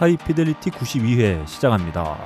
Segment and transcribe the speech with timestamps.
[0.00, 2.16] 하이피델리티 92회 시작합니다.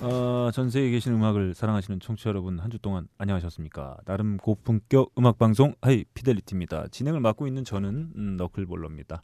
[0.00, 3.96] 어, 전 세계에 계신 음악을 사랑하시는 청취자 여러분 한 주 동안 안녕하셨습니까?
[4.04, 6.88] 나름 고품격 음악 방송 하이피델리티입니다.
[6.90, 9.22] 진행을 맡고 있는 저는 음, 너클볼러입니다.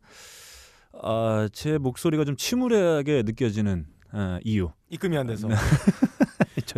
[1.03, 4.71] 아, 제 목소리가 좀 침울하게 느껴지는 아, 이유.
[4.89, 5.55] 입금이 안 돼서 저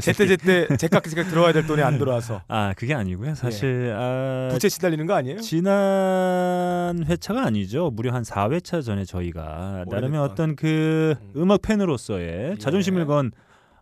[0.00, 3.34] 제때 제때 제깍제깍 들어와야 될 돈이 안 들어와서 아 그게 아니고요.
[3.34, 5.40] 사실 아, 부채 시달리는 거 아니에요?
[5.40, 7.90] 지난 회차가 아니죠.
[7.90, 10.18] 무려 한 4회차 전에 저희가 나름의.
[10.20, 11.42] 어떤 그 음.
[11.42, 12.56] 음악 팬으로서의 예.
[12.58, 13.32] 자존심을 건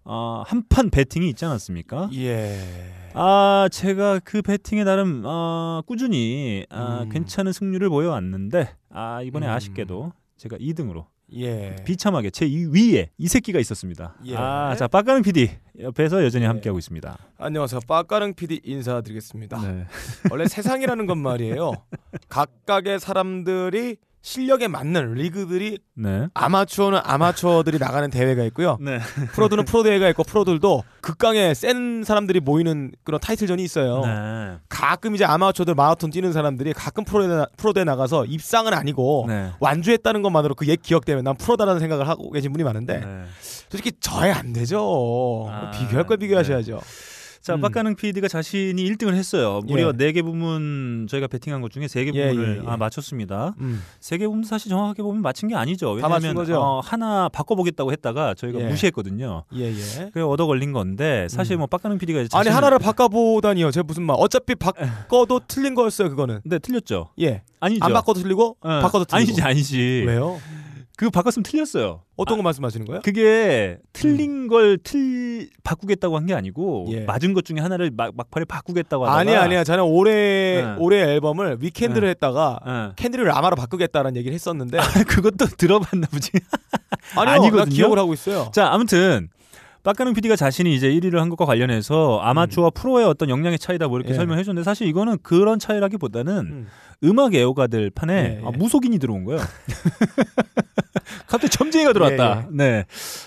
[0.05, 2.11] 어, 한판 배팅이 있지 않았습니까?
[2.15, 2.59] 예.
[3.13, 7.09] 아 제가 그 배팅에 나름 어, 꾸준히 아, 음.
[7.11, 9.53] 괜찮은 승률을 보여왔는데 아 이번에 음.
[9.53, 11.77] 아쉽게도 제가 2등으로 예.
[11.85, 14.15] 비참하게 제이 위에 이 새끼가 있었습니다.
[14.27, 14.37] 예.
[14.37, 15.51] 아자 빡가는 PD
[15.81, 16.49] 옆에서 여전히 예.
[16.49, 17.19] 함께하고 있습니다.
[17.39, 17.81] 안녕하세요.
[17.87, 19.61] 빠까릉 PD 인사드리겠습니다.
[19.63, 19.87] 네.
[20.31, 21.73] 원래 세상이라는 건 말이에요.
[22.29, 26.29] 각각의 사람들이 실력에 맞는 리그들이 네.
[26.35, 28.77] 아마추어는 아마추어들이 나가는 대회가 있고요.
[28.81, 28.99] 네.
[29.33, 34.05] 프로들은 프로 대회가 있고 프로들도 극강의 센 사람들이 모이는 그런 타이틀전이 있어요.
[34.05, 34.59] 네.
[34.69, 39.51] 가끔 이제 아마추어들 마라톤 뛰는 사람들이 가끔 프로대 프로대 나가서 입상은 아니고 네.
[39.61, 43.23] 완주했다는 것만으로 그 옛 기억 때문에 난 프로다라는 생각을 하고 계신 분이 많은데 네.
[43.69, 45.47] 솔직히 저야 안 되죠.
[45.51, 46.79] 아, 비교할 걸 비교하셔야죠.
[47.41, 47.61] 자, 음.
[47.63, 49.61] 빡가능 PD가 자신이 1등을 했어요.
[49.67, 49.93] 무려 예.
[49.97, 52.69] 네개 부문 저희가 배팅한 것 중에 세개 예, 부문을 예, 예.
[52.71, 53.55] 아, 맞췄습니다.
[53.61, 53.83] 음.
[54.01, 55.93] 세개 부문 사실 정확하게 보면 맞힌 게 아니죠.
[55.93, 56.37] 왜냐하면?
[56.53, 58.65] 어, 하나 바꿔보겠다고 했다가 저희가 예.
[58.69, 59.45] 무시했거든요.
[59.55, 60.11] 예, 예.
[60.13, 61.61] 그래 얻어 걸린 건데 사실 음.
[61.61, 63.71] 뭐 빡가능 PD가 아니 하나를 바꿔보다니요.
[63.71, 64.17] 제가 무슨 말?
[64.19, 66.11] 어차피 바꿔도 틀린 거였어요.
[66.11, 66.41] 그거는.
[66.45, 67.09] 네 틀렸죠.
[67.21, 67.43] 예.
[67.59, 67.85] 아니죠.
[67.85, 69.17] 안 바꿔도 틀리고 어, 바꿔도 틀리고.
[69.17, 70.05] 아니지 아니지.
[70.07, 70.39] 왜요?
[71.01, 72.03] 그 바꿨으면 틀렸어요.
[72.19, 73.01] 어떤 거 말씀하시는 거예요?
[73.03, 76.93] 그게 틀린 걸틀 바꾸겠다고 한 게 아니고 음.
[76.93, 77.01] 예.
[77.07, 79.65] 맞은 것 중에 하나를 막, 막판에 바꾸겠다고 하다가 아니야, 아니야.
[79.65, 80.13] 저는 올해
[80.63, 80.75] 네.
[80.79, 82.11] 올해 앨범을 위켄드를 네.
[82.11, 82.93] 했다가 어.
[82.97, 84.77] 캔디를 라마로 바꾸겠다라는 얘기를 했었는데
[85.09, 86.33] 그것도 들어봤나 보지.
[87.17, 87.65] 아니요, 아니거든요?
[87.65, 88.51] 나 기억을 하고 있어요.
[88.53, 89.29] 자, 아무튼
[89.83, 94.13] 빡가능 PD가 자신이 이제 1위를 한 것과 관련해서 아마추어와 프로의 어떤 역량의 차이다 뭐 이렇게
[94.13, 94.15] 예.
[94.15, 96.67] 설명해 줬는데 사실 이거는 그런 차이라기보다는 음.
[97.05, 98.47] 음악 애호가들 판에 예, 예.
[98.47, 99.41] 아, 무속인이 들어온 거예요.
[101.27, 102.47] 갑자기 점쟁이가 들어왔다.
[102.51, 102.85] 예, 네.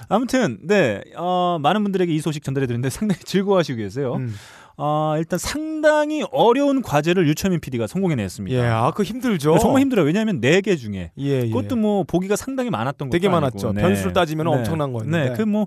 [0.09, 4.15] 아무튼 네 어, 많은 분들에게 이 소식 전달해 드렸는데 상당히 즐거워하시고 계세요.
[4.15, 4.35] 음.
[4.77, 8.55] 어, 일단 상당히 어려운 과제를 유철민 PD가 성공해냈습니다.
[8.57, 9.57] 예, 아, 그 힘들죠.
[9.59, 10.05] 정말 힘들어요.
[10.05, 11.47] 왜냐하면 네 개 중에 예, 예.
[11.47, 13.39] 그것도 뭐 보기가 상당히 많았던 것도 되게 아니고.
[13.41, 13.73] 많았죠.
[13.73, 13.81] 네.
[13.81, 14.51] 변수를 따지면 네.
[14.51, 15.29] 엄청난 거였는데.
[15.29, 15.65] 네, 그뭐 음.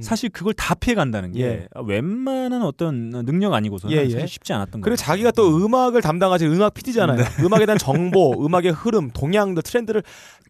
[0.00, 1.68] 사실 그걸 다 피해 간다는 게 예.
[1.84, 4.10] 웬만한 어떤 능력 아니고서는 예, 예.
[4.10, 4.82] 사실 쉽지 않았던 거예요.
[4.82, 7.24] 그리고 자기가 또 음악을 담당하지 음악 PD잖아요.
[7.44, 10.02] 음악에 대한 정보, 음악의 흐름, 동향들, 트렌드를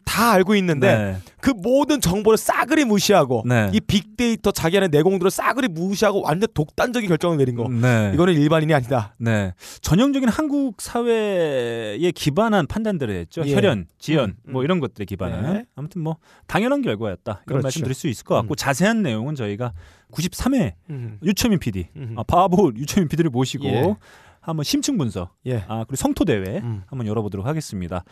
[0.07, 1.17] 다 알고 있는데 네.
[1.41, 3.69] 그 모든 정보를 싸그리 무시하고 네.
[3.73, 7.67] 이 빅데이터 자기 안에 내공들을 싸그리 무시하고 완전 독단적인 결정을 내린 거.
[7.67, 8.11] 네.
[8.13, 9.13] 이거는 일반인이 아니다.
[9.17, 9.53] 네.
[9.81, 13.43] 전형적인 한국 사회에 기반한 판단들을 했죠.
[13.45, 13.53] 예.
[13.53, 14.63] 혈연, 지연, 음, 뭐 음.
[14.63, 15.53] 이런 것들에 기반한.
[15.53, 15.65] 네.
[15.75, 16.15] 아무튼 뭐
[16.47, 17.43] 당연한 결과였다.
[17.45, 17.63] 이런 그렇죠.
[17.63, 18.55] 말씀 드릴 수 있을 것 같고 음.
[18.55, 19.73] 자세한 내용은 저희가
[20.13, 21.19] 93회 음.
[21.21, 22.15] 유철민 PD, 음.
[22.17, 23.95] 아, 바보 유철민 PD를 모시고 예.
[24.39, 25.65] 한번 심층 분석, 예.
[25.67, 26.83] 아 그리고 성토 대회 음.
[26.87, 28.05] 한번 열어보도록 하겠습니다.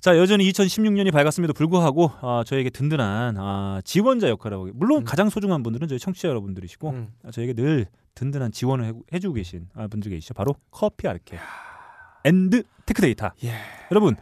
[0.00, 5.04] 자 여전히 2016년이 밝았음에도 불구하고 아, 저에게 든든한 아, 지원자 역할을 하고 물론 음.
[5.04, 7.08] 가장 소중한 분들은 저희 청취자 여러분들이시고 음.
[7.24, 10.34] 아, 저에게 늘 든든한 지원을 해, 해주고 계신 아, 분들 계시죠.
[10.34, 11.38] 바로 커피 아르케
[12.24, 13.54] and 테크데이터 예.
[13.90, 14.14] 여러분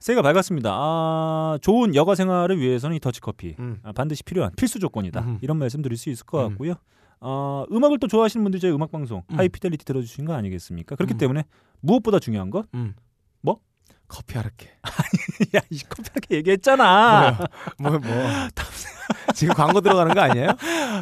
[0.00, 0.70] 새해가 밝았습니다.
[0.72, 3.78] 아, 좋은 여가 생활을 위해서는 이 더치 커피 음.
[3.84, 5.20] 아, 반드시 필요한 필수 조건이다.
[5.20, 5.38] 음.
[5.40, 6.48] 이런 말씀 드릴 수 있을 것 음.
[6.50, 6.74] 같고요.
[7.20, 9.38] 어, 음악을 또 좋아하시는 분들 저희 음악 방송 음.
[9.38, 10.96] 하이피델리티 들어주신 거 아니겠습니까?
[10.96, 11.18] 그렇기 음.
[11.18, 11.44] 때문에
[11.78, 12.66] 무엇보다 중요한 것?
[14.12, 14.66] 커피 아르케.
[15.56, 17.38] 야, 이 커피 이렇게 얘기했잖아.
[17.78, 18.00] 뭐 뭐.
[19.34, 20.48] 지금 광고 들어가는 거 아니에요?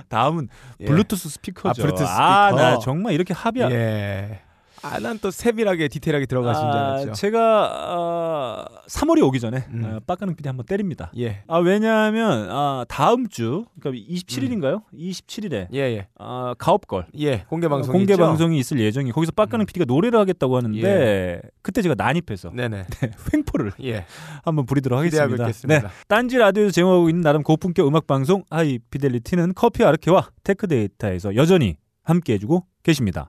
[0.09, 0.49] 다음은
[0.81, 0.85] 예.
[0.85, 1.83] 블루투스 스피커죠.
[1.83, 2.63] 아, 블루투스 아, 스피커.
[2.63, 3.71] 나 정말 이렇게 합의야.
[3.73, 4.43] 예.
[4.83, 7.13] 아, 난 또 세밀하게 디테일하게 들어가신 줄 알았죠.
[7.13, 9.85] 제가 어, 3월이 오기 전에 음.
[9.85, 11.11] 어, 빡가능 PD 한번 때립니다.
[11.19, 11.43] 예.
[11.47, 14.83] 아 왜냐하면 아, 다음 주 그러니까 27일인가요?
[14.95, 16.07] 27일에 예, 예.
[16.19, 17.45] 아, 가업걸 예.
[17.49, 19.67] 공개 방송 공개 방송이 있을 예정이 거기서 빡가능 음.
[19.67, 21.41] PD가 노래를 하겠다고 하는데 예.
[21.63, 22.87] 그때 제가 난입해서 네, 네.
[23.35, 24.07] 횡포를 예.
[24.45, 25.47] 한번 부리도록 하겠습니다.
[25.67, 32.35] 네, 딴지 라디오에서 제공하고 있는 나름 고품격 음악 방송 하이피델리티는 커피 아르케와 테크데이터에서 여전히 함께
[32.35, 33.29] 해주고 계십니다.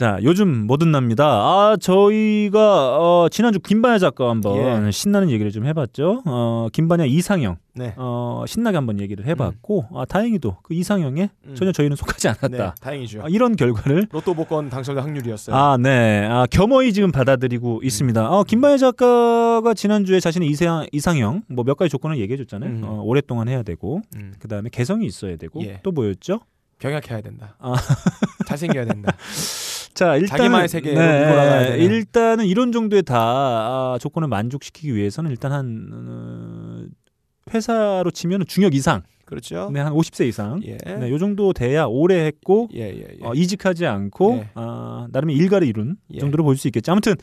[0.00, 1.26] 자, 요즘 뭐든 납니다.
[1.26, 4.90] 아, 저희가 어, 지난주 김반야 작가와 한번 예.
[4.90, 6.22] 신나는 얘기를 좀 해봤죠.
[6.24, 7.92] 어, 김반야 이상형, 네.
[7.98, 11.54] 어, 신나게 한번 얘기를 해봤고, 아, 다행히도 그 이상형에 음.
[11.54, 12.48] 전혀 저희는 속하지 않았다.
[12.48, 13.24] 네, 다행이죠.
[13.24, 15.54] 아, 이런 결과를 로또 복권 당첨자 확률이었어요.
[15.54, 16.26] 아, 네.
[16.26, 18.30] 아, 겸허히 지금 받아들이고 있습니다.
[18.30, 22.70] 어, 김반야 작가가 지난주에 자신의 이상, 이상형, 뭐 몇 가지 조건을 얘기해줬잖아요.
[22.70, 22.82] 음.
[22.84, 25.80] 어, 오랫동안 해야 되고, 음, 그 다음에 개성이 있어야 되고, 예.
[25.82, 26.40] 또 뭐였죠?
[26.78, 27.54] 병약해야 된다.
[27.58, 27.74] 아.
[28.48, 29.14] 잘생겨야 된다.
[30.00, 31.78] 자, 일단 자기만의 세계로 돌아가야 되는.
[31.84, 36.84] 일단은 이런 정도의 다 아, 조건을 만족시키기 위해서는 일단 한 어,
[37.52, 39.68] 회사로 치면 중역 이상, 그렇죠.
[39.70, 40.78] 네, 한 50세 이상, 예.
[40.78, 43.26] 네, 요 정도 돼야 오래 했고 예, 예, 예.
[43.26, 44.48] 어, 이직하지 않고 예.
[44.54, 46.18] 아, 나름의 일가를 이룬 예.
[46.18, 46.92] 정도로 볼 수 있겠죠.
[46.92, 47.14] 아무튼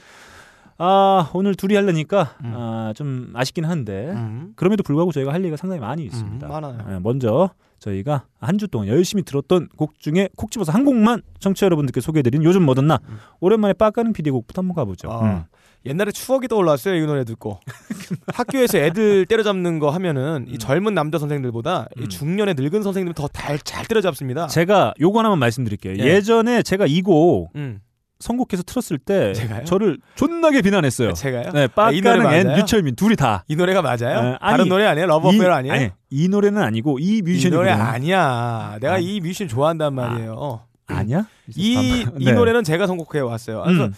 [0.77, 2.53] 아, 오늘 둘이 하려니까 음.
[2.56, 4.51] 아, 좀 아쉽긴 한데 음.
[4.56, 6.45] 그럼에도 불구하고 저희가 할 얘기가 상당히 많이 있습니다.
[6.45, 6.77] 음, 많아요.
[6.91, 11.65] 예, 먼저 저희가 한 주 동안 열심히 들었던 곡 중에 콕 집어서 한 곡만 청취자
[11.68, 13.18] 여러분들께 소개해드린 요즘 뭐든 나 음.
[13.39, 15.12] 오랜만에 빡가는 PD 곡부터 한번 가보죠.
[15.12, 15.44] 아, 음.
[15.85, 17.59] 옛날에 추억이 떠올랐어요 이 노래 듣고
[18.33, 20.57] 학교에서 애들 때려잡는 거 하면은 이 음.
[20.57, 22.03] 젊은 남자 선생들보다 음.
[22.03, 24.47] 이 중년의 늙은 선생님이 더잘 때려잡습니다.
[24.47, 25.94] 제가 요거 하나만 말씀드릴게요.
[26.03, 26.15] 예.
[26.15, 26.21] 예.
[26.21, 27.79] 전에 제가 이곡 음,
[28.19, 29.64] 선곡해서 틀었을 때 제가요?
[29.66, 31.14] 저를 존나게 비난했어요.
[31.14, 31.52] 제가요?
[31.54, 32.57] 네, 아, 이 노래 빡가는 and?
[32.58, 33.44] 유철민 둘이 다.
[33.48, 34.18] 이 노래가 맞아요?
[34.34, 35.06] 에, 아니, 다른 노래 아니에요?
[35.06, 35.74] 이, Love Affair 아니에요?
[35.74, 38.78] 아니, 이 노래는 아니고 이이 뮤지션이 노래 부르는- 아니야.
[38.81, 39.16] 내가 아니.
[39.16, 40.62] 이 뮤지션 좋아한단 말이에요.
[40.88, 41.28] 아 니야?
[41.56, 42.31] 이, 반반- 이 네.
[42.31, 43.64] 노래는 제가 선곡해 왔어요.
[43.66, 43.94] 그래서 음.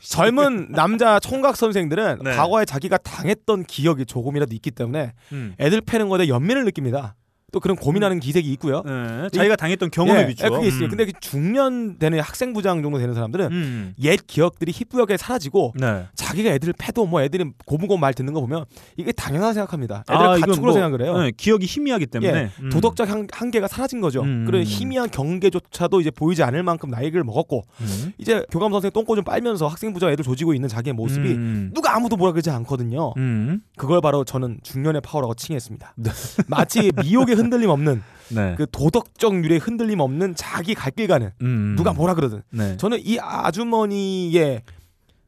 [0.00, 2.36] 젊은 남자 총각 선생들은 네.
[2.36, 5.54] 과거에 자기가 당했던 기억이 조금이라도 있기 때문에 음.
[5.58, 7.14] 애들 패는 거에 연민을 느낍니다.
[7.52, 8.82] 또 그런 고민하는 기색이 있고요.
[8.84, 10.46] 네, 자기가 당했던 경험에 예, 비추어.
[10.46, 10.84] 예, 그게 있어요.
[10.84, 10.88] 음.
[10.90, 13.94] 근데 그 중년 되는 학생부장 정도 되는 사람들은 음.
[14.02, 16.06] 옛 기억들이 희뿌옇게 사라지고 네.
[16.14, 18.64] 자기가 애들을 패도 뭐 애들이 고분고분 말 듣는 거 보면
[18.96, 20.04] 이게 당연하다 생각합니다.
[20.10, 21.18] 애들 아, 가축으로 뭐, 생각을 해요.
[21.18, 22.70] 네, 기억이 희미하기 때문에 예, 음.
[22.70, 24.22] 도덕적 한, 한계가 사라진 거죠.
[24.22, 24.44] 음.
[24.46, 28.12] 그런 희미한 경계조차도 이제 보이지 않을 만큼 나이를 먹었고 음.
[28.18, 31.70] 이제 교감 선생 똥꼬 좀 빨면서 학생부장 애들 조지고 있는 자기의 모습이 음.
[31.74, 33.12] 누가 아무도 뭐라 그러지 않거든요.
[33.16, 33.62] 음.
[33.76, 35.94] 그걸 바로 저는 중년의 파워라고 칭했습니다.
[35.96, 36.10] 네.
[36.46, 38.54] 마치 미혹의 흔들림 없는 네.
[38.56, 41.74] 그 도덕적 유의 흔들림 없는 자기 갈 길 가는 음.
[41.76, 42.76] 누가 뭐라 그러든 네.
[42.76, 44.62] 저는 이 아주머니의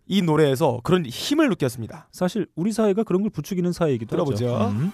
[0.08, 2.08] 이 노래에서 그런 힘을 느꼈습니다.
[2.12, 4.54] 사실 우리 사회가 그런 걸 부추기는 사회이기도 들어보죠.
[4.54, 4.70] 하죠.
[4.70, 4.92] 음.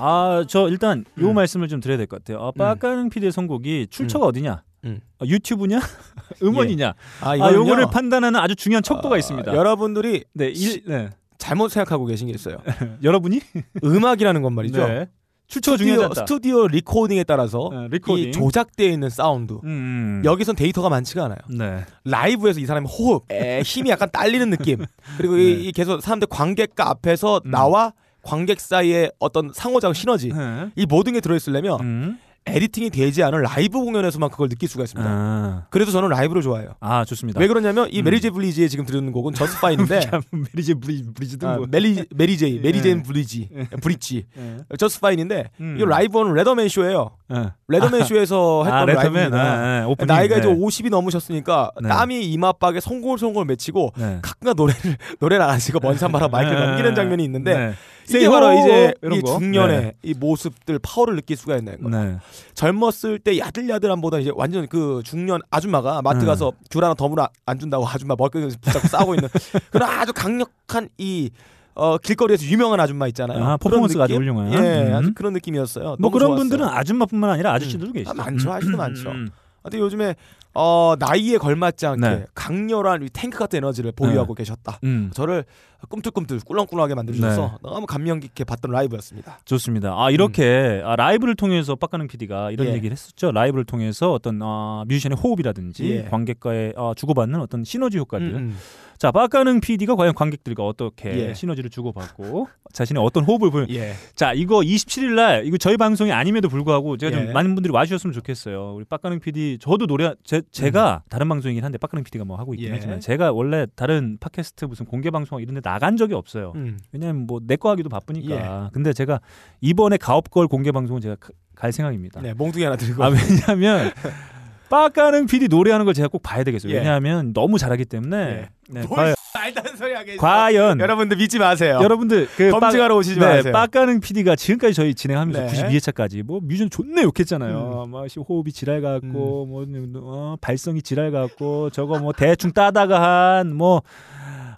[0.00, 1.34] 아, 저 일단 요 음.
[1.34, 2.42] 말씀을 좀 드려야 될 것 같아요.
[2.44, 4.62] 아, 빠까는 PD의 선곡이 출처가 어디냐?
[4.84, 5.00] 음.
[5.18, 5.78] 아, 유튜브냐?
[6.42, 6.94] 음원이냐?
[7.20, 9.54] 아, 아, 이거는요, 요거를 판단하는 아주 중요한 척도가 어, 있습니다.
[9.54, 11.10] 여러분들이 네, 일, 네.
[11.38, 12.56] 잘못 생각하고 계신 게 있어요.
[13.02, 13.40] 여러분이
[13.84, 14.86] 음악이라는 건 말이죠.
[14.86, 15.08] 네.
[15.48, 16.14] 출처가 스튜디오, 중요하다.
[16.20, 18.28] 스튜디오 recording에 따라서 네, recording.
[18.28, 20.22] 이 조작되어 있는 사운드 음, 음.
[20.24, 21.38] 여기선 데이터가 많지가 않아요.
[21.48, 21.84] 네.
[22.04, 24.84] 라이브에서 이 사람의 호흡, 에, 힘이 약간 딸리는 느낌.
[25.18, 25.60] 그리고 이, 네.
[25.64, 27.50] 이 계속 사람들 관객과 앞에서 음.
[27.50, 30.70] 나와 관객 사이의 어떤 상호작용 시너지 네.
[30.76, 32.18] 이 모든 게 들어있으려면 음.
[32.46, 35.08] editing이 되지 않은 라이브 공연에서만 그걸 느낄 수가 있습니다.
[35.08, 35.66] 아.
[35.68, 36.70] 그래서 저는 라이브를 좋아해요.
[36.80, 37.38] 아, 좋습니다.
[37.38, 38.04] 왜 그러냐면 이 음.
[38.04, 40.00] 메리제 블리지에 지금 들은 곡은 Just Fine인데
[40.54, 40.74] 메리제
[41.14, 41.66] 브리즈든 아, 뭐.
[41.70, 43.02] 메리 메리제이 메리제인 예.
[43.02, 43.48] 블리지
[43.82, 44.56] 브리지 예.
[44.78, 45.76] Just Fine인데 음.
[45.78, 47.10] 이 라이브는 레터맨 쇼예요.
[47.34, 47.52] 예.
[47.68, 48.84] 레터맨 쇼에서 했던 아.
[48.86, 49.38] 라이브입니다.
[49.38, 50.06] 아, 아, 오프닝.
[50.06, 50.54] 나이가 이제 네.
[50.56, 51.88] 50이 넘으셨으니까 네.
[51.90, 54.18] 땀이 이마박에 송골송골 맺히고 네.
[54.22, 56.66] 가끔가 노래를 노래를 안 하시고 먼 산바라 마이크를 네.
[56.66, 57.74] 넘기는 장면이 있는데 네.
[58.08, 59.38] 이게 바로 이제 이 거.
[59.38, 59.92] 중년의 네.
[60.02, 62.04] 이 모습들 파워를 느낄 수가 있는 거예요.
[62.12, 62.18] 네.
[62.54, 66.26] 젊었을 때 야들야들함보다 이제 완전 그 중년 아줌마가 마트 네.
[66.26, 69.28] 가서 귤 하나 덤으로 안 준다고 아줌마 머리끈에서 붙잡고 싸우고 있는
[69.70, 71.30] 그런 아주 강력한 이
[71.74, 73.42] 어, 길거리에서 유명한 아줌마 있잖아요.
[73.44, 74.22] 아, 퍼포먼스가 아주 느낌?
[74.34, 74.52] 훌륭한.
[74.52, 74.94] 예, 음.
[74.94, 75.96] 아주 그런 느낌이었어요.
[75.98, 76.36] 뭐 그런 좋았어요.
[76.40, 78.10] 분들은 아줌마뿐만 아니라 아저씨들도 계시죠.
[78.10, 78.52] 아, 많죠.
[78.52, 79.10] 아저씨도 많죠.
[79.10, 79.30] 음.
[79.62, 80.14] 근데 요즘에
[80.52, 82.24] 어, 나이에 걸맞지 않게 네.
[82.34, 84.80] 강렬한 이 탱크 같은 에너지를 보유하고 계셨다.
[84.82, 85.10] 음.
[85.14, 85.44] 저를
[85.88, 89.38] 꿈틀꿈틀 꿀렁꿀렁하게 만들어주셔서 너무 감명 깊게 봤던 라이브였습니다.
[89.44, 89.94] 좋습니다.
[89.96, 92.72] 아 이렇게 아, 라이브를 통해서 빡가는 PD가 이런 음.
[92.72, 92.76] 예.
[92.76, 93.32] 얘기를 했었죠.
[93.32, 96.02] 라이브를 통해서 어떤 어, 뮤지션의 호흡이라든지 예.
[96.04, 98.56] 관객과의 어, 주고받는 어떤 시너지 효과들 음, 음.
[99.00, 101.32] 자, 빡가능 PD가 과연 관객들과 어떻게 예.
[101.32, 103.66] 시너지를 주고받고 자신의 어떤 호흡을 보여.
[103.70, 103.94] 예.
[104.14, 107.24] 자, 이거 27일 날 이거 저희 방송이 아님에도 불구하고 제가 예.
[107.24, 108.74] 좀 많은 분들이 와주셨으면 좋겠어요.
[108.76, 112.68] 우리 빡가능 PD 저도 노래 제, 제가 다른 방송이긴 한데 빡가능 PD가 뭐 하고 있긴
[112.68, 112.72] 음.
[112.72, 112.76] 예.
[112.76, 116.52] 하지만 제가 원래 다른 팟캐스트 무슨 공개 방송 이런 데 나간 적이 없어요.
[116.56, 116.78] 음.
[116.92, 118.34] 왜냐면 뭐 내 거 하기도 바쁘니까.
[118.66, 118.68] 예.
[118.74, 119.20] 근데 제가
[119.62, 122.20] 이번에 가업걸 공개 방송은 제가 가- 갈 생각입니다.
[122.20, 123.02] 네, 몽둥이 하나 들고.
[123.02, 123.92] 아 왜냐하면
[124.70, 126.72] 빡가능 PD 노래하는 걸 제가 꼭 봐야 되겠어요.
[126.72, 126.78] 예.
[126.78, 128.16] 왜냐하면 너무 잘하기 때문에.
[128.16, 128.48] 예.
[128.70, 130.16] 네, 뭘 과연, 소리.
[130.16, 131.80] 과연 여러분들 믿지 마세요.
[131.82, 133.52] 여러분들 그 검증하러 오시지 네, 마세요.
[133.52, 135.52] 빡가능 PD가 지금까지 저희 진행하면서 네.
[135.52, 137.86] 92회차까지 뭐 뮤지션 존나 욕했잖아요.
[137.90, 143.82] 막 씨, 호흡이 지랄 같고 뭐 어, 발성이 지랄 같고 저거 뭐 대충 따다가 한뭐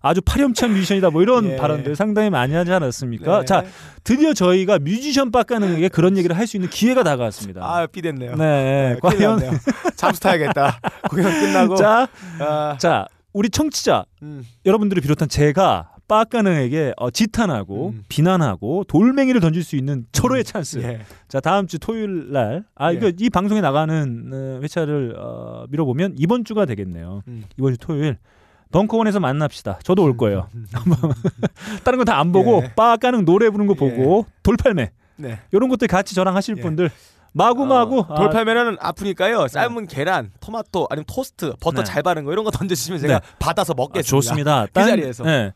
[0.02, 1.56] 아주 파렴치한 뮤지션이다 뭐 이런 예.
[1.56, 3.40] 발언들 상당히 많이 하지 않았습니까?
[3.40, 3.44] 네.
[3.46, 3.64] 자
[4.04, 7.62] 드디어 저희가 뮤지션 빡가능에게 그런 얘기를 할 수 있는 기회가 다가왔습니다.
[7.64, 8.34] 아, 삐됐네요.
[8.36, 9.40] 네, 큰일 과연.
[9.96, 10.80] 잠수 타야겠다.
[11.08, 11.76] 공연 끝나고.
[11.76, 12.08] 자,
[12.40, 14.44] 아, 자 우리 청취자 음.
[14.66, 18.02] 여러분들을 비롯한 제가 빡가능에게 어, 지탄하고 음.
[18.08, 20.78] 비난하고 돌멩이를 던질 수 있는 철호의 찬스.
[20.82, 21.00] 예.
[21.28, 22.96] 자 다음 주 토요일 날, 아 예.
[22.96, 27.22] 이거 이 방송에 나가는 어, 회차를 어, 밀어보면 이번 주가 되겠네요.
[27.28, 27.44] 음.
[27.56, 28.18] 이번 주 토요일
[28.72, 29.78] 벙커원에서 만납시다.
[29.82, 30.48] 저도 올 거예요.
[31.84, 32.72] 다른 건다안 보고 예.
[32.74, 35.38] 빡가능 노래 부르는 거 보고 돌팔매 네.
[35.52, 36.62] 이런 것들 같이 저랑 하실 예.
[36.62, 36.90] 분들
[37.32, 39.48] 마구마구 어, 아, 돌팔면은 아프니까요.
[39.48, 41.84] 삶은 계란, 토마토, 아니면 토스트, 버터 네.
[41.84, 43.26] 잘 바른 거 이런 거 던져주시면 제가 네.
[43.38, 44.10] 받아서 아, 먹겠습니다.
[44.10, 44.66] 좋습니다.
[44.72, 45.24] 그 자리에서.
[45.24, 45.52] 네.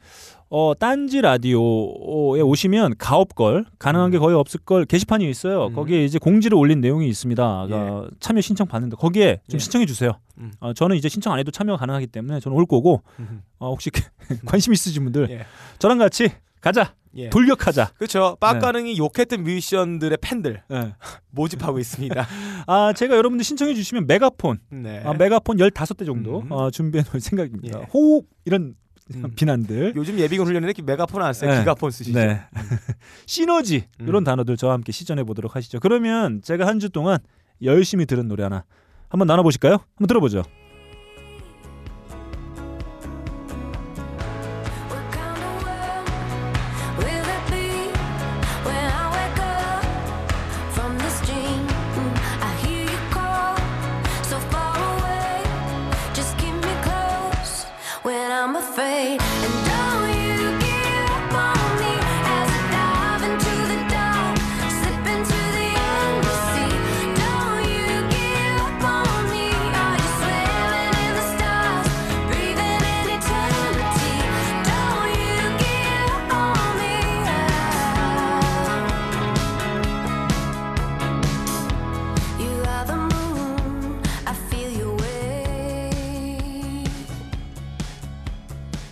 [0.49, 5.67] 어, 딴지 라디오에 오시면 가업걸 가능한 게 거의 없을 걸 게시판이 있어요.
[5.67, 5.75] 음.
[5.75, 7.67] 거기에 이제 공지를 올린 내용이 있습니다.
[7.69, 7.75] 예.
[7.75, 9.59] 어, 참여 신청 받는데 거기에 좀 예.
[9.59, 10.12] 신청해 주세요.
[10.38, 10.53] 음.
[10.61, 13.43] 어, 저는 이제 신청 안 해도 참여 가능하기 때문에 저는 올 거고 음.
[13.59, 13.91] 어, 혹시
[14.47, 15.47] 관심 있으신 분들 예.
[15.79, 17.31] 저랑 같이 가자 예.
[17.31, 17.93] 돌격하자.
[17.97, 18.37] 그렇죠.
[18.38, 20.95] 빡가능이 욕했던 뮤지션들의 팬들 예.
[21.31, 22.26] 모집하고 있습니다.
[22.69, 25.03] 아 제가 여러분들 신청해 주시면 메가폰 네.
[25.05, 26.53] 아, 메가폰 15대 정도 음.
[26.53, 27.81] 어, 준비해 놓을 생각입니다.
[27.81, 27.85] 예.
[27.93, 28.75] 호흡 이런
[29.14, 29.22] 음.
[29.36, 31.50] 비난들 요즘 예비군 훈련에는 이렇게 메가폰 안 써요.
[31.52, 31.58] 네.
[31.60, 32.18] 기가폰 쓰시죠.
[32.18, 32.40] 네.
[33.26, 34.08] 시너지 음.
[34.08, 35.80] 이런 단어들 저와 함께 시전해 보도록 하시죠.
[35.80, 37.18] 그러면 제가 한 주 동안
[37.62, 38.64] 열심히 들은 노래 하나
[39.08, 39.78] 한번 나눠 보실까요?
[39.94, 40.42] 한번 들어보죠.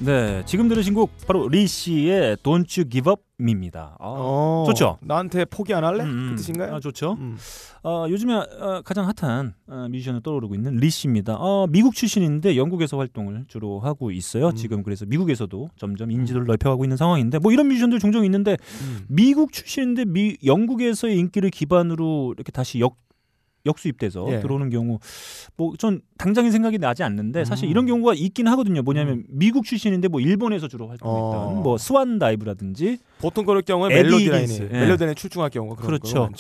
[0.05, 3.97] 네, 지금 들으신 곡 바로 Lissie의 Don't You Give Up Me입니다.
[3.99, 4.99] 아, 어, 좋죠?
[5.01, 6.05] 나한테 포기 안 할래?
[6.05, 6.75] 음, 그 뜻인가요?
[6.75, 7.17] 아, 좋죠.
[7.19, 7.39] 음.
[7.83, 11.37] 어, 요즘에 어, 가장 핫한 어, 뮤지션으로 떠오르고 있는 Lissie입니다.
[11.37, 14.49] 어, 미국 출신인데 영국에서 활동을 주로 하고 있어요.
[14.49, 14.55] 음.
[14.55, 19.07] 지금 그래서 미국에서도 점점 인지도를 넓혀가고 있는 상황인데 뭐 이런 뮤지션들 종종 있는데 음.
[19.09, 22.97] 미국 출신인데 미, 영국에서의 인기를 기반으로 이렇게 다시 역
[23.67, 24.41] 역수입돼서 예.
[24.41, 24.99] 들어오는 경우
[25.57, 27.71] 뭐 전 당장의 생각이 나지 않는데 사실 음.
[27.71, 28.83] 이런 경우가 있긴 하거든요.
[28.83, 31.61] 뭐냐면 미국 출신인데 뭐 일본에서 주로 활동했던 어.
[31.63, 34.81] 뭐 스완 다이브라든지 보통 그럴 경우에 에디 멜로디 히긴스, 예.
[34.81, 36.31] 멜로디 라인에 출중할 경우가 그렇죠.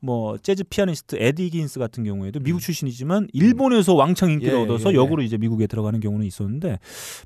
[0.00, 4.58] 뭐 재즈 피아니스트 에디 히긴스 같은 경우에도 미국 출신이지만 일본에서 왕창 인기를 음.
[4.58, 4.96] 예, 얻어서 예, 예.
[4.96, 6.78] 역으로 이제 미국에 들어가는 경우는 있었는데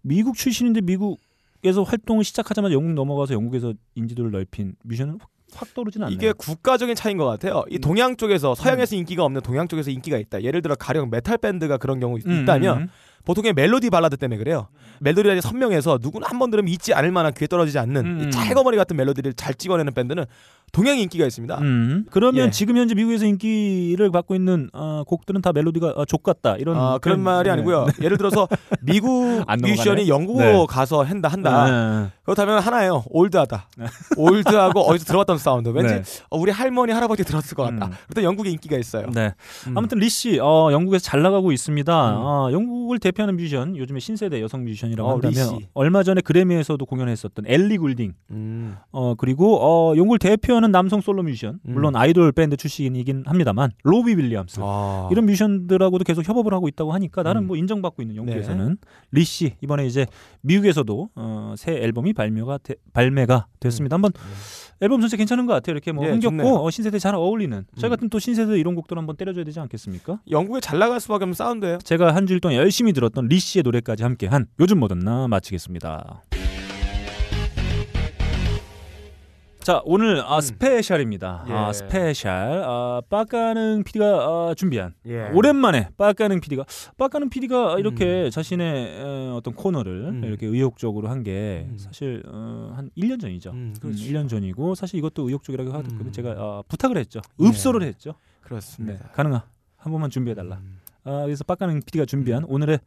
[0.02, 1.20] 미국 출신인데 미국
[1.64, 5.18] 에서 활동을 시작하자마자 영국 넘어가서 영국에서 인지도를 넓힌 뮤지션은
[5.52, 6.14] 확, 확 떠오르진 않네요.
[6.14, 7.64] 이게 국가적인 차이인 것 같아요.
[7.70, 8.98] 이 동양 쪽에서 서양에서 음.
[8.98, 10.42] 인기가 없는 동양 쪽에서 인기가 있다.
[10.42, 12.88] 예를 들어 가령 메탈 밴드가 그런 경우 음, 있다면 음,
[13.24, 14.68] 보통의 멜로디 발라드 때문에 그래요.
[15.00, 18.28] 멜로디 라인이 선명해서 누구나 한 번 들으면 잊지 않을 만한 귀에 떨어지지 않는 음.
[18.28, 20.24] 이 찰거머리 같은 멜로디를 잘 찍어내는 밴드는
[20.72, 21.58] 동양의 인기가 있습니다.
[21.58, 22.04] 음.
[22.10, 22.50] 그러면 예.
[22.50, 27.20] 지금 현재 미국에서 인기를 받고 있는 어, 곡들은 다 멜로디가 어, 좆같다 이런 아, 그런
[27.20, 27.52] 말이 네.
[27.52, 27.86] 아니고요.
[28.02, 28.48] 예를 들어서
[28.82, 29.08] 미국
[29.46, 29.70] 안 넘어가네.
[29.70, 30.66] 뮤지션이 영국으로 네.
[30.68, 32.02] 가서 한다 한다.
[32.04, 32.10] 네.
[32.24, 33.04] 그렇다면 하나예요.
[33.08, 33.68] old하다.
[34.16, 35.68] old하고 어디서 들어봤던 사운드.
[35.70, 36.02] 왠지 네.
[36.30, 37.86] 어, 우리 할머니 할아버지 들었을 것 같다.
[37.86, 37.92] 음.
[38.08, 39.06] 그때 영국에 인기가 있어요.
[39.14, 39.32] 네.
[39.66, 39.78] 음.
[39.78, 42.10] 아무튼 리 씨, 어, 영국에서 잘 나가고 있습니다.
[42.10, 42.16] 음.
[42.18, 45.68] 어, 영국을 대표하는 뮤지션, 요즘에 신세대 여성 뮤지션이라고 어, 리 한다면 씨.
[45.74, 48.76] 얼마 전에 그래미에서도 공연했었던 엘리 굴딩, 음.
[48.90, 51.72] 어 그리고 어 영국을 대표 뮤지션은 남성 솔로 뮤지션, 음.
[51.74, 55.08] 물론 아이돌 밴드 출신이긴 합니다만 로비 윌리엄스 아.
[55.10, 57.46] 이런 뮤지션들하고도 계속 협업을 하고 있다고 하니까 나는 음.
[57.46, 58.76] 뭐 인정받고 있는 영국에서는
[59.12, 60.06] 리씨 이번에 이제
[60.42, 63.94] 미국에서도 어, 새 앨범이 발매가 되- 발매가 됐습니다.
[63.94, 64.12] 한번
[64.80, 65.74] 앨범 전체 괜찮은 것 같아요.
[65.74, 66.64] 이렇게 뭐 예, 흥겹고.
[66.66, 67.90] 어, 신세대 잘 어울리는 저희 음.
[67.90, 70.20] 같은 또 신세대 이런 곡들 한번 때려줘야 되지 않겠습니까?
[70.30, 71.78] 영국에 잘 나갈 수밖에 없는 사운드예요.
[71.78, 76.22] 제가 한 주일 동안 열심히 들었던 리씨의 노래까지 함께한 요즘 뭐든 나 마치겠습니다.
[79.68, 80.40] 자 오늘 아 음.
[80.40, 81.44] 스페셜입니다.
[81.46, 81.72] 아 예.
[81.74, 82.32] 스페셜
[82.64, 85.28] 아 빠까능 PD가 아, 준비한 예.
[85.34, 86.64] 오랜만에 빠까능 PD가
[86.96, 88.30] 빠까능 PD가 이렇게 음.
[88.30, 90.24] 자신의 에, 어떤 코너를 음.
[90.24, 91.76] 이렇게 의욕적으로 한게 음.
[91.76, 93.50] 사실 어, 한 1년 전이죠.
[93.50, 94.02] 음, 음, 그렇죠.
[94.04, 96.12] 1년 전이고 사실 이것도 의욕적이라고 하도 음.
[96.12, 97.20] 제가 아, 부탁을 했죠.
[97.38, 97.46] 예.
[97.46, 98.12] 읍소를 했죠.
[98.12, 99.10] 네, 그렇습니다.
[99.12, 99.44] 가능하
[99.76, 100.56] 한 번만 준비해 달라.
[100.62, 100.78] 음.
[101.04, 102.78] 아, 그래서 빡가는 PD가 준비한 오늘의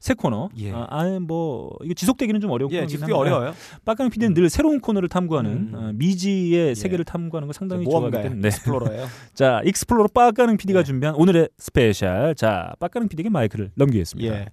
[0.00, 0.48] 새 코너.
[0.58, 0.72] 예.
[0.72, 3.54] 아, 아예 뭐 이거 지속되기는 좀 어려운 예, 한데 어려워요.
[3.84, 5.72] 빡가는 PD는 늘 새로운 코너를 탐구하는 음.
[5.74, 6.74] 어, 미지의 예.
[6.74, 8.40] 세계를 탐구하는 걸 상당히 좋아하기 때문에.
[8.40, 8.48] 네.
[8.48, 9.06] explorer예요.
[9.34, 10.84] 자, explorer 빡가는 PD가 예.
[10.84, 12.34] 준비한 오늘의 스페셜.
[12.34, 14.34] 자, 빡가는 PD에게 마이크를 넘기겠습니다.
[14.34, 14.46] 예.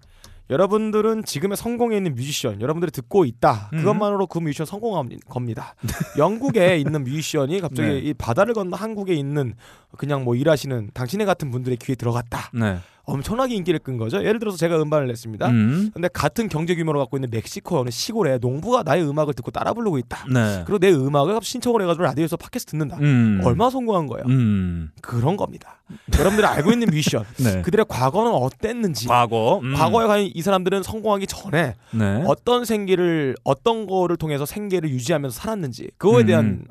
[0.50, 3.70] 여러분들은 지금의 성공에 있는 뮤지션, 여러분들이 듣고 있다.
[3.74, 3.80] 음.
[3.80, 5.76] 그것만으로 그 뮤지션 성공한 겁니다.
[6.18, 8.00] 영국에 있는 뮤지션이 갑자기 네.
[8.00, 9.56] 이 바다를 건너 한국에 있는
[9.98, 12.52] 그냥 뭐 일하시는 당신의 같은 분들의 귀에 들어갔다.
[12.54, 12.78] 네.
[13.06, 14.24] 엄청나게 인기를 끈 거죠.
[14.24, 15.50] 예를 들어서 제가 음반을 냈습니다.
[15.50, 15.92] 음.
[15.94, 19.98] 근데 같은 경제 규모를 갖고 있는 멕시코 어느 시골에 농부가 나의 음악을 듣고 따라 부르고
[19.98, 20.26] 있다.
[20.34, 20.64] 네.
[20.66, 22.98] 그리고 내 음악을 신청을 해가지고 라디오에서 팟캐스트 듣는다.
[23.00, 23.42] 음.
[23.44, 24.24] 얼마 성공한 거예요.
[24.28, 24.92] 음.
[25.02, 25.82] 그런 겁니다.
[26.18, 27.62] 여러분들이 알고 있는 뮤지션, 네.
[27.62, 29.60] 그들의 과거는 어땠는지, 과거.
[29.62, 29.74] 음.
[29.74, 32.24] 과거에 과연 이 사람들은 성공하기 전에 네.
[32.26, 36.26] 어떤 생계를 어떤 거를 통해서 생계를 유지하면서 살았는지 그거에 음.
[36.26, 36.66] 대한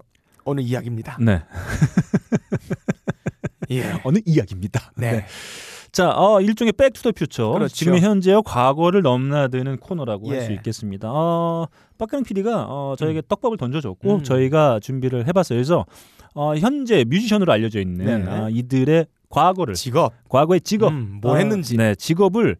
[0.44, 1.18] 어느 이야기입니다.
[1.20, 1.42] 네.
[3.70, 4.00] 예.
[4.04, 4.92] 어느 이야기입니다.
[4.96, 5.26] 네.
[5.92, 7.50] 자, 어, 일종의 Back to the Future.
[7.50, 7.74] 그렇죠.
[7.74, 10.40] 지금의 현재와 과거를 넘나드는 코너라고 할 예.
[10.40, 11.10] 수 있겠습니다.
[11.12, 11.66] 어,
[11.98, 14.22] 빡가는 PD가 어, 저에게 떡밥을 던져줬고 음.
[14.22, 15.58] 저희가 준비를 해봤어요.
[15.58, 15.84] 그래서
[16.34, 18.26] 어, 현재 뮤지션으로 알려져 있는.
[18.26, 21.76] 아, 이들의 과거를 직업, 과거의 직업, 음, 뭘 어, 했는지.
[21.76, 22.56] 네, 직업을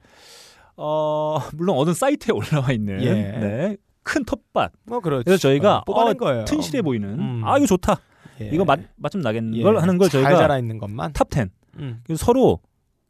[0.77, 3.13] 어, 물론 어느 사이트에 올라와 있는 예.
[3.15, 4.73] 네, 큰 텃밭.
[4.85, 5.25] 뭐 그렇죠.
[5.25, 6.45] 그래서 저희가 뽑아낸 어, 거예요.
[6.45, 7.43] 튼실해 보이는 음.
[7.45, 7.99] 아 이거 좋다.
[8.43, 8.51] 예.
[8.53, 9.63] 이거 맛 맛 좀 나겠는 예.
[9.63, 11.15] 걸 하는 걸잘 저희가 자라 있는 것만.
[11.15, 11.49] top 10.
[11.79, 12.03] 음.
[12.17, 12.61] 서로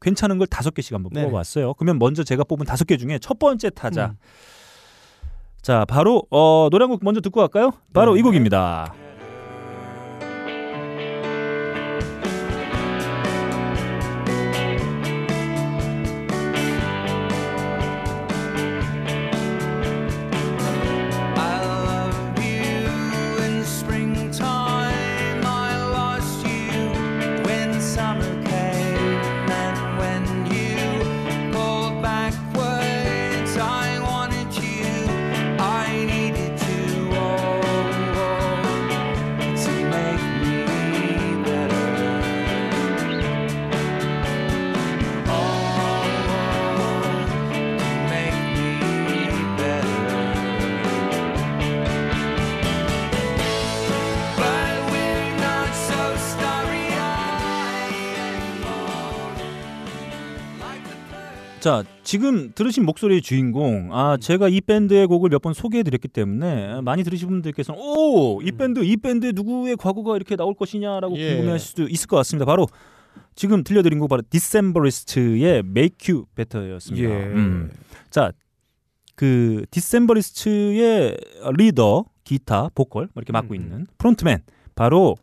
[0.03, 1.27] 괜찮은 걸 다섯 개씩 한번 네네.
[1.27, 1.75] 뽑아봤어요.
[1.75, 4.07] 그러면 먼저 제가 뽑은 다섯 개 중에 첫 번째 타자.
[4.07, 4.17] 음.
[5.63, 7.73] 자, 바로 어, 노래 한 곡 먼저 듣고 갈까요?
[7.93, 8.21] 바로 네.
[8.21, 8.93] 이 곡입니다.
[62.13, 63.89] 지금 들으신 목소리의 주인공.
[63.91, 68.53] 아, 제가 이 밴드의 곡을 몇 번 소개해 드렸기 때문에 많이 들으신 분들께서는 오, 이
[68.53, 71.31] 밴드 이 밴드의 누구의 과거가 이렇게 나올 것이냐라고 예.
[71.31, 72.45] 궁금해하실 수도 있을 것 같습니다.
[72.45, 72.67] 바로
[73.35, 77.09] 지금 들려드린 곡 바로 디셈버리스트의 Make You Better였습니다.
[77.09, 77.15] 예.
[77.33, 77.71] 음.
[78.11, 78.31] 자,
[79.17, 81.17] 그 디셈버리스트의
[81.57, 83.63] 리더, 기타, 보컬 뭐 이렇게 맡고 음, 음.
[83.63, 84.41] 있는 frontman
[84.75, 85.17] 바로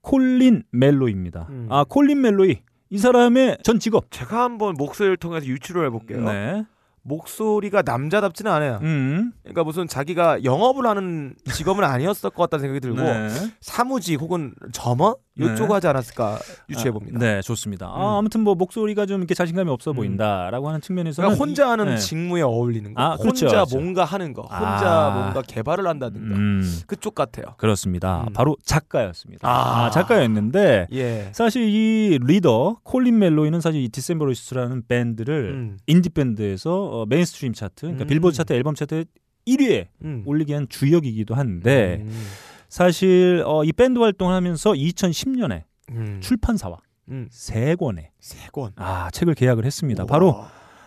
[0.00, 1.46] 콜린 멜로이입니다.
[1.48, 1.68] 음.
[1.70, 2.56] 아, 콜린 멜로이
[2.90, 4.10] 이 사람의 전 직업.
[4.10, 6.20] 제가 한번 목소리를 통해서 유추를 해볼게요.
[6.24, 6.64] 네.
[7.04, 8.78] 목소리가 남자답지는 않아요.
[8.82, 9.32] 음.
[9.42, 13.28] 그러니까 무슨 자기가 영업을 하는 직업은 아니었을 것 같다는 생각이 들고 네.
[13.60, 15.74] 사무직 혹은 점원 이쪽 네.
[15.74, 16.38] 하지 않았을까
[16.70, 17.18] 유추해 봅니다.
[17.18, 17.86] 아, 네, 좋습니다.
[17.86, 18.00] 음.
[18.00, 19.96] 아, 아무튼 뭐 목소리가 좀 이렇게 자신감이 없어 음.
[19.96, 21.96] 보인다라고 하는 측면에서 그러니까 혼자 하는 네.
[21.98, 23.76] 직무에 어울리는 거, 아, 그렇죠, 혼자 그렇죠.
[23.76, 25.10] 뭔가 하는 거, 혼자 아.
[25.10, 27.46] 뭔가 개발을 한다든가 음, 그쪽 같아요.
[27.58, 28.24] 그렇습니다.
[28.28, 28.32] 음.
[28.32, 29.48] 바로 작가였습니다.
[29.48, 29.86] 아.
[29.86, 31.28] 아, 작가였는데 예.
[31.32, 35.78] 사실 이 리더 콜린 멜로이는 사실 이 디셈버리스트라는 밴드를 음.
[35.86, 38.06] 인디 밴드에서 어, mainstream 차트, 그러니까 음.
[38.06, 39.04] 빌보드 차트, 앨범 차트
[39.46, 40.22] 1위에 음.
[40.26, 42.26] 올리기 위한 주역이기도 한데 음.
[42.68, 46.20] 사실 어, 이 밴드 활동을 하면서 2010년에 음.
[46.22, 46.78] 출판사와
[47.10, 47.28] 음.
[47.30, 48.72] 세 권의 세 권.
[48.76, 50.04] 아, 책을 계약을 했습니다.
[50.04, 50.06] 우와.
[50.06, 50.44] 바로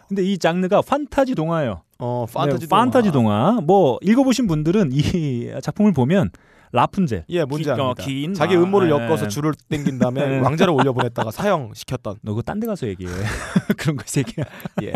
[0.08, 1.82] 근데 이 장르가 판타지 동화예요.
[2.00, 3.60] 어 판타지 네, 판타지 동화.
[3.62, 6.30] 뭐 읽어보신 분들은 이 작품을 보면
[6.72, 7.26] 라푼젤.
[7.30, 7.94] 예, 뭔지 기- 어.
[7.98, 8.92] 긴 자기 마- 음모를 예.
[8.92, 10.40] 엮어서 줄을 땡긴 다음에 네.
[10.42, 12.18] 왕자를 올려보냈다가 사형 시켰던.
[12.22, 13.10] 너 그거 딴 데 가서 얘기해.
[13.78, 14.46] 그런 거 얘기야.
[14.84, 14.94] 예.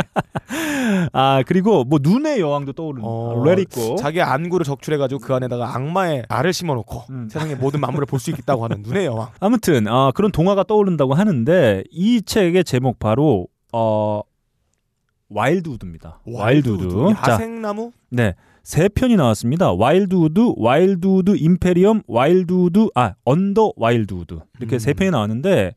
[1.13, 5.75] 아 그리고 뭐 눈의 여왕도 떠오르는 어, let it go 자기 안구를 적출해가지고 그 안에다가
[5.75, 7.29] 악마의 알을 심어놓고 음.
[7.29, 9.29] 세상의 모든 만물을 볼 수 있다고 하는 눈의 여왕.
[9.39, 14.21] 아무튼 아, 그런 동화가 떠오른다고 하는데 이 책의 제목 바로 어
[15.29, 16.19] Wildwood입니다.
[16.25, 17.13] Wildwood.
[17.23, 17.91] 자, 야생나무?
[18.09, 18.35] 네.
[18.63, 19.71] 세 편이 나왔습니다.
[19.73, 24.39] Wildwood, Wildwood Imperium, Wildwood, 아, Under Wildwood.
[24.59, 24.79] 이렇게 음.
[24.79, 25.73] 세 편이 나왔는데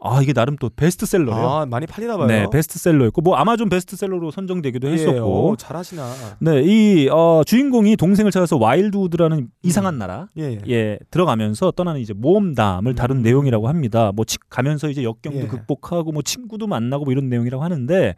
[0.00, 1.48] 아, 이게 나름 또 베스트셀러예요.
[1.48, 2.26] 아 많이 팔리나 봐요.
[2.26, 5.48] 네, 베스트셀러였고 뭐 아마존 베스트셀러로 선정되기도 예, 했었고.
[5.50, 6.04] 오, 잘하시나.
[6.40, 10.58] 네, 이 어, 주인공이 동생을 찾아서 Wildwood라는 이상한 나라 예, 예.
[10.68, 13.22] 예, 들어가면서 떠나는 이제 모험담을 다룬 음.
[13.22, 14.12] 내용이라고 합니다.
[14.14, 15.46] 뭐 치- 가면서 이제 역경도 예.
[15.46, 18.14] 극복하고 뭐 친구도 만나고 뭐 이런 내용이라고 하는데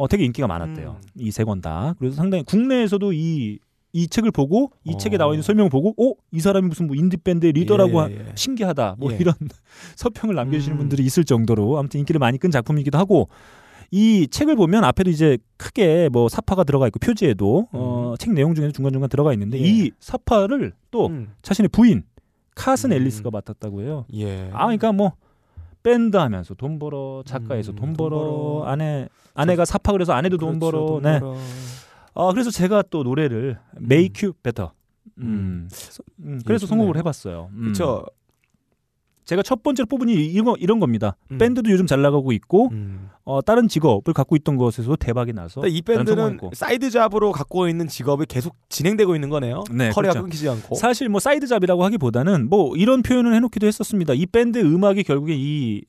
[0.00, 0.98] 어 되게 인기가 많았대요.
[1.02, 1.08] 음.
[1.20, 1.94] 이세 권 다.
[1.98, 3.58] 그래서 상당히 국내에서도 이
[3.92, 4.96] 이 책을 보고 이 어.
[4.98, 8.08] 책에 나와 있는 설명을 보고 어, 이 사람이 무슨 뭐 인디 밴드의 리더라고 예, 하-
[8.10, 8.32] 예.
[8.36, 8.94] 신기하다.
[8.98, 9.16] 뭐 예.
[9.18, 9.34] 이런
[9.96, 10.78] 서평을 남겨주시는 음.
[10.78, 13.28] 분들이 있을 정도로 아무튼 인기를 많이 끈 작품이기도 하고
[13.90, 18.70] 이 책을 보면 앞에도 이제 크게 뭐 사파가 들어가 있고 표지에도 어, 책 내용 중에
[18.70, 19.64] 중간중간 들어가 있는데 음.
[19.64, 19.68] 예.
[19.68, 21.32] 이 사파를 또 음.
[21.42, 22.04] 자신의 부인
[22.54, 22.96] 카슨 음.
[22.96, 24.04] 앨리스가 맡았다고 해요.
[24.14, 24.50] 예.
[24.52, 25.14] 아, 그러니까 뭐
[25.82, 28.64] 밴드 하면서 돈 벌어, 작가에서 음, 돈돈 벌어, 벌어.
[28.66, 30.86] 아내 아내가 삽화 그래서 아내도 돈 그렇죠, 벌어.
[30.86, 31.20] 돈 네.
[31.20, 31.36] 벌어.
[32.14, 34.70] 아, 그래서 제가 또 노래를 Make You Better.
[35.18, 35.68] 음.
[36.20, 36.82] 음, 그래서 좋네요.
[36.84, 37.50] 선곡을 해봤어요.
[37.52, 37.64] 음.
[37.68, 38.04] 그쵸.
[39.30, 41.16] 제가 첫 번째로 뽑은 이 이런, 거- 이런 겁니다.
[41.30, 41.38] 음.
[41.38, 43.10] 밴드도 요즘 잘 나가고 있고 음.
[43.22, 46.38] 어, 다른 직업을 갖고 있던 것에서 대박이 나서 이 밴드는.
[46.52, 49.62] side job으로 갖고 있는 직업이 계속 진행되고 있는 거네요.
[49.70, 50.22] 네, 커리어가 그렇죠.
[50.22, 50.74] 끊기지 않고.
[50.74, 54.14] 사실 뭐 side job이라고 하기보다는 뭐 이런 표현을 해놓기도 했었습니다.
[54.14, 55.82] 이 밴드의 음악이 결국에 이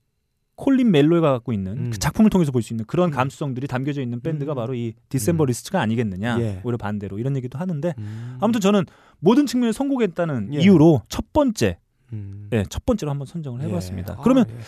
[0.56, 1.90] 콜린 멜로이가 갖고 있는 음.
[1.92, 3.12] 그 작품을 통해서 볼 수 있는 그런 음.
[3.12, 4.56] 감수성들이 담겨져 있는 밴드가 음.
[4.56, 6.38] 바로 이 디셈버리스트가 아니겠느냐.
[6.42, 6.62] 예.
[6.64, 8.38] 오히려 반대로 이런 얘기도 하는데 음.
[8.40, 8.86] 아무튼 저는
[9.20, 10.60] 모든 측면에 성공했다는 예.
[10.60, 11.80] 이유로 첫 번째,
[12.14, 12.50] 음.
[12.54, 14.16] 예, 첫 번째로 한번 선정을 해봤습니다.
[14.18, 14.22] 예.
[14.24, 14.64] 그러면 아,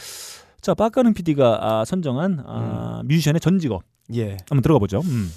[0.62, 4.20] 자 빠까는 PD가 아, 선정한 아, 뮤지션의 전 직업 예.
[4.20, 4.38] 예.
[4.50, 5.02] 한번 들어가 보죠.
[5.02, 5.32] 음.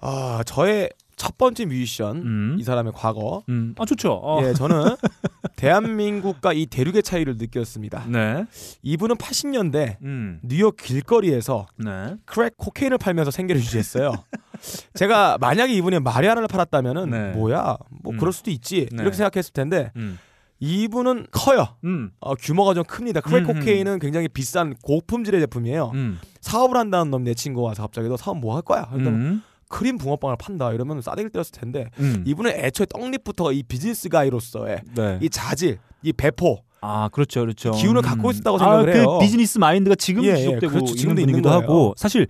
[0.00, 2.56] 아 저의 첫 번째 뮤지션 음.
[2.58, 3.44] 이 사람의 과거.
[3.48, 3.74] 음.
[3.78, 4.12] 아 좋죠.
[4.12, 4.42] 어.
[4.42, 4.96] 예, 저는
[5.56, 8.06] 대한민국과 이 대륙의 차이를 느꼈습니다.
[8.08, 8.44] 네.
[8.82, 10.40] 이분은 80년대 음.
[10.42, 12.16] 뉴욕 길거리에서 네.
[12.24, 14.12] crack cocaine을 팔면서 생계를 유지했어요.
[14.94, 17.32] 제가 만약에 이분이 마리화나를 팔았다면은 네.
[17.32, 18.18] 뭐야 뭐 음.
[18.18, 19.02] 그럴 수도 있지 네.
[19.02, 20.18] 이렇게 생각했을 텐데 음.
[20.64, 21.66] 이분은 커요.
[21.82, 22.12] 음.
[22.20, 23.20] 어, 규모가 좀 큽니다.
[23.20, 25.90] crack 음, cocaine은 굉장히 비싼 고품질의 제품이에요.
[25.94, 26.20] 음.
[26.40, 28.86] 사업을 한다는 놈 내 친구 와서 갑자기 너 사업 뭐 할 거야?
[28.86, 29.42] 그러니까 음.
[29.68, 32.22] 크림 붕어빵을 판다 이러면 싸대기를 때렸을 텐데 음.
[32.26, 35.18] 이분은 애초에 떡잎부터 이 비즈니스 guy로서의 네.
[35.20, 37.72] 이 자질, 이 배포 아 그렇죠, 그렇죠.
[37.72, 39.06] 기운을 갖고 있었다고 생각을 아, 해요.
[39.18, 40.84] 그 비즈니스 마인드가 지금 예, 예, 지속되고 그렇죠.
[40.86, 41.50] 있는 지금도 있는 분이기도.
[41.50, 42.28] 하고 사실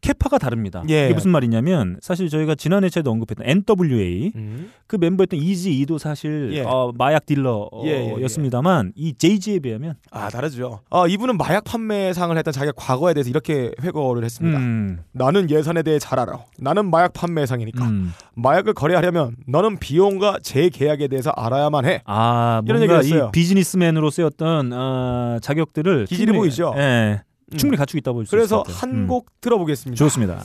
[0.00, 0.82] 캐파가 다릅니다.
[0.88, 1.06] 예.
[1.06, 4.70] 이게 무슨 말이냐면 사실 저희가 지난 회차에도 언급했던 NWA 음.
[4.86, 6.62] 그 멤버였던 이지 이도 사실 예.
[6.62, 7.38] 어, 마약 예, 예,
[7.84, 8.04] 예.
[8.14, 10.80] 딜러였습니다만 이 JG에 비하면 아 다르죠.
[10.90, 14.58] 어, 이분은 마약 판매상을 했던 자기가 과거에 대해서 이렇게 회고를 했습니다.
[14.58, 16.38] 음, 나는 예산에 대해 잘 알아.
[16.58, 18.12] 나는 마약 판매상이니까 음.
[18.34, 22.02] 마약을 거래하려면 너는 비용과 재계약에 대해서 알아야만 해.
[22.04, 23.26] 아 이런 얘기를 했어요.
[23.28, 26.72] 이 비즈니스맨으로서의 어떤 어, 자격들을 기질이 보이죠?
[26.76, 27.27] 예, 음.
[27.56, 28.78] 충분히 갖추고 있다 볼수 있을 그래서 것 같아요.
[28.80, 29.06] 한 음.
[29.06, 29.96] 곡 들어보겠습니다.
[29.96, 30.44] 좋습니다.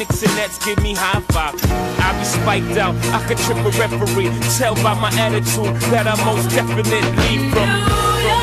[0.00, 1.54] Knicks and Nets give me high five.
[2.00, 4.30] I be spiked out, I could trip a referee.
[4.56, 7.68] Tell by my attitude that I most definitely from.
[7.68, 8.39] Hey,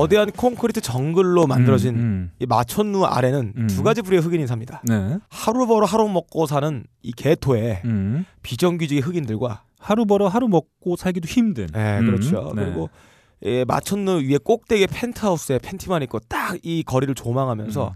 [0.00, 2.30] 거대한 콘크리트 정글로 만들어진 음, 음.
[2.38, 3.66] 이 마천루 아래는 음.
[3.68, 4.82] 두 가지 부류의 흑인이 삽니다.
[4.84, 5.18] 네.
[5.28, 8.24] 하루 벌어 하루 먹고 사는 이 개토에 음.
[8.42, 11.66] 비정규직의 흑인들과 하루 벌어 하루 먹고 살기도 힘든.
[11.72, 12.52] 네, 음, 그렇죠.
[12.54, 12.64] 네.
[12.64, 12.90] 그리고
[13.44, 17.94] 예, 마천루 위에 꼭대기 펜트하우스에 팬티만 입고 딱 이 거리를 조망하면서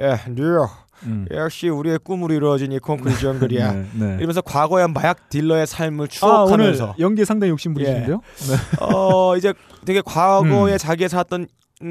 [0.00, 0.02] 음.
[0.02, 0.68] 예, 뉴욕
[1.04, 1.26] 음.
[1.30, 3.72] 역시 우리의 꿈으로 이루어진 이 콘크리트 정글이야.
[3.72, 4.14] 네, 네.
[4.16, 8.16] 이러면서 과거의 마약 딜러의 삶을 아, 추억하면서 연기에 상당히 욕심 부리시는데요?
[8.20, 8.84] 네.
[8.84, 10.78] 어 이제 되게 과거에 음.
[10.78, 11.46] 자기가 살았던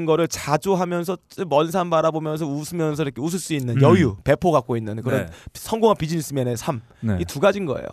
[0.06, 1.16] 거를 자주 하면서
[1.48, 3.82] 먼 산 바라보면서 웃으면서 이렇게 웃을 수 있는 음.
[3.82, 5.32] 여유, 배포 갖고 있는 그런 네.
[5.54, 6.80] 성공한 비즈니스맨의 삶.
[7.00, 7.18] 네.
[7.20, 7.84] 이두 가지인 거예요.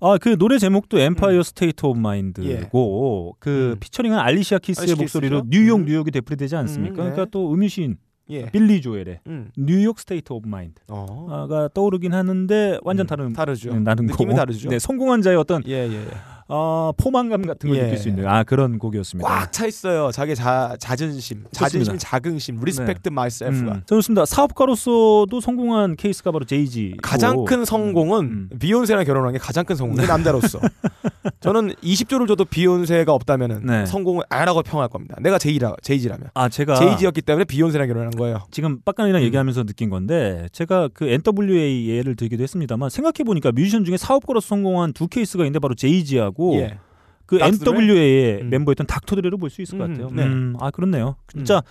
[0.00, 3.80] 아, 그 노래 제목도 Empire State of Mind고 그 음.
[3.80, 5.50] 피처링한 알리시아 키스의 알리시아 목소리로 키스죠?
[5.50, 5.84] 뉴욕 음.
[5.86, 6.94] 뉴욕이 되풀이되지 않습니까?
[7.02, 7.10] 음, 네.
[7.12, 7.96] 그러니까 또 음유시인
[8.30, 8.46] 예.
[8.50, 9.50] 빌리 조엘의 음.
[9.56, 11.68] New York State of Mind가 어.
[11.74, 13.74] 떠오르긴 하는데 완전 음, 다른 다르죠.
[13.74, 14.34] 네, 다른 느낌이.
[14.34, 14.68] 다르죠.
[14.68, 15.92] 네, 성공한 자의 어떤 예, 예.
[15.94, 16.06] 예.
[16.52, 17.82] 어, 포만감 같은 걸 예.
[17.84, 19.28] 느낄 수 있는 아 그런 곡이었습니다.
[19.28, 20.10] 꽉 차 있어요.
[20.12, 23.72] 자기 자 자존심, 자존심, 자긍심, respect myself가.
[23.72, 24.24] 음, 좋습니다.
[24.26, 26.96] 사업가로서도 성공한 케이스가 바로 제이지.
[27.02, 28.48] 가장 큰 성공은 음.
[28.58, 30.08] 비욘세랑 결혼한 게 가장 큰 성공이에요.
[30.08, 30.58] 남자로서.
[31.40, 33.86] 저는 20조를 줘도 비욘세가 없다면은 네.
[33.86, 35.16] 성공을 안 하고 평할 겁니다.
[35.20, 36.30] 내가 제이라 제이지라면.
[36.34, 38.40] 아 제가 제이지였기 때문에 비욘세랑 결혼한 거예요.
[38.50, 39.24] 지금 빡간이랑 음.
[39.26, 44.92] 얘기하면서 느낀 건데 제가 그 NWA 예를 들기도 했습니다만 생각해 보니까 뮤지션 중에 사업가로서 성공한
[44.92, 46.78] 두 케이스가 있는데 바로 제이지하고 예.
[47.26, 47.38] 그?
[47.40, 48.50] NWA의 음.
[48.50, 50.10] 멤버였던 닥터 드레로 볼 수 있을 것 음, 같아요.
[50.12, 50.22] 네.
[50.24, 51.16] 음, 아 그렇네요.
[51.30, 51.62] 진짜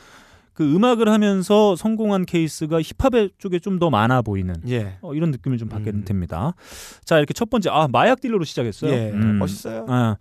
[0.60, 4.98] 그 음악을 하면서 성공한 케이스가 힙합 쪽에 좀 더 많아 보이는 예.
[5.02, 6.04] 어, 이런 느낌을 좀 받게 음.
[6.04, 6.54] 됩니다.
[7.06, 8.92] 자 이렇게 첫 번째 아 마약 딜러로 시작했어요.
[8.92, 9.12] 예.
[9.12, 9.40] 음.
[9.40, 9.86] 멋있어요.
[9.88, 10.18] 아,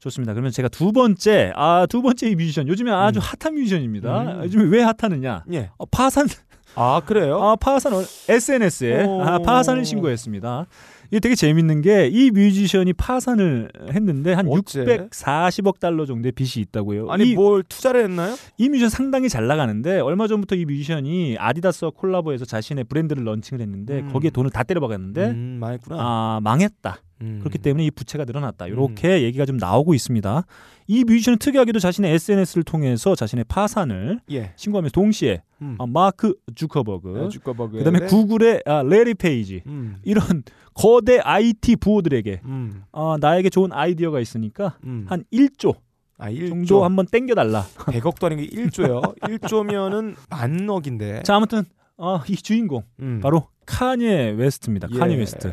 [0.00, 0.32] 좋습니다.
[0.32, 3.22] 그러면 제가 두 번째 아 두 번째 이 뮤지션 요즘에 아주 음.
[3.22, 4.22] 핫한 뮤지션입니다.
[4.38, 4.44] 음.
[4.44, 5.44] 요즘에 왜 hot하느냐?
[5.52, 5.70] 예.
[5.76, 6.26] 어, 파산
[6.74, 7.38] 아, 그래요?
[7.42, 7.92] 아 파산
[8.30, 9.22] SNS에 오.
[9.22, 10.66] 아, 파산을 신고했습니다.
[11.12, 14.84] 이게 되게 재밌는 게 이 뮤지션이 파산을 했는데 한 어째?
[15.10, 17.10] 640억 달러 정도의 빚이 있다고요.
[17.10, 18.34] 아니 이, 뭘 투자를 했나요?
[18.56, 24.00] 이 뮤지션 상당히 잘 나가는데 얼마 전부터 이 뮤지션이 아디다스와 콜라보해서 자신의 브랜드를 런칭을 했는데
[24.00, 24.12] 음.
[24.12, 25.96] 거기에 돈을 다 때려박았는데 음, 망했구나.
[25.98, 26.98] 아 망했다.
[27.22, 27.38] 음.
[27.40, 28.66] 그렇기 때문에 이 부채가 늘어났다.
[28.66, 30.44] 이렇게 얘기가 좀 나오고 있습니다.
[30.88, 34.52] 이 뮤지션은 특이하게도 자신의 SNS를 통해서 자신의 파산을 예.
[34.56, 35.76] 신고하면서 동시에 음.
[35.78, 37.78] 아, 마크 주커버그, 주커버그.
[37.78, 39.96] 그다음에 구글의 아, 레리 페이지 음.
[40.02, 40.42] 이런
[40.74, 42.82] 거대 IT 부호들에게 음.
[42.92, 45.06] 아, 나에게 좋은 아이디어가 있으니까 음.
[45.08, 45.76] 한 1조
[46.18, 46.48] 아, 1조.
[46.48, 47.62] 정도 한번 땡겨달라.
[47.76, 49.18] 100억도 아닌 게 1조요.
[49.20, 51.22] 1조면은 만억인데.
[51.22, 51.64] 자 아무튼
[51.96, 53.20] 어, 이 주인공 음.
[53.22, 54.88] 바로 카니에 웨스트입니다.
[54.92, 54.98] 예.
[54.98, 55.52] 카니 웨스트.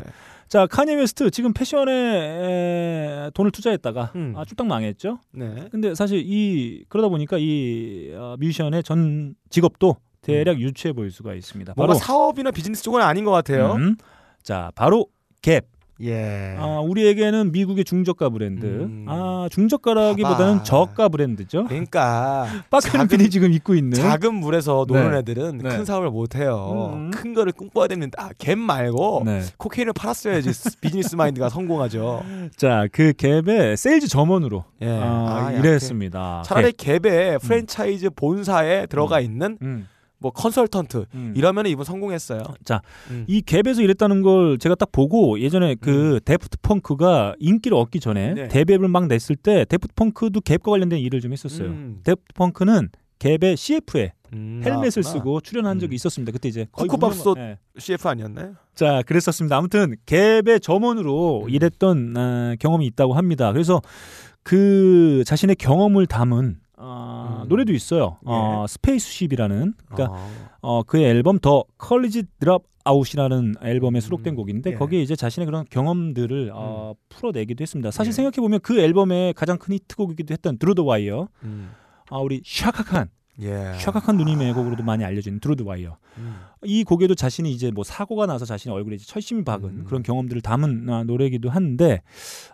[0.50, 4.34] 자 카니 웨스트 지금 패션에 에, 돈을 투자했다가 음.
[4.36, 5.20] 아, 뚝딱 망했죠.
[5.30, 5.68] 네.
[5.70, 11.72] 근데 사실 이 그러다 보니까 이 어, 뮤지션의 전 직업도 대략 유추해 보일 수가 있습니다.
[11.72, 11.74] 음.
[11.76, 13.74] 바로 사업이나 비즈니스 쪽은 아닌 것 같아요.
[13.74, 13.96] 음,
[14.42, 15.06] 자 바로
[15.40, 15.62] 갭.
[16.02, 16.56] 예.
[16.58, 18.64] 아, 우리에게는 미국의 중저가 브랜드.
[18.66, 19.04] 음.
[19.08, 20.62] 아 중저가라기보다는 봐봐.
[20.64, 21.64] 저가 브랜드죠.
[21.64, 23.92] 그러니까 빠크는 작은- 지금 입고 있는.
[23.98, 25.18] 작은 물에서 노는 네.
[25.18, 25.68] 애들은 네.
[25.68, 26.92] 큰 사업을 못 해요.
[26.94, 27.10] 음.
[27.10, 28.16] 큰 거를 꿈꿔야 됩니다.
[28.18, 29.42] 아, 갭 말고 네.
[29.58, 32.22] cocaine을 팔았어야지 비즈니스 마인드가 성공하죠.
[32.56, 34.88] 자, 그 갭의 세일즈 점원으로 예.
[34.88, 36.42] 아, 아, 일했습니다.
[36.46, 39.86] 차라리 갭 에 프랜차이즈 본사에 들어가 있는 음,
[40.20, 41.32] 뭐 컨설턴트 음.
[41.34, 42.42] 이러면 이분 성공했어요.
[42.64, 43.24] 자, 음.
[43.26, 48.48] 이 갭에서 일했다는 걸 제가 딱 보고 예전에 그 데프트 펑크가 인기를 얻기 전에 네.
[48.48, 51.68] 데뷔 앨범 막 냈을 때 데프트 펑크도 갭과 관련된 일을 좀 했었어요.
[51.68, 52.00] 음.
[52.04, 55.02] 데프트 펑크는 갭의 CF에 음, 헬멧을 나왔구나.
[55.02, 55.94] 쓰고 출연한 적이 음.
[55.94, 56.32] 있었습니다.
[56.32, 57.58] 그때 이제 쿠쿠밥솥 예.
[57.78, 58.54] CF 아니었나요?
[58.74, 59.56] 자, 그랬었습니다.
[59.56, 61.50] 아무튼 갭의 점원으로 음.
[61.50, 63.52] 일했던 어, 경험이 있다고 합니다.
[63.52, 63.82] 그래서
[64.42, 67.48] 그 자신의 경험을 담은 어, 음.
[67.48, 68.18] 노래도 있어요.
[68.26, 68.30] 예.
[68.30, 70.30] 어, Spaceship이라는 그러니까 아.
[70.60, 74.36] 어, 그의 앨범 The College Dropout이라는 앨범에 수록된 음.
[74.36, 74.74] 곡인데 예.
[74.74, 77.90] 거기에 이제 자신의 그런 경험들을 어, 풀어내기도 했습니다.
[77.90, 78.12] 사실 예.
[78.12, 81.28] 생각해 보면 그 앨범의 가장 큰 히트곡이기도 했던 Through the Wire.
[81.44, 81.70] 음.
[82.10, 83.08] 아, 우리 샤카칸,
[83.42, 83.72] 예.
[83.78, 85.96] 샤카칸 누님의 곡으로도 많이 알려진 Through the Wire.
[86.18, 86.40] 음.
[86.64, 89.84] 이 곡에도 자신이 이제 뭐 사고가 나서 자신의 얼굴에 이제 철심이 박은 음.
[89.86, 92.02] 그런 경험들을 담은 아, 노래이기도 한데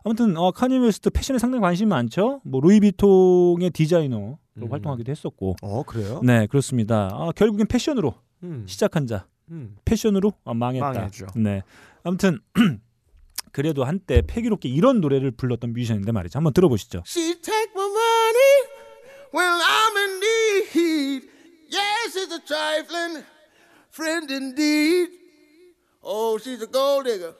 [0.04, 2.40] 아무튼 어, 카니 웨스트 패션에 상당히 관심이 많죠.
[2.44, 4.72] 뭐 루이비통의 디자이너로 음.
[4.72, 5.56] 활동하기도 했었고.
[5.62, 6.20] 어 그래요?
[6.22, 7.08] 네 그렇습니다.
[7.12, 8.64] 아, 결국엔 패션으로 음.
[8.66, 9.76] 시작한 자 음.
[9.84, 10.92] 패션으로 아, 망했다.
[10.92, 11.26] 망했죠.
[11.36, 11.62] 네
[12.04, 12.38] 아무튼
[13.52, 16.38] 그래도 한때 패기롭게 이런 노래를 불렀던 뮤지션인데 말이죠.
[16.38, 17.02] 한번 들어보시죠.
[17.06, 18.76] She take my money
[19.34, 20.35] when I'm in need.
[22.36, 23.24] A trifling
[23.88, 25.08] friend indeed.
[26.02, 27.32] Oh, she's a gold digger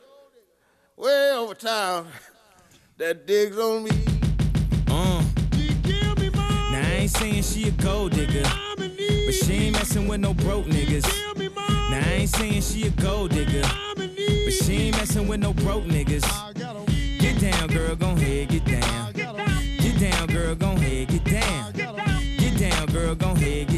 [0.97, 2.07] way over town
[2.97, 3.91] that digs on me.
[4.89, 5.23] Uh.
[5.53, 5.69] Me.
[6.71, 9.27] Now I ain't saying she a gold digger, I'm in need.
[9.27, 11.05] but she ain't messing with no broke niggas.
[11.05, 11.91] Give me money.
[11.91, 14.47] Now I ain't saying she a gold digger, I'm in need.
[14.47, 16.25] but she ain't messing with no broke niggas.
[16.25, 16.87] I got a
[17.19, 19.13] Get down, girl, gon' head, get down.
[19.13, 21.73] Get down, girl, gon' head, get down.
[21.73, 23.76] Get down, girl, gon' head, get down.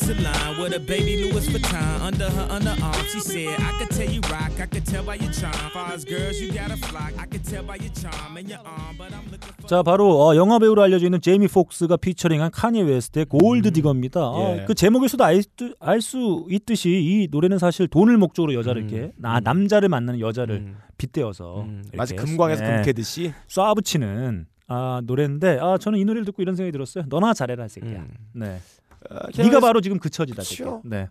[0.00, 3.04] Invisalign with a baby Louis Vuitton under her underarm.
[3.12, 5.52] She said, I could tell you rock, I could tell by your charm.
[5.72, 7.12] Far as girls, you got a flock.
[7.18, 9.66] I could tell by your charm and your arm, but I'm looking for.
[9.68, 14.20] 자 바로 어, 영화 배우로 알려져 있는 제이미 폭스가 피처링한 카니 웨스트의 Gold Digger입니다.
[14.20, 14.64] 어, 예.
[14.66, 20.20] 그 제목에서도 알 수 있듯이 이 노래는 사실 돈을 목적으로 여자를 이렇게 나 남자를 만나는
[20.20, 20.76] 여자를 음.
[20.96, 26.56] 빗대어서 음, 마치 금광에서 네, 금캐듯이 쏴붙이는 아, 노래인데 아 저는 이 노래를 듣고 이런
[26.56, 27.04] 생각이 들었어요.
[27.08, 27.98] 너나 잘해라 이 새끼야.
[28.00, 28.08] 음.
[28.34, 28.60] 네.
[29.08, 30.42] 어, 네가 바로 지금 그 처지다.
[30.42, 30.82] 그쵸.
[30.84, 31.08] 네.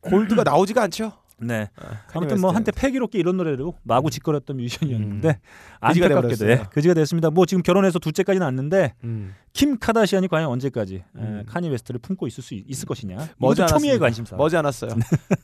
[0.00, 1.12] gold가 나오지가 않죠.
[1.38, 1.68] 네.
[1.76, 2.54] 카니 아무튼 뭐 웨스트는.
[2.54, 5.34] 한때 패기롭게 이런 노래로 마구 지껄였던 뮤지션이었는데 음.
[5.80, 6.48] 안타깝게도.
[6.50, 7.30] 예, 그지가 됐습니다.
[7.30, 9.34] 뭐 지금 결혼해서 둘째까지 낳았는데 음.
[9.52, 11.42] 킴 카다시안이 과연 언제까지 에, 음.
[11.46, 13.28] 카니 웨스트를 품고 있을 수 있- 있을 것이냐?
[13.38, 13.98] 머지 초미의.
[13.98, 14.36] 관심사.
[14.36, 14.92] 머지 않았어요.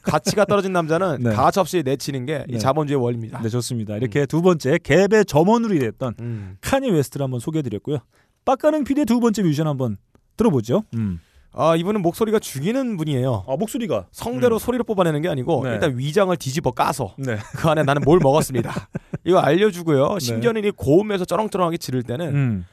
[0.02, 1.31] 가치가 떨어진 남자는 네.
[1.33, 2.59] 가차 없이 내치는 게 이 네.
[2.59, 3.40] 자본주의 원리입니다.
[3.42, 3.96] 네 좋습니다.
[3.96, 6.57] 이렇게 두 번째 갭의 점원으로 일했던 음.
[6.61, 7.98] 카니 웨스트를 한번 소개해드렸고요.
[8.44, 9.96] 빡가는 PD의 두 번째 뮤지션 한번
[10.37, 10.85] 들어보죠.
[10.94, 11.18] 음.
[11.53, 13.45] 아 이분은 목소리가 죽이는 분이에요.
[13.49, 15.73] 아 목소리가 성대로 소리를 뽑아내는 게 아니고 네.
[15.75, 17.37] 일단 위장을 뒤집어 까서 네.
[17.57, 18.89] 그 안에 나는 뭘 먹었습니다.
[19.25, 20.19] 이거 알려주고요.
[20.19, 22.65] 심지어는 이 고음에서 쩌렁쩌렁하게 지를 때는 음.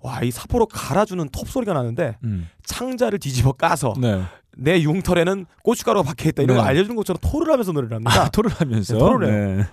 [0.00, 2.48] 와이 사포로 갈아주는 톱 소리가 나는데 음.
[2.64, 4.22] 창자를 뒤집어 까서 네.
[4.56, 6.62] 내 융털에는 고춧가루가 박혀있다 이런 네.
[6.62, 8.22] 거 알려주는 것처럼 토를 하면서 노래를 합니다.
[8.22, 8.94] 아, 토를 하면서.
[8.94, 9.56] 네, 토를 해요.
[9.56, 9.64] 네.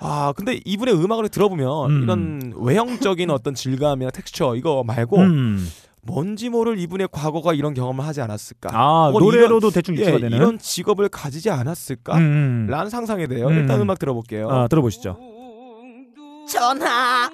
[0.00, 2.02] 아 근데 이분의 음악을 들어보면 음.
[2.02, 5.68] 이런 외형적인 어떤 질감이나 텍스처 이거 말고 음.
[6.02, 8.70] 뭔지 모를 이분의 과거가 이런 경험을 하지 않았을까?
[8.72, 10.36] 아 노래로도 대충 예, 유추가 되는.
[10.36, 12.16] 이런 직업을 가지지 않았을까?
[12.16, 12.66] 음, 음.
[12.70, 13.48] 라는 상상이 돼요.
[13.48, 13.58] 음.
[13.58, 14.48] 일단 음악 들어볼게요.
[14.50, 15.18] 아 들어보시죠.
[16.48, 17.30] 전하,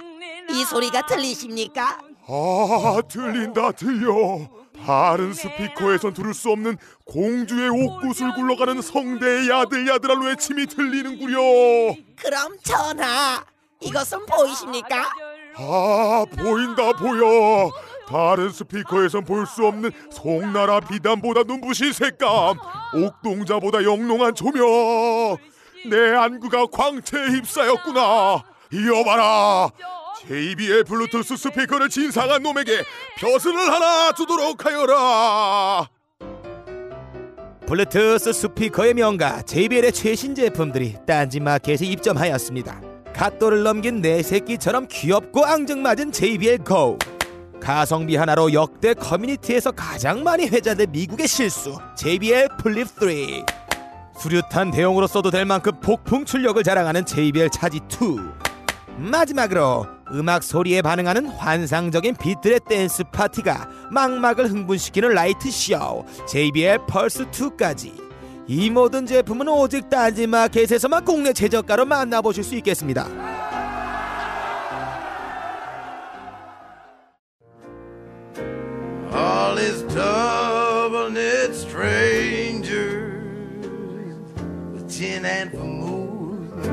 [0.51, 1.99] 이 소리가 들리십니까?
[2.27, 4.49] 아 들린다 들려
[4.85, 13.45] 다른 스피커에선 들을 수 없는 공주의 옥구슬 굴러가는 성대의 야들야들한 외침이 들리는구려 그럼 전하,
[13.81, 15.05] 이것은 보이십니까?
[15.57, 17.71] 아 보인다 보여
[18.09, 22.57] 다른 스피커에선 볼 수 없는 송나라 비단보다 눈부신 색감
[22.95, 25.37] 옥동자보다 영롱한 조명
[25.91, 29.69] 내 안구가 광채에 휩싸였구나 여봐라
[30.27, 32.83] JBL 블루투스 스피커를 진상한 놈에게
[33.19, 35.89] 벼슬을 하나 주도록 하여라
[37.67, 42.81] 블루투스 스피커의 명가 JBL의 최신 제품들이 딴지마켓에 입점하였습니다.
[43.15, 46.99] 갓 돌을 넘긴 내 새끼처럼 귀엽고 앙증맞은 JBL Go.
[47.65, 53.09] 가성비 하나로 역대 커뮤니티에서 가장 많이 회자된 미국의 실수 JBL Flip 3.
[54.19, 58.19] 수류탄 대용으로 써도 될 만큼 폭풍 출력을 자랑하는 JBL 차지 2.
[58.99, 67.95] 마지막으로 음악 소리에 반응하는 환상적인 비트의 댄스 파티가 망막을 흥분시키는 light show JBL Pulse 2까지
[68.47, 73.09] 이 모든 제품은 오직 딴지 마켓에서만 국내 최저가로 만나보실 수 있겠습니다.
[79.65, 83.15] These double-knit strangers.
[84.73, 86.67] With gin and vermouth.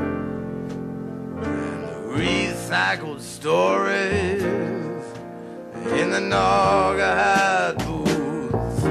[1.42, 8.84] And recycled stories in the Naugahyde booths.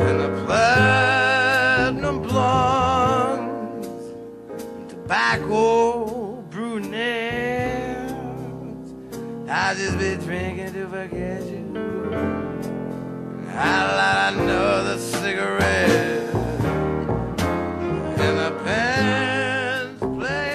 [0.00, 4.14] And the platinum blondes,
[4.88, 8.14] tobacco brunettes.
[9.46, 11.45] I just be drinking to forget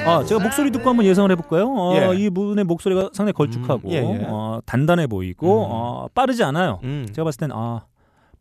[0.06, 1.68] 아 제가 목소리 듣고 한번 예상을 해볼까요?
[1.70, 2.18] 어, 예.
[2.20, 4.26] 이 분의 목소리가 상당히 걸쭉하고 음, 예, 예.
[4.28, 5.70] 어, 단단해 보이고 음.
[5.72, 6.80] 어, 빠르지 않아요.
[6.84, 7.08] 음.
[7.14, 7.82] 제가 봤을 땐 아,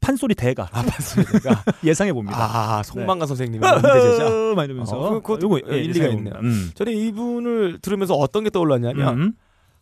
[0.00, 1.62] 판소리 대가 아 맞습니다.
[1.84, 2.36] 예상해 봅니다.
[2.40, 2.82] 아
[3.26, 4.30] 선생님의 대제자.
[4.56, 6.34] 막 이러면서 어, 그- 그것도 요거 예, 일리가 있네요.
[6.42, 6.70] 음.
[6.74, 9.32] 저는 이분을 들으면서 어떤 게 떠올랐냐면 음.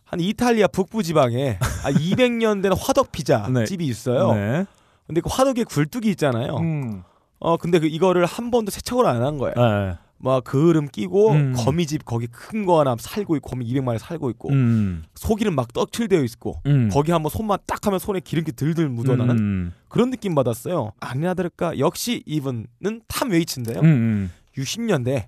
[0.09, 3.65] 한 이탈리아 북부 지방에 아, 200년 된 화덕 피자 네.
[3.65, 4.33] 집이 있어요.
[4.33, 4.65] 네.
[5.07, 6.57] 근데 그 화덕에 굴뚝이 있잖아요.
[6.57, 7.03] 음.
[7.39, 9.53] 어 근데 그 이거를 한 번도 세척을 안 한 거예요.
[9.55, 9.97] 네.
[10.21, 11.53] 막 그을음 끼고 음.
[11.55, 15.03] 거미집 거기 큰 거 하나 살고 있고 거미 200마리 살고 있고 음.
[15.15, 16.89] 속이름 막 떡칠되어 있고 음.
[16.91, 19.73] 거기 한번 손만 딱 하면 손에 기름기 들들 묻어나는 음.
[19.87, 20.91] 그런 느낌 받았어요.
[20.99, 22.67] 아니나 다를까 역시 이분은
[23.07, 23.79] 탐 웨이츠인데요.
[23.79, 23.85] 음.
[23.85, 24.31] 음.
[24.57, 25.27] 60년대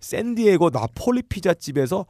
[0.00, 2.06] 샌디에고 나폴리 피자집에서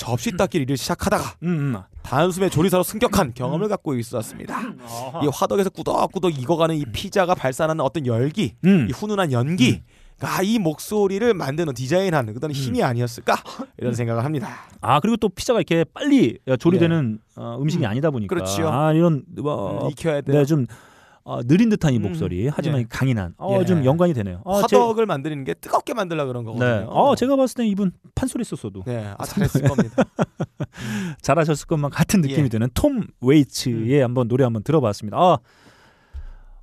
[0.00, 1.76] 접시 닦기를 일을 시작하다가 음.
[2.02, 4.58] 단숨에 조리사로 승격한 경험을 갖고 있었습니다.
[5.22, 8.86] 이 화덕에서 꾸덕꾸덕 익어가는 이 피자가 발산하는 어떤 열기, 음.
[8.88, 9.82] 이 훈훈한 연기,
[10.18, 13.36] 가이 목소리를 만드는 디자인하는 그런 힘이 아니었을까
[13.76, 14.48] 이런 생각을 합니다.
[14.80, 18.70] 아 그리고 또 피자가 이렇게 빨리 조리되는 어, 음식이 아니다 보니까 그렇지요.
[18.70, 20.38] 아 이런 뭐, 음, 익혀야 돼요.
[20.38, 20.66] 네, 좀
[21.22, 22.86] 어, 느린 듯한 이 음, 목소리 하지만 예.
[22.88, 23.64] 강인한 어, 예.
[23.64, 24.40] 좀 연관이 되네요.
[24.44, 26.68] 어, 제- 화덕을 만드는 게 뜨겁게 만들려 그런 거거든요.
[26.80, 26.84] 네.
[26.88, 29.94] 어 제가 봤을 때 이분 판소리 썼어도 네, 아, 잘했을 겁니다.
[31.22, 32.44] 잘하셨을 것만 같은 느낌이 예.
[32.44, 32.48] 음.
[32.48, 35.16] 드는 톰 웨이츠의 한번 노래 한번 들어봤습니다.
[35.18, 35.38] 아,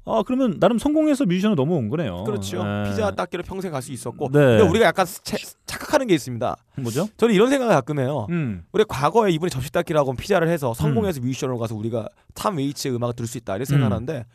[0.09, 2.23] 아 그러면 나름 성공해서 뮤지션으로 넘어온 거네요.
[2.23, 2.57] 그렇죠.
[2.59, 2.89] 예.
[2.89, 4.29] 피자 닦기로 평생 갈 수 있었고.
[4.31, 4.39] 네.
[4.39, 6.55] 근데 우리가 약간 채- 착각하는 게 있습니다.
[6.77, 7.07] 뭐죠?
[7.17, 8.25] 저는 이런 생각을 가끔 해요.
[8.29, 8.63] 음.
[8.71, 13.27] 우리 과거에 이분이 접시 닦기라고 피자를 해서 성공해서 뮤지션으로 가서 우리가 탐 웨이츠의 음악을 들을
[13.27, 14.25] 수 있다 이렇게 생각하는데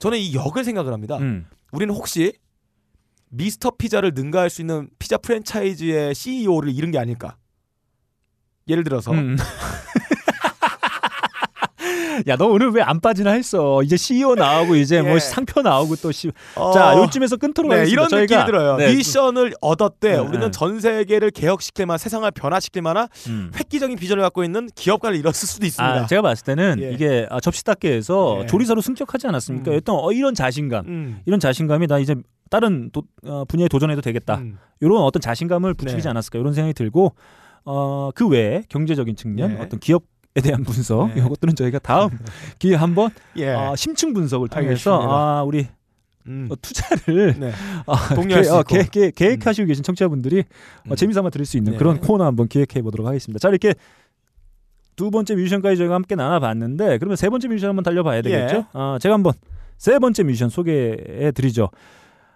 [0.00, 1.16] 저는 이 역을 생각을 합니다.
[1.18, 1.46] 음.
[1.72, 2.32] 우리는 혹시
[3.28, 7.36] 미스터 피자를 능가할 수 있는 피자 프랜차이즈의 CEO를 잃은 게 아닐까?
[8.68, 9.36] 예를 들어서 음.
[12.26, 13.82] 야, 너 오늘 왜 안 빠지나 했어.
[13.82, 15.18] 이제 CEO 나오고 이제 뭐 예.
[15.20, 16.30] 상표 나오고 또 씨.
[16.56, 17.92] 어, 자, 요쯤에서 끊도록 네, 하겠습니다.
[17.92, 18.76] 이런 저희가 느낌이 들어요.
[18.76, 18.94] 네.
[18.94, 20.12] 미션을 얻었대.
[20.12, 20.50] 네, 우리는 네.
[20.50, 23.50] 전 세계를 개혁시킬 만한 세상을 변화시킬 만한 음.
[23.54, 25.94] 획기적인 비전을 갖고 있는 기업가를 잃었을 수도 있습니다.
[25.94, 26.90] 아, 제가 봤을 때는 예.
[26.92, 28.46] 이게 아, 접시 닦기에서 예.
[28.46, 29.70] 조리사로 승격하지 않았습니까?
[29.70, 29.76] 음.
[29.76, 31.20] 어떤 어, 이런 자신감, 음.
[31.26, 32.14] 이런 자신감이 나 이제
[32.50, 34.38] 다른 도, 어, 분야에 도전해도 되겠다.
[34.38, 34.58] 음.
[34.80, 36.10] 이런 어떤 자신감을 부추기지 네.
[36.10, 37.14] 않았을까 이런 생각이 들고
[37.64, 39.60] 어, 그 외에 경제적인 측면, 네.
[39.60, 40.04] 어떤 기업에
[40.34, 41.20] 대한 분석 네.
[41.20, 42.10] 이것들은 저희가 다음
[42.60, 43.50] 기회에 한번 예.
[43.52, 45.12] 어, 심층 분석을 통해서 알겠습니다.
[45.12, 45.66] 아, 우리
[46.26, 46.48] 음.
[46.50, 47.52] 어, 투자를 네.
[47.86, 48.58] 아, 계- 어, 있고.
[48.58, 48.62] 음.
[48.68, 50.44] 계, 계, 계획하시고 계신 청취자분들이
[50.88, 51.78] 어, 재미삼아 들을 수 있는 네.
[51.78, 53.38] 그런 코너 한번 기획해 보도록 하겠습니다.
[53.40, 53.74] 자 이렇게
[54.96, 58.56] 두 번째 뮤지션까지 저희가 함께 나눠봤는데 그러면 세 번째 뮤지션 한번 달려봐야 되겠죠?
[58.56, 58.64] 예.
[58.72, 59.32] 어, 제가 한번
[59.78, 61.70] 세 번째 뮤지션 소개해 드리죠.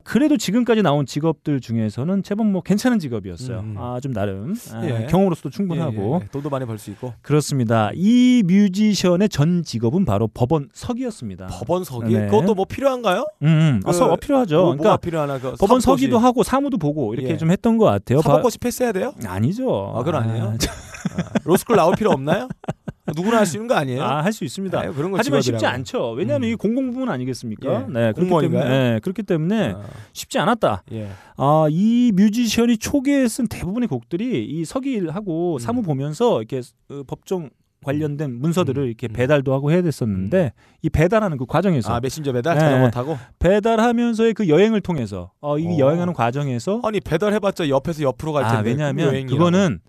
[0.05, 3.61] 그래도 지금까지 나온 직업들 중에서는 제법 뭐 괜찮은 직업이었어요.
[3.61, 3.75] 음.
[3.79, 5.07] 아좀 나름 아, 예.
[5.07, 6.29] 경험으로서도 충분하고 예, 예.
[6.31, 7.91] 돈도 많이 벌 수 있고 그렇습니다.
[7.95, 11.47] 이 뮤지션의 전 직업은 바로 법원 서기였습니다.
[11.47, 12.27] 법원 서기 네.
[12.27, 13.27] 그것도 뭐 필요한가요?
[13.43, 13.81] 음, 음.
[13.85, 14.57] 아, 그 서, 어, 필요하죠.
[14.57, 15.87] 뭐, 그러니까 필요하나 그 법원 사법고시.
[15.87, 17.37] 서기도 하고 사무도 보고 이렇게 예.
[17.37, 18.19] 좀 했던 것 같아요.
[18.21, 19.15] 바- 사법고시 패스해야 돼요?
[19.25, 19.93] 아니죠.
[19.97, 20.45] 아, 그건 아니에요?
[20.45, 22.49] 아, 로스쿨 나올 필요 없나요?
[23.15, 24.03] 누구나 할 수 있는 거 아니에요?
[24.03, 24.81] 아, 할 수 있습니다.
[24.81, 25.75] 아유, 그런 거 하지만 쉽지 직업이라고.
[25.75, 26.11] 않죠.
[26.13, 27.73] 왜냐하면 이게 공공 부문 아니겠습니까?
[27.73, 27.79] 예.
[27.81, 28.63] 네, 그렇기 공무원인가요?
[28.63, 29.83] 때문에, 네, 그렇기 때문에 아.
[30.15, 30.85] 쉽지 않았다.
[30.93, 31.09] 예.
[31.37, 34.65] 아, 이 뮤지션이 초기에 쓴 대부분의 곡들이 이 음.
[34.65, 37.51] 서기하고 사무 보면서 이렇게 어, 법정
[37.85, 41.97] 관련된 문서들을 이렇게 배달도 하고 해야 됐었는데 이 배달하는 그 과정에서 음.
[41.97, 42.61] 아 메신저 배달 네.
[42.61, 45.79] 자전거 타고 배달하면서의 그 여행을 통해서 어, 이 어.
[45.79, 49.27] 여행하는 과정에서 아니 배달해봤자 옆에서 옆으로 갈 텐데 아, 왜냐하면.
[49.27, 49.81] 그거는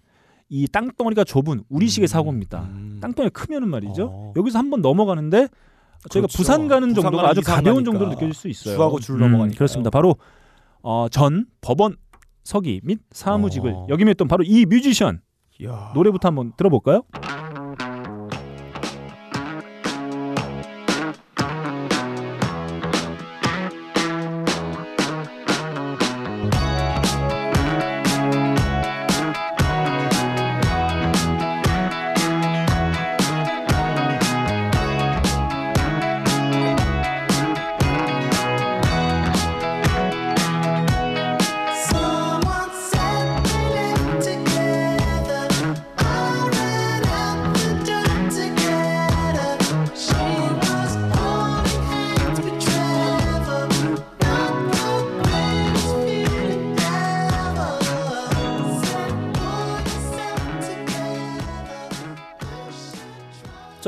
[0.50, 2.62] 이 땅덩어리가 좁은 우리식의 사고입니다.
[2.64, 3.00] 음.
[3.02, 4.10] 땅덩이 크면은 말이죠.
[4.12, 4.34] 어.
[4.36, 5.38] 여기서 한번 넘어가는데
[6.10, 6.38] 저희가 그렇죠.
[6.38, 7.92] 부산 가는 부산 정도가 아주 가벼운 가니까.
[7.92, 8.76] 정도로 느껴질 수 있어요.
[8.76, 9.58] 주하고 줄 넘어가니까요.
[9.58, 9.90] 그렇습니다.
[9.90, 10.16] 바로
[10.84, 11.96] 어, 전 법원
[12.44, 13.88] 서기 및 사무직을 어.
[13.90, 15.22] 역임했던 바로 이 뮤지션
[15.60, 15.92] 이야.
[15.96, 17.02] 노래부터 한번 들어볼까요?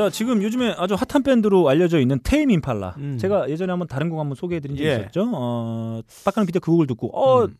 [0.07, 2.95] 자 지금 요즘에 아주 핫한 밴드로 알려져 있는 Tame Impala.
[2.97, 3.17] 음.
[3.17, 4.95] 제가 예전에 한번 다른 곡 한번 소개해드린 적이 예.
[4.95, 5.29] 있었죠.
[5.33, 7.57] 어, 빡가는 PD 그 곡을 듣고 어 음.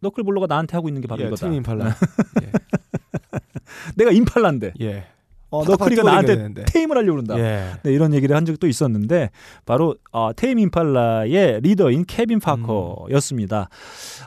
[0.00, 1.46] 너클볼러가 나한테 하고 있는 게 바로 예, 이거다.
[1.46, 1.94] 팀 임팔라.
[3.96, 4.74] 내가 임팔라인데.
[4.80, 5.06] 예.
[5.50, 6.64] 어, 뛰어다녀야 나한테 되는데.
[6.66, 7.38] tame을 하려고 그런다.
[7.38, 7.70] 예.
[7.82, 9.30] 네, 이런 얘기를 한 적도 있었는데
[9.64, 13.68] 바로 어, Tame Impala의 리더인 케빈 파커였습니다.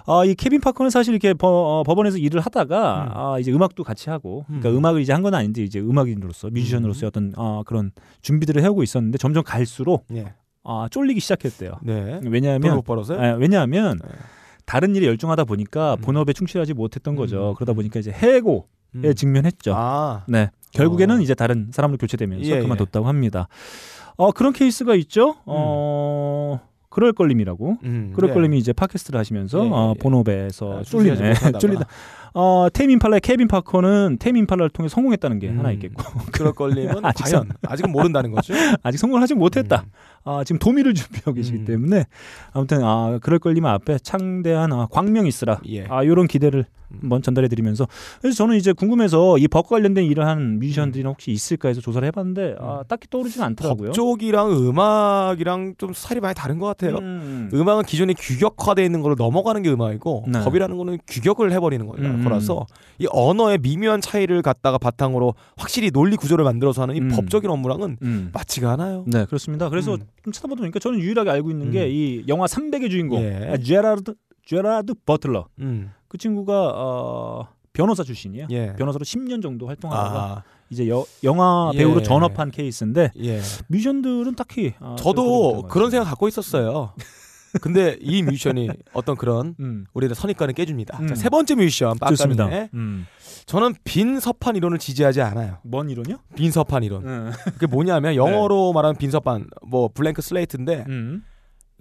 [0.07, 1.47] 어, 이 케빈 파커는 사실 이렇게 버-
[1.79, 3.09] 어, 법원에서 일을 하다가 음.
[3.13, 4.77] 아, 이제 음악도 같이 하고 그러니까 음.
[4.77, 4.85] 음.
[4.85, 7.91] 악을 이제 한 건 아닌데 이제 음악인으로서 뮤지션으로서의 어떤 어, 그런
[8.23, 10.33] 준비들을 해오고 있었는데 점점 갈수록 예.
[10.63, 11.73] 아, 쫄리기 시작했대요.
[11.83, 12.19] 네.
[12.23, 12.61] 왜냐하면?
[13.19, 14.09] 예, 왜냐하면 네.
[14.65, 16.01] 다른 일에 열중하다 보니까 음.
[16.01, 17.49] 본업에 충실하지 못했던 거죠.
[17.51, 17.53] 음.
[17.55, 18.61] 그러다 보니까 이제 해고에
[18.95, 19.13] 음.
[19.15, 19.73] 직면했죠.
[19.75, 20.23] 아.
[20.27, 20.49] 네.
[20.71, 21.21] 결국에는 어.
[21.21, 23.47] 이제 다른 사람으로 교체되면서 예, 그만뒀다고 합니다.
[24.15, 25.35] 어, 그런 케이스가 있죠.
[25.45, 27.77] 어, 그럴껄님이라고.
[27.83, 28.33] 음, 그럴 예.
[28.33, 29.99] 껄님이 이제 팟캐스트를 하시면서 예, 예, 어, 예.
[29.99, 31.33] 본업에서 아, 쫄리네.
[31.59, 31.85] 쫄리다.
[32.33, 35.59] 어, Tame Impala의 케빈 파커는 Tame Impala를 통해 성공했다는 게 음.
[35.59, 36.03] 하나 있겠고.
[36.31, 38.53] 그럴 걸림은 아직 과연 아직은 모른다는 거죠.
[38.83, 39.83] 아직 성공을 하지 못했다.
[40.23, 40.93] 아, 지금 도미를
[41.23, 41.65] 준비하고 계시기 음.
[41.65, 42.05] 때문에
[42.53, 45.59] 아무튼 아 그럴 걸리면 앞에 창대한 아, 광명이 있으라.
[45.69, 45.85] 예.
[45.89, 46.65] 아 이런 기대를
[46.99, 47.87] 한번 전달해 드리면서
[48.21, 52.11] 그래서 저는 이제 궁금해서 이 법과 관련된 일을 하는 뮤지션들이 혹시 있을까 해서 조사를 해
[52.11, 53.87] 봤는데 아, 딱히 떠오르지는 않더라고요.
[53.89, 56.97] 법 쪽이랑 음악이랑 좀 스타일이 많이 다른 것 같아요.
[56.97, 57.49] 음.
[57.53, 60.41] 음악은 기존에 규격화되어 있는 걸 넘어가는 게 음악이고 네.
[60.43, 62.23] 법이라는 거는 규격을 해 버리는 거라- 음.
[62.25, 62.65] 거라서
[62.99, 67.07] 이 언어의 미묘한 차이를 갖다가 바탕으로 확실히 논리 구조를 만들어서 하는 이 음.
[67.07, 68.29] 법적인 업무랑은 음.
[68.33, 69.05] 맞지가 않아요.
[69.07, 69.69] 네 그렇습니다.
[69.69, 69.99] 그래서 음.
[70.23, 71.89] 좀 찾아보다 보니까 저는 유일하게 알고 있는 게 음.
[71.89, 73.49] 이 영화 300의 주인공 예.
[73.51, 74.13] 아, 제라드
[74.45, 75.91] 제라드 버틀러 음.
[76.07, 78.47] 그 친구가 어, 변호사 출신이에요.
[78.51, 78.73] 예.
[78.75, 81.79] 변호사로 10년 정도 활동하다가 아, 이제 여, 영화 예.
[81.79, 83.39] 배우로 전업한 케이스인데 예.
[83.67, 86.93] 뮤지션들은 딱히 아, 저도 별 그런 생각 갖고 있었어요.
[87.59, 89.85] 근데 이 뮤지션이 어떤 그런 음.
[89.93, 90.99] 우리의 선입관을 깨줍니다.
[90.99, 91.07] 음.
[91.07, 92.47] 자, 세 번째 뮤지션 좋습니다.
[92.73, 93.05] 음.
[93.45, 95.57] 저는 빈 서판 이론을 지지하지 않아요.
[95.63, 96.17] 뭔 이론이요?
[96.35, 97.05] 빈 서판 이론.
[97.05, 97.31] 음.
[97.45, 101.23] 그게 뭐냐면 영어로 말하는 빈 서판, 뭐 blank slate인데 음.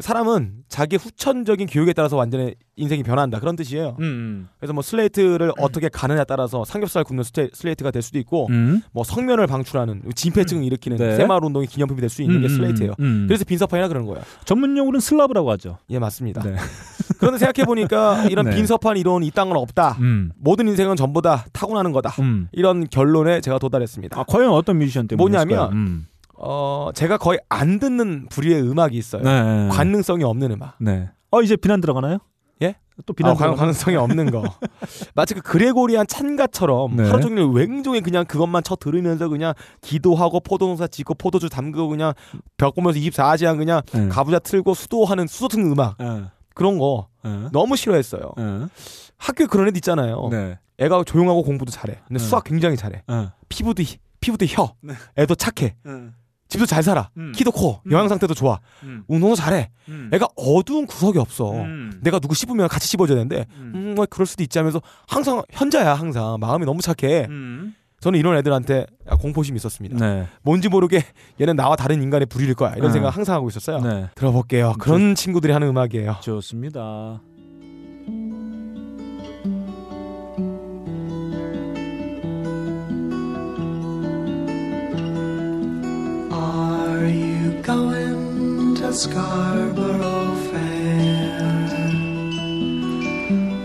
[0.01, 3.97] 사람은 자기 후천적인 교육에 따라서 완전히 인생이 변한다 그런 뜻이에요.
[4.01, 4.05] 음.
[4.05, 4.49] 음.
[4.59, 8.83] 그래서 뭐 슬레이트를 어떻게 가느냐에 따라서 삼겹살 굽는 스테, 슬레이트가 될 수도 있고 음.
[8.93, 11.17] 뭐 석면을 방출하는 진폐증을 일으키는 네.
[11.17, 12.95] 새마을 운동의 기념품이 될 수 있는 게 음, 슬레이트예요.
[13.01, 13.27] 음.
[13.29, 14.23] 그래서 빈 서판이라 그러는 거예요.
[14.45, 15.79] 전문 용어는 슬라브라고 하죠.
[15.91, 16.43] 예 맞습니다.
[16.43, 16.57] 네.
[17.19, 18.57] 그런데 생각해 보니까 이런 네.
[18.57, 19.97] 빈 서판 이론이 이딴 건 없다.
[20.01, 20.33] 음.
[20.37, 22.11] 모든 인생은 전부 다 타고나는 거다.
[22.21, 22.49] 음.
[22.53, 24.19] 이런 결론에 제가 도달했습니다.
[24.19, 26.07] 아, 과연 어떤 뮤지션 때문에 뭐냐면 음.
[26.43, 29.23] 어 제가 거의 안 듣는 부류의 음악이 있어요.
[29.23, 29.69] 네.
[29.71, 30.75] 관능성이 없는 음악.
[30.79, 31.11] 네.
[31.31, 32.19] 어 이제 비난 들어가나요?
[32.63, 32.75] 예?
[33.07, 33.57] 또 비난 아, 관, 들어가나요?
[33.59, 34.43] 관능성이 없는 거.
[35.15, 37.09] 마치 그 그레고리안 찬가처럼 네.
[37.09, 42.15] 하루 종일 웽종일 그냥 그것만 쳐 들으면서 그냥 기도하고 포도농사 짓고 포도주 담그고 그냥
[42.57, 44.09] 벽 보면서 24시간 그냥 네.
[44.09, 46.25] 가부좌 틀고 수도하는 수도 듣는 음악 예.
[46.55, 47.49] 그런 거 예.
[47.53, 48.23] 너무 싫어했어요.
[48.39, 48.67] 예.
[49.19, 50.29] 학교에 그런 애들 있잖아요.
[50.31, 50.59] 네.
[50.79, 51.99] 애가 조용하고 공부도 잘해.
[52.09, 52.25] 근데 네.
[52.27, 53.03] 수학 굉장히 잘해.
[53.11, 53.29] 예.
[53.51, 54.75] 피부도 희- 피부도 혀.
[54.83, 54.95] 네.
[55.19, 55.77] 애도 착해.
[56.51, 56.53] 예.
[56.53, 57.11] 집도 잘 살아.
[57.17, 57.33] 음.
[57.35, 57.81] 키도 커.
[57.87, 57.93] 음.
[57.93, 58.59] 영양 상태도 좋아.
[58.83, 59.05] 음.
[59.07, 59.71] 운동도 잘해.
[59.89, 60.11] 음.
[60.13, 61.53] 애가 어두운 구석이 없어.
[61.53, 62.01] 음.
[62.03, 63.73] 내가 누구 씹으면 같이 씹어줘야 되는데 음.
[63.75, 67.27] 음, 뭐 그럴 수도 있지 하면서 항상 현자야 항상 마음이 너무 착해.
[67.29, 67.75] 음.
[68.01, 68.87] 저는 이런 애들한테
[69.21, 69.99] 공포심이 있었습니다.
[69.99, 70.27] 네.
[70.43, 71.05] 뭔지 모르게
[71.39, 72.93] 얘는 나와 다른 인간의 부류일 거야 이런 네.
[72.95, 73.81] 생각 항상 하고 있었어요.
[73.81, 74.09] 네.
[74.15, 74.75] 들어볼게요.
[74.79, 76.17] 그런 친구들이 하는 음악이에요.
[76.23, 77.21] 좋습니다.
[88.93, 91.69] Scarborough Fair?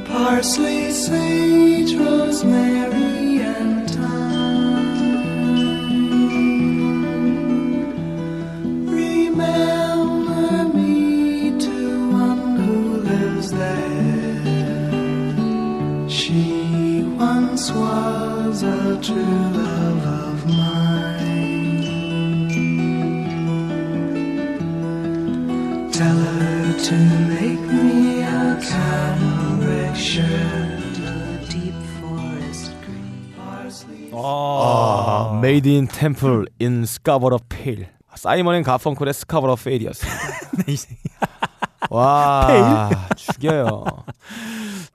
[0.05, 4.86] Parsley, sage, rosemary, and thyme.
[8.88, 14.45] Remember me to one who lives there.
[16.07, 19.84] She once was a true love
[26.86, 26.95] to
[27.28, 34.11] make me a cambric shirt, a deep forest green parsley.
[34.12, 37.86] 아, Made in Temple in Scarborough Pale.
[38.14, 40.18] 사이먼 앤 가펑클의 스카버러 페일이었습니다.
[41.89, 43.83] 와, 죽여요.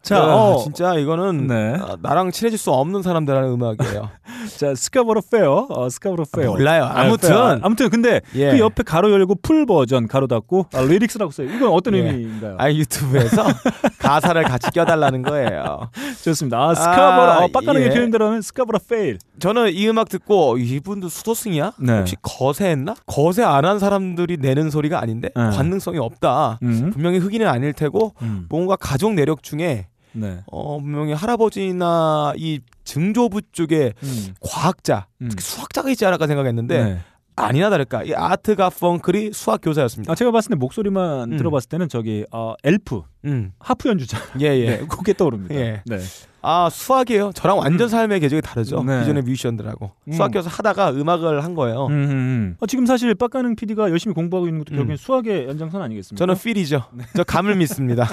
[0.02, 1.76] 자, 자, 어, 진짜 이거는 네.
[1.80, 4.08] 아, 나랑 친해질 수 없는 사람들 하는 음악이에요.
[4.56, 6.50] 자 스카보로 페어, 어, 스카보로 페어.
[6.50, 6.84] 몰라요.
[6.84, 7.28] 아무튼.
[7.28, 7.58] 페어.
[7.62, 8.52] 아무튼 근데 예.
[8.52, 11.48] 그 옆에 가로 열고 full 버전 가로 닫고 아, lyrics라고 써요.
[11.54, 11.98] 이건 어떤 예.
[12.00, 12.56] 의미인가요?
[12.58, 13.44] 아 유튜브에서
[14.00, 15.90] 가사를 같이 껴달라는 거예요.
[16.24, 16.58] 좋습니다.
[16.58, 17.90] 아, Scarborough, 아, 어, 빡가는 예.
[17.90, 19.18] 표현대로 하면 Scarborough Pale.
[19.38, 21.72] 저는 이 음악 듣고 이분도 수도승이야?
[21.78, 21.98] 네.
[21.98, 22.94] 혹시 거세했나?
[23.06, 25.42] 거세 안 한 사람들이 내는 소리가 아닌데 네.
[25.50, 26.58] 관능성이 없다.
[26.62, 26.79] 음.
[26.90, 28.46] 분명히 흑인은 아닐 테고 음.
[28.48, 30.40] 뭔가 가족 내력 중에 네.
[30.50, 34.34] 어 분명히 할아버지나 이 증조부 쪽에 음.
[34.40, 35.28] 과학자, 음.
[35.28, 37.00] 특히 수학자가 있지 않을까 생각했는데 네.
[37.40, 40.12] 아니나 다를까 이 아트 가펑클이 수학 교사였습니다.
[40.12, 41.36] 아, 제가 봤을 때 목소리만 음.
[41.36, 43.52] 들어봤을 때는 저기 어, 엘프 음.
[43.58, 44.18] 하프 연주자.
[44.40, 44.66] 예, 예.
[44.80, 45.54] 네, 그게 떠오릅니다.
[45.54, 45.82] 예.
[45.86, 45.98] 네.
[46.42, 47.32] 아 수학이에요.
[47.34, 48.82] 저랑 완전 삶의 궤적이 다르죠.
[48.82, 49.00] 네.
[49.00, 50.12] 기존의 뮤지션들하고 음.
[50.12, 51.86] 수학 교사 하다가 음악을 한 거예요.
[51.86, 52.56] 음, 음, 음.
[52.60, 54.96] 어, 지금 사실 빡가는 PD가 열심히 공부하고 있는 것도 결국엔 음.
[54.96, 56.18] 수학의 연장선 아니겠습니까?
[56.18, 56.84] 저는 feel이죠.
[57.14, 58.06] 저 감을 믿습니다.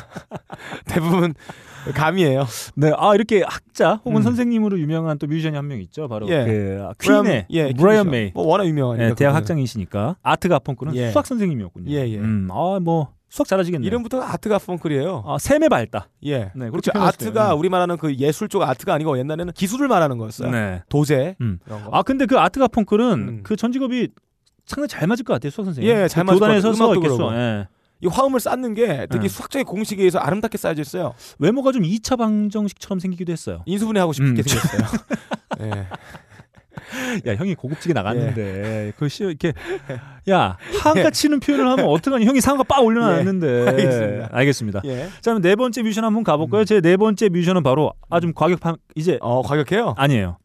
[0.87, 1.33] 대부분
[1.93, 2.45] 감이에요.
[2.75, 4.21] 네, 아 이렇게 학자 혹은 음.
[4.23, 6.07] 선생님으로 유명한 또 뮤지션이 한 명 있죠.
[6.07, 6.45] 바로 예.
[6.45, 8.09] 그 퀸의 예, 브라이언.
[8.09, 8.31] 메이.
[8.33, 9.07] 뭐 워낙 유명하니까.
[9.09, 9.35] 네, 대학.
[9.35, 11.11] 학장이시니까 아트 가펑클은 예.
[11.11, 11.91] 수학 선생님이었군요.
[11.91, 12.17] 예, 예.
[12.17, 13.85] 음, 아뭐 수학 잘하시겠네요.
[13.87, 15.23] 이름부터 아트 가 펑클이에요.
[15.27, 16.07] 아, 셈의 발다.
[16.25, 16.51] 예.
[16.55, 16.91] 네, 그렇죠.
[16.95, 17.57] 아트가 있어요.
[17.57, 20.49] 우리 말하는 그 예술 쪽 아트가 아니고 옛날에는 기술을 말하는 거였어요.
[20.49, 20.81] 네.
[20.89, 21.59] 도제 음.
[21.91, 23.39] 아 근데 그 아트 가펑크는 음.
[23.43, 24.07] 그전 직업이
[24.65, 25.89] 상당히 잘 맞을 것 같아요, 수학 선생님.
[25.93, 26.99] 예, 잘그 맞을 것 같아요.
[27.01, 27.15] 그러고.
[27.17, 27.35] 수학.
[27.35, 27.67] 예.
[28.01, 29.27] 이 화음을 쌓는 게 되게 네.
[29.27, 31.13] 수학적인 공식에 의해서 아름답게 쌓여져 있어요.
[31.39, 33.63] 외모가 좀 2차 방정식처럼 생기기도 했어요.
[33.65, 34.35] 인수분해 하고 싶게 음.
[34.43, 34.81] 생겼어요.
[35.61, 35.87] 예.
[37.27, 39.51] 야 형이 고급지게 나갔는데 그 시, 이렇게
[40.29, 44.29] 야 한가 치는 표현을 하면 어떡하니 형이 상가 빡 올려놨는데 예, 알겠습니다.
[44.31, 44.81] 알겠습니다.
[44.85, 45.07] 예.
[45.21, 46.63] 자 그럼 네 번째 뮤지션 한번 가볼까요?
[46.65, 49.95] 제네 번째 뮤지션은 바로 아 좀 과격한 이제 어, 과격해요.
[49.97, 50.37] 아니에요.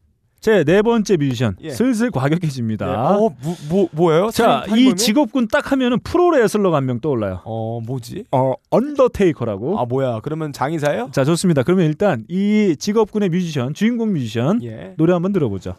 [0.43, 1.69] 제 네 번째 뮤지션 예.
[1.69, 2.85] 슬슬 과격해집니다.
[2.85, 2.91] 예.
[2.93, 4.29] 어, 뭐, 뭐 뭐예요?
[4.29, 4.93] 자, 이?
[4.93, 7.39] 직업군 딱 하면은 프로레슬러가 한 명 떠올라요.
[7.45, 8.25] 어, 뭐지?
[8.33, 9.79] 어, 언더테이커라고.
[9.79, 10.19] 아, 뭐야?
[10.21, 11.11] 그러면 장의사예요?
[11.13, 11.63] 자, 좋습니다.
[11.63, 14.95] 그러면 일단 이 직업군의 뮤지션, 주인공 뮤지션 예.
[14.97, 15.75] 노래 한번 들어보죠.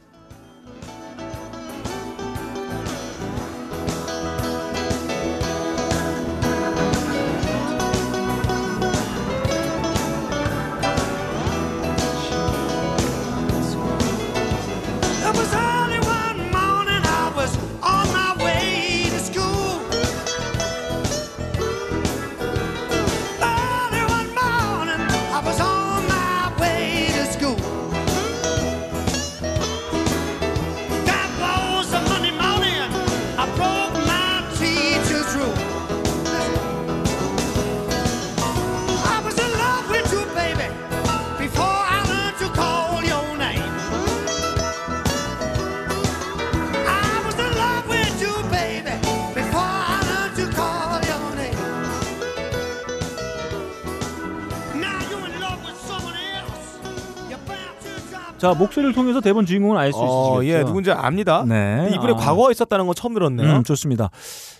[58.44, 60.58] 자 목소리를 통해서 대번 주인공을 알수 어, 있으시겠죠?
[60.58, 61.46] 예, 누군지 압니다.
[61.48, 61.76] 네.
[61.78, 62.18] 근데 이분의 아.
[62.18, 63.56] 과거가 있었다는 건 처음 들었네요.
[63.56, 64.10] 음, 좋습니다.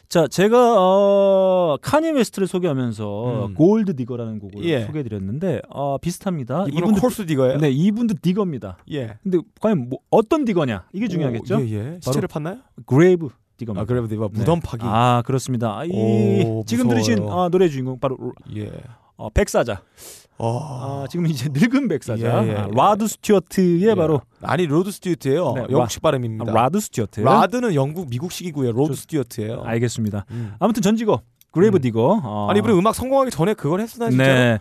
[0.09, 3.55] 자, 제가 어, 카니 웨스트를 소개하면서 음.
[3.55, 4.87] Gold Digger라는 곡을 예.
[4.87, 6.65] 소개해드렸는데 어, 비슷합니다.
[6.73, 7.59] 이분은 gold digger예요?
[7.59, 8.79] 네, 이분도 digger입니다.
[8.93, 9.19] 예.
[9.23, 11.57] 근데 과연 뭐, 어떤 digger냐 이게 중요하겠죠?
[11.57, 11.99] 오, 예, 예.
[12.01, 12.63] 시체를 팠나요?
[12.87, 13.83] grave digger입니다.
[13.83, 14.31] 아, grave digger.
[14.33, 14.83] 무덤 파기.
[14.87, 15.79] 아 그렇습니다.
[15.79, 17.05] 아, 이, 오, 지금 무서워요.
[17.05, 18.17] 들으신 아, 노래 주인공 바로
[18.57, 18.71] 예.
[19.17, 19.83] 어, 백사자.
[20.39, 21.03] 어.
[21.05, 22.45] 아, 지금 이제 늙은 백사자.
[22.45, 22.71] 예, 예, 아, 예.
[22.75, 23.95] 라드 스튜어트의 예.
[23.95, 25.53] 바로 아니 로드 스튜어트예요.
[25.55, 26.51] 네, 영국식 라- 발음입니다.
[26.51, 27.21] 아, 라드 스튜어트.
[27.21, 28.73] 라드는 영국 미국식이고요.
[28.73, 29.63] 로드 스튜어트예요.
[29.65, 30.27] 알겠습니다.
[30.33, 30.55] 음.
[30.59, 31.21] 아무튼 전직이
[31.53, 32.21] grave digger.
[32.25, 34.25] 어, 아니 이분이 음악 성공하기 전에 그걸 했었나 진짜?
[34.25, 34.59] 네.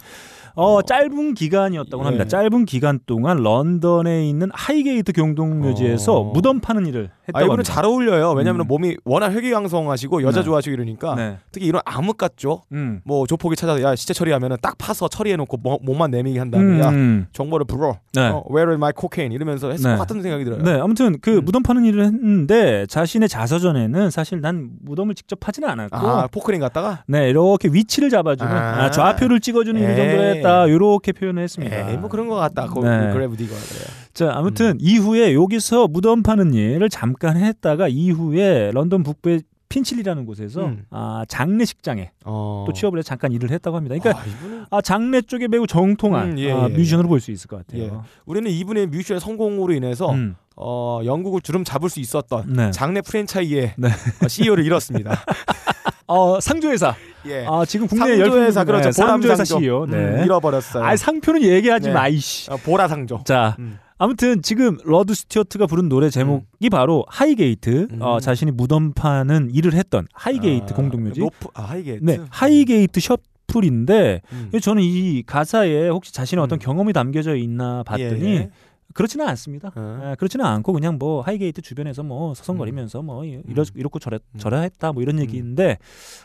[0.56, 2.06] 어, 짧은 기간이었다고 예.
[2.06, 2.26] 합니다.
[2.28, 6.24] 짧은 기간 동안 런던에 있는 하이게이트 공동묘지에서 어.
[6.32, 7.74] 무덤 파는 일을 했다고 아 이분은 합니다.
[7.74, 8.32] 잘 어울려요.
[8.34, 8.68] 왜냐하면 음.
[8.68, 10.46] 몸이 워낙 혈기왕성하시고 여자 네.
[10.46, 11.38] 좋아하시고 이러니까 네.
[11.52, 12.64] 특히 이런 암흑 같죠.
[12.72, 13.02] 음.
[13.06, 17.24] 뭐 조폭이 찾아서 야 시체 처리하면은 딱 파서 처리해놓고 뭐- 몸만 내밀게 한 다음에 음.
[17.24, 17.98] 야 정보를 불어.
[18.14, 18.28] 네.
[18.28, 19.96] 어, Where is my cocaine 이러면서 했을 네.
[19.96, 20.62] 것 같은 생각이 들어요.
[20.62, 21.46] 네, 아무튼 그 음.
[21.46, 27.04] 무덤 파는 일을 했는데 자신의 자서전에는 사실 난 무덤을 직접 파지는 않았고 아 포크레인 갔다가
[27.08, 28.84] 네, 이렇게 위치를 잡아주는 아.
[28.84, 30.48] 아, 좌표를 찍어주는 일 정도로 에이.
[30.48, 30.68] 했다.
[30.68, 31.90] 이렇게 표현을 했습니다.
[31.90, 32.68] 에이 뭐 그런 것 같다.
[32.68, 33.14] 그 네.
[33.14, 33.86] grave digger 그래요.
[34.14, 40.86] 자, 아무튼 이후에 여기서 무덤 파는 일을 잠깐 했다가 이후에 런던 북부의 핀칠리라는 곳에서 음.
[40.92, 42.64] 아, 장례식장에 어.
[42.68, 43.96] 또 취업을 해서 잠깐 일을 했다고 합니다.
[43.98, 46.74] 그러니까 아, 이분은 아, 장례 쪽에 매우 정통한 음, 예, 아, 예.
[46.74, 47.84] 뮤지션으로 볼수 있을 것 같아요.
[47.84, 47.92] 예.
[48.26, 50.36] 우리는 이분의 뮤지션 성공으로 인해서 음.
[50.56, 52.70] 어, 영국을 주름 잡을 수 있었던 네.
[52.72, 53.88] 장례 프랜차이즈의 네.
[54.24, 55.24] 어, CEO를 잃었습니다.
[56.14, 56.96] 어, 상조회사.
[57.26, 57.46] 예.
[57.48, 58.86] 아, 지금 국내 상조회사 열풍- 그렇죠.
[58.90, 59.60] 네, 상조회사 보람상조.
[59.60, 59.86] CEO.
[59.86, 59.98] 네.
[59.98, 60.84] 음, 잃어버렸어요.
[60.84, 61.94] 아, 상표는 얘기하지 네.
[61.94, 62.52] 마, 이씨.
[62.52, 63.22] 어, 보라 상조.
[63.26, 63.80] 자, 음.
[63.98, 67.88] 아무튼 지금 러드 스튜어트가 부른 노래 제목이 바로 하이게이트.
[67.92, 68.02] 음.
[68.02, 71.22] 어, 자신이 무덤 파는 일을 했던 하이게이트 아, 공동묘지.
[71.54, 72.04] 아, 하이게이트.
[72.04, 74.50] 네, Highgate Shuffle인데 음.
[74.62, 78.50] 저는 이 가사에 혹시 자신의 어떤 경험이 담겨져 있나 봤더니 예, 예.
[78.94, 79.72] 그렇지는 않습니다.
[79.76, 80.10] 어.
[80.12, 84.92] 예, 그렇지는 않고 그냥 뭐 하이게이트 주변에서 뭐 서성거리면서 뭐 이- 이러, 이렇고 저래, 저래했다
[84.94, 85.78] 뭐 이런 얘기인데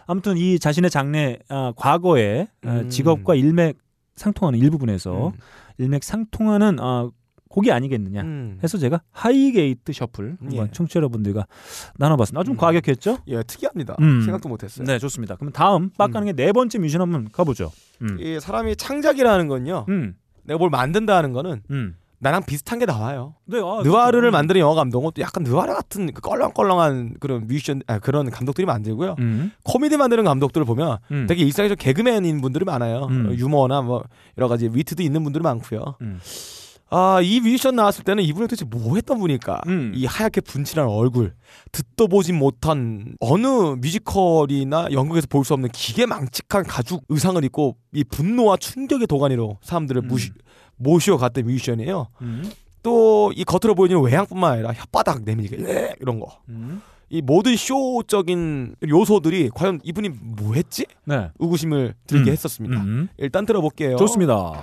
[0.07, 2.89] 아무튼 이 자신의 장례 아, 과거의 아, 음.
[2.91, 3.79] 직업과 일맥
[4.17, 5.33] 상통하는 일부분에서 음.
[5.79, 7.09] 일맥 상통하는 아,
[7.49, 8.59] 곡이 아니겠느냐 음.
[8.63, 10.71] 해서 제가 Highgate Shuffle 한번 예.
[10.71, 11.47] 청취자 여러분들과
[11.97, 12.41] 나눠봤습니다.
[12.41, 12.57] 아, 좀 음.
[12.59, 13.19] 과격했죠?
[13.29, 13.97] 예, 특이합니다.
[14.01, 14.21] 음.
[14.21, 14.85] 생각도 못했어요.
[14.87, 15.37] 네, 좋습니다.
[15.37, 17.73] 그럼 다음 빡가능의 네 번째 뮤지션 한번 가보죠.
[18.03, 18.19] 음.
[18.21, 19.87] 이 사람이 창작이라는 건요.
[19.89, 20.15] 음.
[20.45, 21.95] 내가 뭘 만든다는 거는 음.
[22.21, 23.35] 나랑 비슷한 게 나와요.
[23.45, 24.33] 네, 아, 느와르를 그렇죠.
[24.37, 29.15] 만드는 영화 감독은 또 약간 느와르 같은 그 껄렁껄렁한 그런 뮤지션 아, 그런 감독들이 만들고요.
[29.21, 29.53] 음.
[29.65, 31.27] 코미디 만드는 감독들을 보면 음.
[31.29, 33.07] 되게 일상에서 개그맨인 분들이 많아요.
[33.11, 33.27] 음.
[33.29, 34.03] 어, 유머나 뭐
[34.37, 35.97] 여러 가지 위트도 있는 분들이 많고요.
[36.01, 36.19] 음.
[36.91, 39.61] 아, 이 뮤지션 나왔을 때는 이분이 도대체 뭐 했던 분일까?
[39.67, 39.93] 음.
[39.95, 41.35] 이 하얗게 분칠한 얼굴,
[41.71, 43.47] 듣도 보진 못한 어느
[43.79, 50.01] 뮤지컬이나 영국에서 볼 수 없는 기계 망측한 가죽 의상을 입고 이 분노와 충격의 도가니로 사람들을
[50.03, 50.31] 무시,
[50.79, 52.09] 모시어갔던 뮤지션이에요.
[52.23, 52.51] 음.
[52.83, 56.39] 또이 겉으로 보이는 외향뿐만 아니라 혓바닥 내밀게 예, 이런 거.
[56.49, 56.81] 음.
[57.11, 60.87] 이 모든 쇼적인 요소들이 과연 이분이 뭐 했지?
[61.05, 61.31] 네.
[61.39, 62.33] 의구심을 들게 음.
[62.33, 62.81] 했었습니다.
[62.83, 63.09] 음.
[63.17, 63.97] 일단 들어볼게요.
[63.97, 64.63] 좋습니다.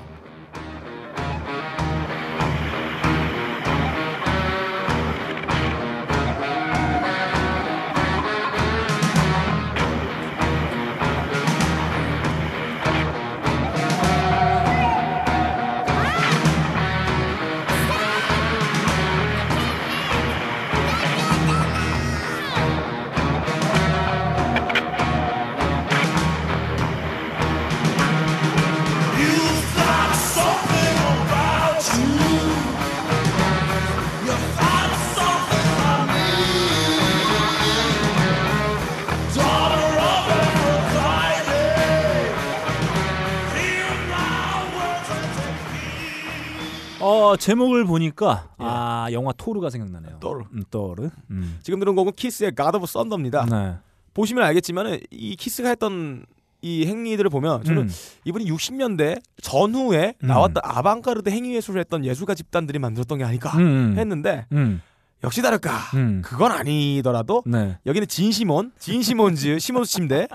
[47.25, 50.19] 어 제목을 보니까 아 영화 토르가 생각나네요.
[50.19, 50.43] 토르.
[50.53, 51.09] 음, 토르.
[51.31, 51.57] 음.
[51.63, 53.45] 지금 들은 곡은 키스의 God of Thunder입니다.
[53.45, 53.75] 네.
[54.13, 56.25] 보시면 알겠지만 이 키스가 했던
[56.61, 57.89] 이 행위들을 보면 저는 음.
[58.25, 60.27] 이분이 60년대 전후에 음.
[60.27, 63.97] 나왔던 아방가르드 행위 예술을 했던 예술가 집단들이 만들었던 게 아닐까 음, 음.
[63.97, 64.81] 했는데 음.
[65.25, 66.21] 역시 다를까 음.
[66.23, 67.77] 그건 아니더라도 네.
[67.85, 70.27] 여기는 진 시몬 진 시몬즈 시몬스 침대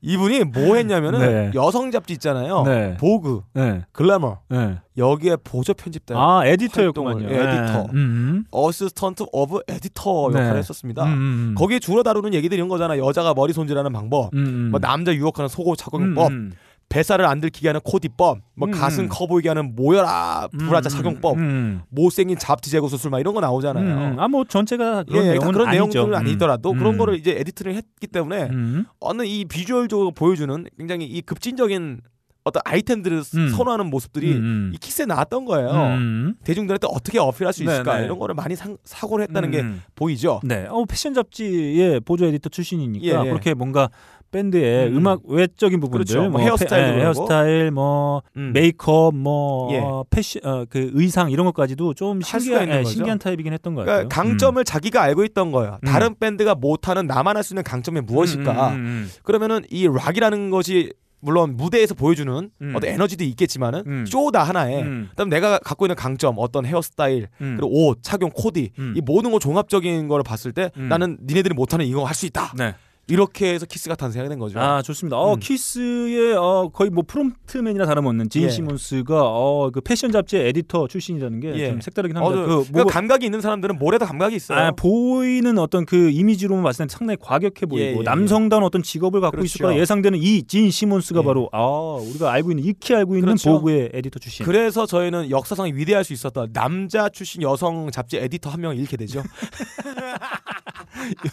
[0.00, 1.50] 이분이 뭐 했냐면은 네.
[1.54, 2.96] 여성 잡지 있잖아요 네.
[2.98, 3.84] 보그 네.
[3.92, 4.78] 글래머 네.
[4.98, 7.28] 여기에 보조 편집자 아 에디터였군요.
[7.28, 7.86] 에디터.
[7.94, 8.44] 음.
[8.50, 10.40] assistant of editor 네.
[10.40, 11.04] 역할을 했었습니다.
[11.04, 11.54] 음, 음.
[11.56, 12.98] 거기에 주로 다루는 얘기들이 이런 거잖아.
[12.98, 14.70] 여자가 머리 손질하는 방법, 음, 음.
[14.70, 16.52] 뭐 남자 유혹하는 속옷 착용법, 음, 음.
[16.92, 19.08] 뱃살을 안 들키게 하는 코디법, 뭐 음, 가슴 음.
[19.10, 21.80] 커 보이게 하는 모여라 브라자 음, 착용법, 음.
[21.88, 24.12] 못생긴 잡티 제거 수술 막 이런 거 나오잖아요.
[24.12, 25.70] 음, 아뭐 전체가 그런 예, 그런.
[25.70, 26.78] 내용들은 아니더라도 음.
[26.78, 28.84] 그런 거를 이제 edit를 했기 때문에 음.
[29.00, 32.02] 어느 이 비주얼적으로 보여주는 굉장히 이 급진적인
[32.44, 33.48] 어떤 아이템들을 음.
[33.50, 34.72] 선호하는 모습들이 음, 음.
[34.74, 35.70] 이 키스에 나왔던 거예요.
[35.70, 36.34] 음.
[36.44, 38.04] 대중들한테 어떻게 어필할 수 네, 있을까 네.
[38.04, 39.52] 이런 거를 많이 상- 사고를 했다는 음.
[39.52, 40.40] 게 보이죠.
[40.44, 43.30] 네, 어, 패션 잡지의 보조 에디터 출신이니까 예, 예.
[43.30, 43.88] 그렇게 뭔가
[44.32, 44.96] 밴드의 음.
[44.96, 46.28] 음악 외적인 부분들, 그렇죠.
[46.30, 47.04] 뭐 패- 헤어스타일도 예, 그러고.
[47.20, 48.50] 헤어스타일, 뭐 음.
[48.52, 49.78] 메이크업, 뭐 예.
[49.78, 52.84] 어, 패션, 어, 그 의상 이런 것까지도 좀할 수가 신기한, 예.
[52.84, 54.08] 신기한 타입이긴 했던 것 같아요.
[54.08, 55.78] 그러니까 강점을 자기가 알고 있던 거예요.
[55.82, 55.86] 음.
[55.86, 58.68] 다른 밴드가 못하는 나만 할 수 있는 강점이 무엇일까?
[58.70, 60.92] 음, 음, 음, 그러면은 이 락이라는 것이
[61.24, 62.72] 물론 무대에서 보여주는 음.
[62.74, 64.04] 어떤 에너지도 있겠지만은 음.
[64.06, 65.06] 쇼다 하나에 음.
[65.10, 67.56] 그다음 내가 갖고 있는 강점 어떤 헤어스타일 음.
[67.56, 68.94] 그리고 옷 착용 코디 음.
[68.96, 70.88] 이 모든 거 종합적인 거를 봤을 때 음.
[70.88, 72.74] 나는 니네들이 못하는 이거 할 수 있다 네.
[73.08, 74.60] 이렇게 해서 키스가 탄생이 된 거죠.
[74.60, 75.16] 아 좋습니다.
[75.18, 75.40] 어 음.
[75.40, 78.48] 키스의 어, 거의 뭐 frontman이나 다름없는 진 예.
[78.48, 81.70] 시몬스가 어, 그 패션 잡지의 에디터 출신이라는 게 예.
[81.70, 82.46] 좀 색다르긴 어, 합니다.
[82.46, 84.56] 그, 뭐- 감각이 있는 사람들은 뭐래도 감각이 있어요.
[84.58, 89.20] 아, 보이는 어떤 그 이미지로만 봤을 때 상당히 과격해 보이고 예, 예, 남성다운 어떤 직업을
[89.20, 89.46] 갖고 그렇죠.
[89.46, 91.24] 있을 거라 예상되는 이 진 시몬스가 예.
[91.24, 91.60] 바로 아
[92.00, 93.52] 우리가 알고 있는 익히 알고 있는 그렇죠.
[93.52, 94.46] 보그의 에디터 출신.
[94.46, 99.22] 그래서 저희는 역사상 위대할 수 있었던 남자 출신 여성 잡지 에디터 한 명을 잃게 되죠.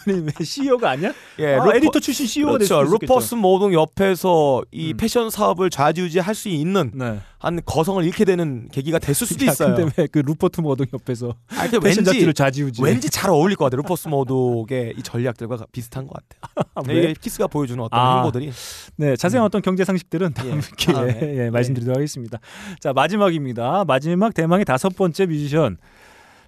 [0.08, 1.12] 연예인 왜 CEO가 아니야?
[1.38, 2.84] 예, 아, 루퍼- 에디터 출신 CEO가 될 그렇죠.
[2.84, 3.12] 수도 있겠죠.
[3.14, 4.96] 루퍼트 머독 옆에서 이 음.
[4.96, 7.18] 패션 사업을 좌지우지할 수 있는 네.
[7.38, 9.74] 한 거성을 잃게 되는 계기가 됐을 수도 야, 있어요.
[9.74, 12.82] 근데 왜 그 루퍼트 머독 옆에서 아, 그 패션 왠지 잡지를 좌지우지?
[12.82, 13.78] 왠지 잘 어울릴 것 같아요.
[13.78, 16.66] 루퍼트 머독의 이 전략들과 비슷한 것 같아요.
[16.88, 16.98] 왜?
[17.04, 18.16] 이게 키스가 보여주는 어떤 아.
[18.16, 18.50] 행보들이
[18.96, 20.60] 네, 자세한 어떤 경제 상식들은 다음 예.
[20.76, 21.20] 기회에 다음에.
[21.46, 22.38] 예, 말씀드리도록 하겠습니다.
[22.80, 23.84] 자, 마지막입니다.
[23.86, 25.78] 마지막 대망의 다섯 번째 뮤지션.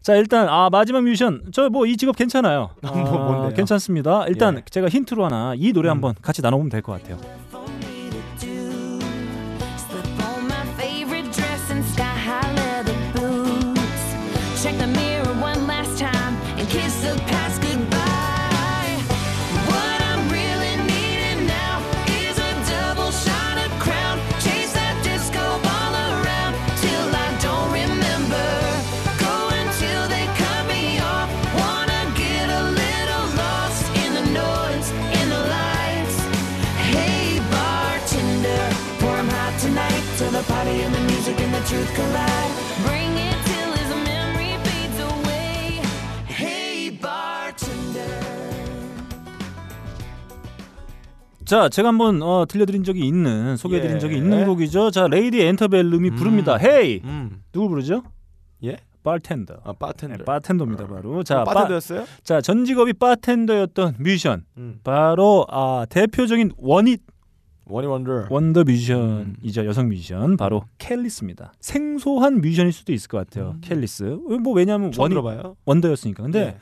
[0.03, 1.43] 자, 일단 아, 마지막 뮤지션.
[1.53, 2.71] 저 뭐 이 직업 괜찮아요.
[2.83, 2.93] 뭐,
[3.25, 3.49] 뭔데요?
[3.51, 3.55] 음.
[3.55, 4.27] 괜찮습니다.
[4.27, 7.19] 일단 제가 힌트로 하나 이 노래 한번 같이 나눠 보면 될 것 같아요.
[41.73, 42.53] Truth collide.
[42.85, 45.81] Bring it till his memory fades away.
[46.29, 48.13] Hey bartender.
[51.47, 54.01] 자, 제가 한번 어, 들려드린 적이 있는 소개해드린 예.
[54.01, 54.91] 적이 있는 곡이죠.
[54.91, 56.57] 자, Lady Antebellum이 부릅니다.
[56.57, 57.43] Hey 음.
[57.53, 58.03] 누구 부르죠?
[58.65, 58.77] 예?
[59.03, 59.55] 바텐더.
[59.65, 60.17] 아, 바텐더.
[60.19, 61.23] 네, 바텐더입니다, 바로.
[61.25, 62.05] 자, 어, 바텐더였어요?
[62.23, 64.45] 자, 전 직업이 바텐더였던 뮤지션.
[64.59, 64.79] 음.
[64.85, 67.01] 바로 아, 대표적인 one hit
[67.67, 68.27] one hit wonder.
[68.31, 71.53] Wonder 뮤지션이죠 여성 뮤지션 바로 켈리스입니다.
[71.61, 73.57] 생소한 뮤지션일 수도 있을 것 같아요.
[73.61, 74.03] 켈리스.
[74.43, 75.57] 뭐 왜냐하면 one hit 들어봐요.
[75.65, 76.23] Wonder였으니까.
[76.25, 76.57] 근데 예.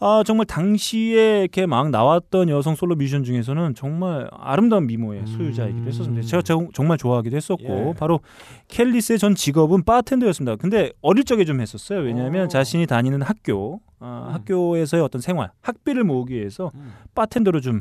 [0.00, 6.24] 아 정말 당시에 이렇게 막 나왔던 여성 솔로 뮤지션 중에서는 정말 아름다운 미모의 소유자이기도 했었습니다.
[6.24, 7.94] 제가 정- 정말 좋아하기도 했었고 예.
[7.98, 8.20] 바로
[8.68, 10.54] 켈리스의 전 직업은 바텐더였습니다.
[10.56, 11.98] 근데 어릴 적에 좀 했었어요.
[12.00, 12.48] 왜냐하면 오.
[12.48, 14.34] 자신이 다니는 학교 아, 음.
[14.34, 16.92] 학교에서의 어떤 생활 학비를 모으기 위해서 음.
[17.16, 17.80] 바텐더로 좀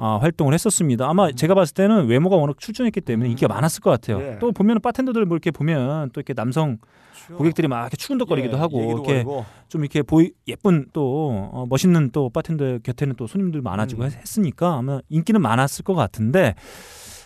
[0.00, 1.08] 아, 활동을 했었습니다.
[1.10, 4.20] 아마 제가 봤을 때는 외모가 워낙 출중했기 때문에 인기가 많았을 것 같아요.
[4.22, 4.38] 예.
[4.38, 6.78] 또 보면 바텐더들 뭐 이렇게 보면 또 이렇게 남성
[7.36, 9.44] 고객들이 막 이렇게 추근덕거리기도 예, 하고 이렇게 걸고.
[9.68, 14.06] 좀 이렇게 보이 예쁜 또 어, 멋있는 또 바텐더 곁에는 또 손님들 많아지고 음.
[14.06, 16.54] 했- 했으니까 아마 인기는 많았을 것 같은데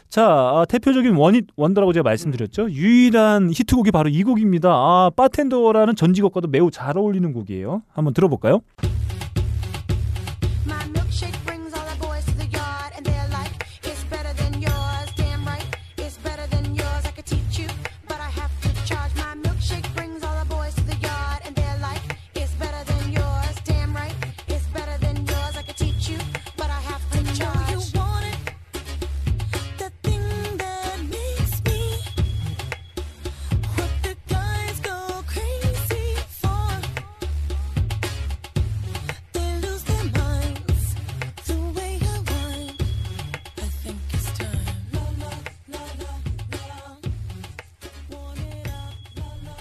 [0.09, 6.13] 자 아, 대표적인 원잇 원더라고 제가 말씀드렸죠 유일한 히트곡이 바로 이 곡입니다 아 바텐더라는 전
[6.15, 8.61] 직업과도 매우 잘 어울리는 곡이에요 한번 들어볼까요?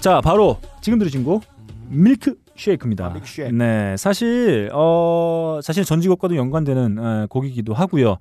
[0.02, 1.44] 자 바로 지금 들으신 곡
[1.88, 3.06] Milkshake입니다.
[3.06, 3.54] 아, Milkshake.
[3.54, 8.18] 네, 사실 어 사실 전 직업과도 연관되는 어, 곡이기도 하고요.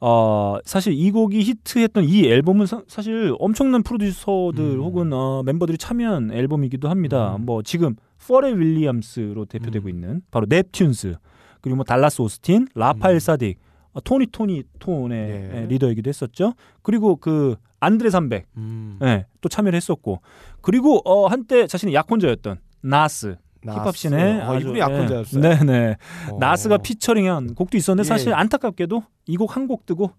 [0.00, 4.80] 어 사실 이 곡이 히트했던 이 앨범은 사, 실 엄청난 프로듀서들 음.
[4.80, 7.36] 혹은 어, 멤버들이 참여한 앨범이기도 합니다.
[7.40, 9.46] 뭐 지금 퍼렐 윌리엄스로 음.
[9.48, 11.16] 대표되고 있는 바로 Neptunes
[11.60, 13.58] 그리고 뭐 달라스 오스틴, 라파엘 사딕, 어,
[14.04, 15.50] Tony Toni Toné의 음.
[15.54, 15.62] 예.
[15.62, 16.54] 예, 리더이기도 했었죠.
[16.82, 18.98] 그리고 그 안드레 삼백 음.
[19.00, 20.20] 네, 또 참여를 했었고
[20.60, 23.36] 그리고 어, 한때 자신의 약혼자였던 나스.
[23.64, 25.42] 힙합씬의 어, 아주, 이분이 약혼자였어요?
[25.42, 25.96] 네, 네.
[26.30, 26.38] 어.
[26.38, 28.08] 나스가 피처링한 곡도 있었는데 예.
[28.08, 30.12] 사실 안타깝게도 이 곡 한 곡 뜨고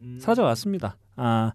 [0.00, 0.18] 음.
[0.20, 0.96] 사라져왔습니다.
[1.16, 1.52] 아,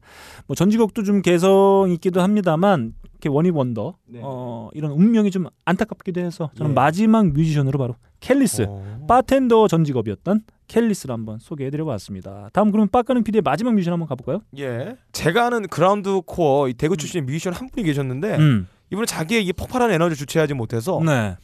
[0.47, 6.51] 뭐 전지곡도 좀 개성 있기도 합니다만 이렇게 원입 원더 어, 이런 운명이 좀 안타깝기도 해서
[6.55, 6.75] 저는 예.
[6.75, 9.05] 마지막 뮤지션으로 바로 켈리스 어.
[9.07, 10.41] 바텐더 전직업이었던
[10.73, 12.49] 켈리스를 한번 소개해드려봤습니다.
[12.51, 14.41] 다음 그러면 빡가는 PD의 마지막 뮤지션 한번 가볼까요?
[14.57, 14.95] 예.
[15.11, 18.67] 제가 아는 grindcore 이 대구 출신의 뮤지션 한 분이 계셨는데 음.
[18.91, 21.35] 이분은 자기의 이 폭발한 에너지를 주체하지 못해서 네.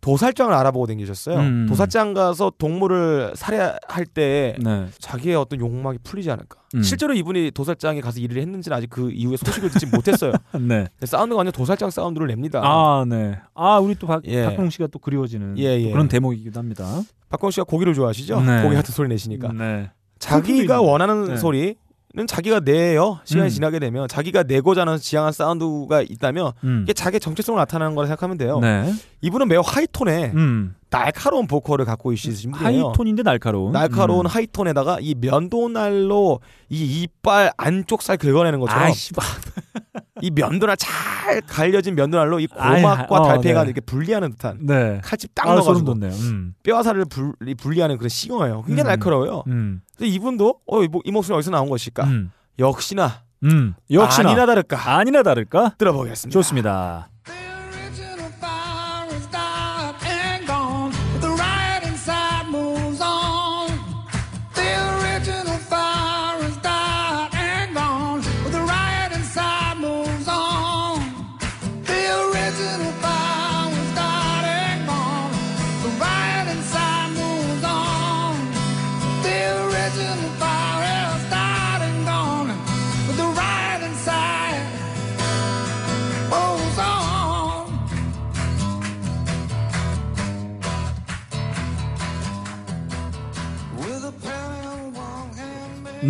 [0.00, 1.38] 도살장을 알아보고 다니셨어요.
[1.38, 1.66] 음.
[1.68, 4.86] 도살장 가서 동물을 살해할 때 네.
[4.98, 6.58] 자기의 어떤 욕망이 풀리지 않을까.
[6.74, 6.82] 음.
[6.82, 10.32] 실제로 이분이 도살장에 가서 일을 했는지는 아직 그 이후에 소식을 듣지 못했어요.
[10.58, 10.86] 네.
[11.04, 12.62] 사운드가 완전 도살장 사운드를 냅니다.
[12.64, 13.38] 아, 네.
[13.54, 14.44] 아, 우리 또 박, 예.
[14.44, 15.84] 박홍 씨가 또 그리워지는 예, 예.
[15.84, 17.02] 또 그런 대목이기도 합니다.
[17.30, 18.40] 박광 씨가 고기를 좋아하시죠?
[18.42, 18.62] 네.
[18.62, 19.52] 고기 같은 소리 내시니까.
[19.52, 19.90] 네.
[20.18, 20.82] 자기가.
[20.82, 21.36] 원하는 네.
[21.36, 21.76] 소리는
[22.26, 23.20] 자기가 내요.
[23.24, 23.48] 시간이 음.
[23.48, 26.80] 지나게 되면 자기가 내고자 하는 지향한 사운드가 있다면 음.
[26.82, 28.58] 이게 자기의 정체성을 나타나는 거라 생각하면 돼요.
[28.58, 28.92] 네.
[29.22, 30.74] 이분은 매우 하이톤에 음.
[30.90, 32.86] 날카로운 보컬을 갖고 있으신 분이에요.
[32.88, 33.72] 하이톤인데 날카로운.
[33.72, 34.28] 날카로운 음.
[34.28, 39.22] 하이톤에다가 이 면도날로 이 이빨 안쪽 살 긁어내는 것처럼 아이씨, 봐.
[40.22, 43.66] 이 면도날 잘 갈려진 면도날로 이 아이, 고막과 어, 달팽이가 네.
[43.70, 45.00] 이렇게 분리하는 듯한 네.
[45.04, 45.92] 칼집 딱 아, 넣어가지고.
[45.92, 46.54] 음.
[46.62, 48.62] 뼈와 살을 분리, 분리하는 그런 싱어예요.
[48.62, 48.88] 굉장히 음.
[48.88, 49.44] 날카로워요.
[49.48, 49.82] 음.
[49.96, 52.04] 근데 이분도 어, 이, 목- 이 목소리 어디서 나온 것일까?
[52.04, 52.30] 음.
[52.58, 53.74] 역시나 음.
[53.90, 55.74] 역시나 아니나 다를까 아니나 다를까?
[55.78, 56.32] 들어보겠습니다.
[56.32, 57.09] 좋습니다.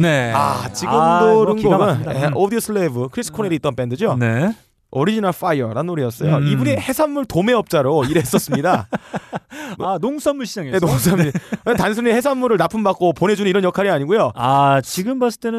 [0.00, 0.32] 네.
[0.34, 2.20] 아 지금 아, 뭐 노른 기가 곡은 막힙니다.
[2.22, 2.36] 예, 음.
[2.36, 4.16] Audioslave 크리스 코넬이 있던 밴드죠.
[4.16, 4.54] 네.
[4.92, 6.36] Original Fire라는 노래였어요.
[6.36, 6.46] 음.
[6.48, 8.88] 이분이 해산물 도매업자로 일했었습니다.
[9.78, 10.78] 아, 농산물 시장에서.
[10.78, 11.32] 네, 농산물.
[11.78, 14.32] 단순히 해산물을 납품받고 보내주는 이런 역할이 아니고요.
[14.34, 15.58] 아 지금 봤을 때는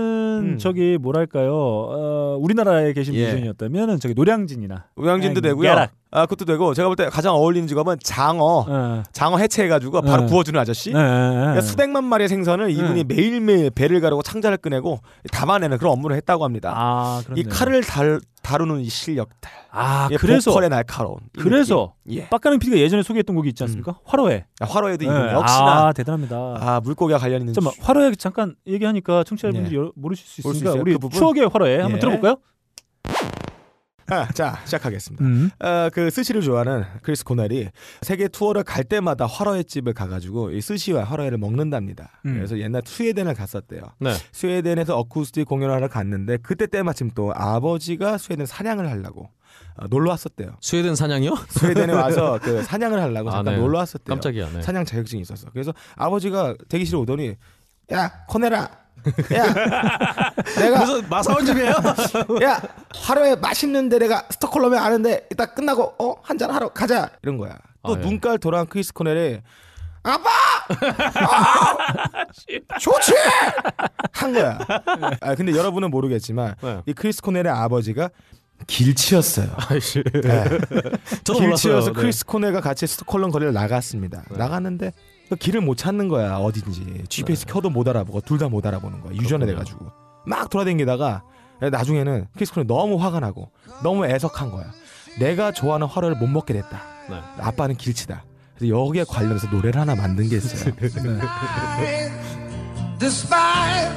[0.53, 0.57] 음.
[0.57, 3.25] 저기 뭐랄까요 어, 우리나라에 계신 예.
[3.25, 5.69] 뮤지션이었다면 저기 노량진이나 아, 되고요.
[5.69, 5.91] 깨락.
[6.13, 8.65] 아 그것도 되고 제가 볼 때 가장 어울리는 직업은 장어.
[8.67, 9.03] 어.
[9.13, 10.27] 장어 해체해가지고 바로 네.
[10.27, 10.91] 구워주는 아저씨.
[10.91, 11.35] 네, 네, 네.
[11.35, 14.99] 그러니까 수백만 마리의 생선을 이분이 매일매일 배를 가르고 창자를 꺼내고
[15.31, 16.73] 담아내는 그런 업무를 했다고 합니다.
[16.75, 17.43] 아 이.
[17.43, 19.49] 칼을 달, 다루는 이 실력들.
[19.71, 21.17] 아이 그래서 보컬의 날카로운.
[21.37, 21.93] 이 그래서.
[22.09, 22.27] 예.
[22.27, 23.99] 빡가는 PD가 예전에 소개했던 곡이 있지 않습니까?
[24.03, 24.45] 활어회.
[24.59, 25.33] 아, 활어회도 이분 네.
[25.33, 26.35] 역시나 아 대단합니다.
[26.35, 29.89] 아 물고기와 관련 있는 잠깐만 활어회 잠깐 얘기하니까 청취자분들이 네.
[29.95, 30.73] 모르실 수 있으니까?
[30.73, 31.09] 우리 그?
[31.09, 31.99] 추억의 활어회 한번 예.
[31.99, 32.37] 들어볼까요?
[34.07, 35.23] 아, 자 시작하겠습니다.
[35.23, 35.49] 음.
[35.59, 37.69] 어, 그 스시를 좋아하는 크리스 코넬이
[38.01, 42.19] 세계 투어를 갈 때마다 활어회 집을 가가지고 이 스시와 활어회를 먹는답니다.
[42.25, 42.35] 음.
[42.35, 43.81] 그래서 옛날 스웨덴을 갔었대요.
[43.99, 44.13] 네.
[44.31, 49.29] 스웨덴에서 어쿠스틱 공연을 하러 갔는데 그때 때마침 또 아버지가 스웨덴 사냥을 하려고
[49.77, 50.57] 어, 놀러 왔었대요.
[50.61, 51.35] 스웨덴 사냥이요?
[51.49, 53.59] 스웨덴에 와서 그 사냥을 하려고 아, 잠깐 네.
[53.59, 54.15] 놀러 왔었대요.
[54.15, 54.49] 깜짝이야.
[54.51, 54.61] 네.
[54.61, 55.49] 사냥 자격증이 있었어.
[55.51, 57.35] 그래서 아버지가 대기실에 오더니
[57.93, 58.80] 야 코넬아
[59.33, 59.45] 야
[60.59, 61.73] 내가 무슨 마사원 집이에요?
[62.43, 62.61] 야
[62.95, 67.57] 활어회 맛있는 데 내가 스톡홀름에 아는데 이따 끝나고 어 한잔 하러 가자 이런 거야.
[67.83, 68.01] 또 아, 예.
[68.05, 69.41] 눈깔 돌아간 크리스 코넬이
[70.03, 70.29] 아빠
[70.71, 72.25] 아,
[72.79, 73.13] 좋지
[74.13, 74.59] 한 거야.
[75.21, 76.81] 아 근데 여러분은 모르겠지만 네.
[76.85, 78.09] 이 크리스 코넬의 아버지가
[78.67, 79.47] 길치였어요.
[79.69, 80.03] 아이씨.
[80.03, 80.43] 네.
[81.23, 81.93] 저도 길치여서 몰랐어요.
[81.93, 82.01] 네.
[82.01, 84.23] 크리스 코넬과 같이 스톡홀름 거리를 나갔습니다.
[84.29, 87.53] 나갔는데 그 길을 못 찾는 거야 어딘지 GPS 네.
[87.53, 89.91] 켜도 못 알아보고 둘 다 못 알아보는 거야 유전이 돼가지고
[90.25, 91.23] 막 돌아다니다가
[91.71, 93.51] 나중에는 크리스 코넬 너무 화가 나고
[93.83, 94.65] 너무 애석한 거야.
[95.19, 96.81] 내가 좋아하는 화로를 못 먹게 됐다.
[97.09, 97.19] 네.
[97.39, 98.23] 아빠는 길치다.
[98.55, 100.73] 그래서 여기에 관련해서 노래를 하나 만든 게 있어요.
[101.81, 102.11] 네.
[102.97, 103.91] Despite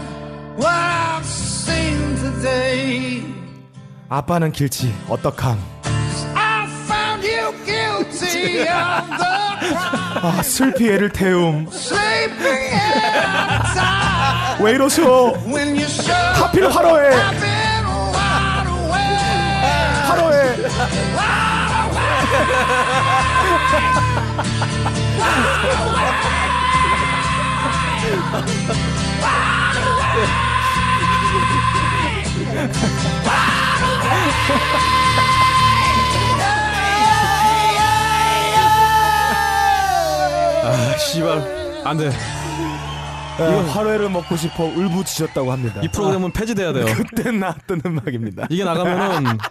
[0.59, 3.25] what I've seen today,
[4.11, 5.59] 아빠는 길치 어떡함.
[10.23, 11.69] 아 슬피 애를 태움.
[14.61, 14.75] 왜
[15.87, 17.11] should 하필 화로에.
[20.07, 20.55] 화로에
[41.05, 41.83] 씨발.
[41.85, 42.11] 안 돼.
[43.37, 45.81] 이거 활어회를 먹고 싶어 울부짖었다고 합니다.
[45.83, 46.87] 이 프로그램은 폐지돼야 돼요.
[46.97, 48.47] 그때 나왔던 음악입니다.
[48.49, 49.39] 이게 나가면은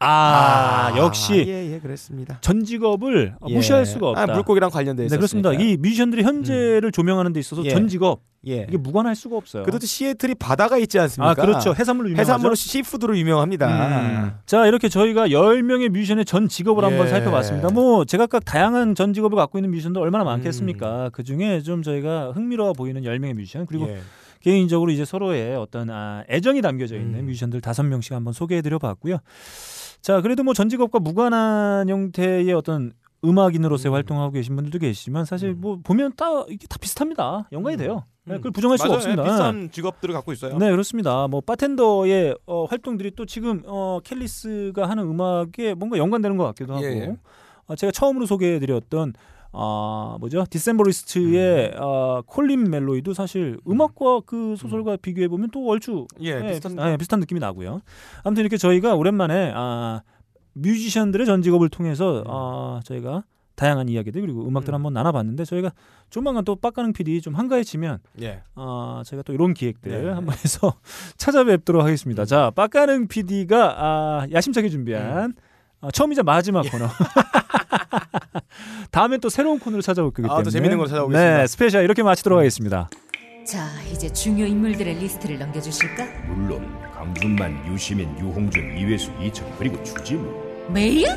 [0.00, 2.38] 아, 역시 예, 예, 그랬습니다.
[2.40, 3.54] 전 직업을 예.
[3.54, 4.22] 무시할 수가 없다.
[4.22, 5.52] 아, 물고기랑 관련돼 네, 그렇습니다.
[5.52, 7.70] 이 뮤지션들이 현재를 조명하는 데 있어서 예.
[7.70, 8.66] 전 직업 예.
[8.68, 9.62] 이게 무관할 수가 없어요.
[9.64, 11.30] 그래도 시애틀이 바다가 있지 않습니까?
[11.30, 11.74] 아, 그렇죠.
[11.74, 12.32] 해산물로 유명하죠.
[12.32, 13.66] 해산물로 seafood로 유명합니다.
[13.66, 14.32] 음.
[14.46, 17.10] 자 이렇게 저희가 10명의 뮤지션의 전 직업을 한번 예.
[17.10, 17.70] 살펴봤습니다.
[17.70, 21.06] 뭐 제각각 다양한 전 직업을 갖고 있는 뮤지션도 얼마나 많겠습니까?
[21.06, 21.10] 음.
[21.12, 23.98] 그중에 좀 저희가 흥미로워 보이는 10명의 뮤지션 그리고 예.
[24.40, 27.26] 개인적으로 이제 서로의 어떤 아, 애정이 담겨져 있는 음.
[27.26, 29.18] 뮤지션들 다섯 명씩 한번 소개해드려 봤고요.
[30.00, 32.92] 자 그래도 뭐 전 직업과 무관한 형태의 어떤
[33.24, 33.94] 음악인으로서의 음.
[33.94, 37.48] 활동하고 계신 분들도 계시지만 사실 뭐 보면 다 이게 다 비슷합니다.
[37.52, 38.04] 연관이 돼요.
[38.24, 38.52] 네, 그걸 음.
[38.52, 38.96] 부정할 수가 맞아요.
[38.98, 39.22] 없습니다.
[39.24, 40.56] 비싼 직업들을 갖고 있어요.
[40.58, 41.26] 네 그렇습니다.
[41.28, 46.84] 뭐 바텐더의 어, 활동들이 또 지금 어, 캘리스가 하는 음악에 뭔가 연관되는 것 같기도 하고
[46.84, 47.16] 예, 예.
[47.66, 49.14] 어, 제가 처음으로 소개해드렸던
[49.52, 51.82] 아 뭐죠 디셈버리스트의 음.
[51.82, 56.80] 아, 콜린 멜로이도 사실 음악과 그 소설과 비교해 보면 또 얼추 예, 네, 비슷한- 비슷-
[56.80, 57.80] 아, 예, 비슷한 느낌이 나고요.
[58.24, 60.02] 아무튼 이렇게 저희가 오랜만에 아,
[60.54, 63.24] 뮤지션들의 전 직업을 통해서 아, 저희가
[63.54, 65.72] 다양한 이야기들 그리고 음악들 을 한번 나눠봤는데 저희가
[66.10, 68.42] 조만간 또 빡가능 PD 좀 한가해지면 예.
[68.54, 70.10] 아, 저희가 또 이런 기획들 네.
[70.10, 70.74] 한번 해서
[71.16, 72.24] 찾아뵙도록 하겠습니다.
[72.24, 75.34] 자, 빡가능 PD가 아, 야심차게 준비한
[75.80, 76.88] 아, 처음이자 마지막 코너.
[78.90, 81.38] 다음에 또 새로운 코너를 찾아올 거기 아, 또 때문에 재밌는 걸 찾아오겠습니다.
[81.38, 82.88] 네, special 이렇게 마치도록 하겠습니다.
[83.46, 86.04] 자, 이제 중요 인물들의 리스트를 넘겨주실까?
[86.26, 91.14] 물론 강준만, 유시민, 유홍준, 이외수, 이철 그리고 주진우 말이야?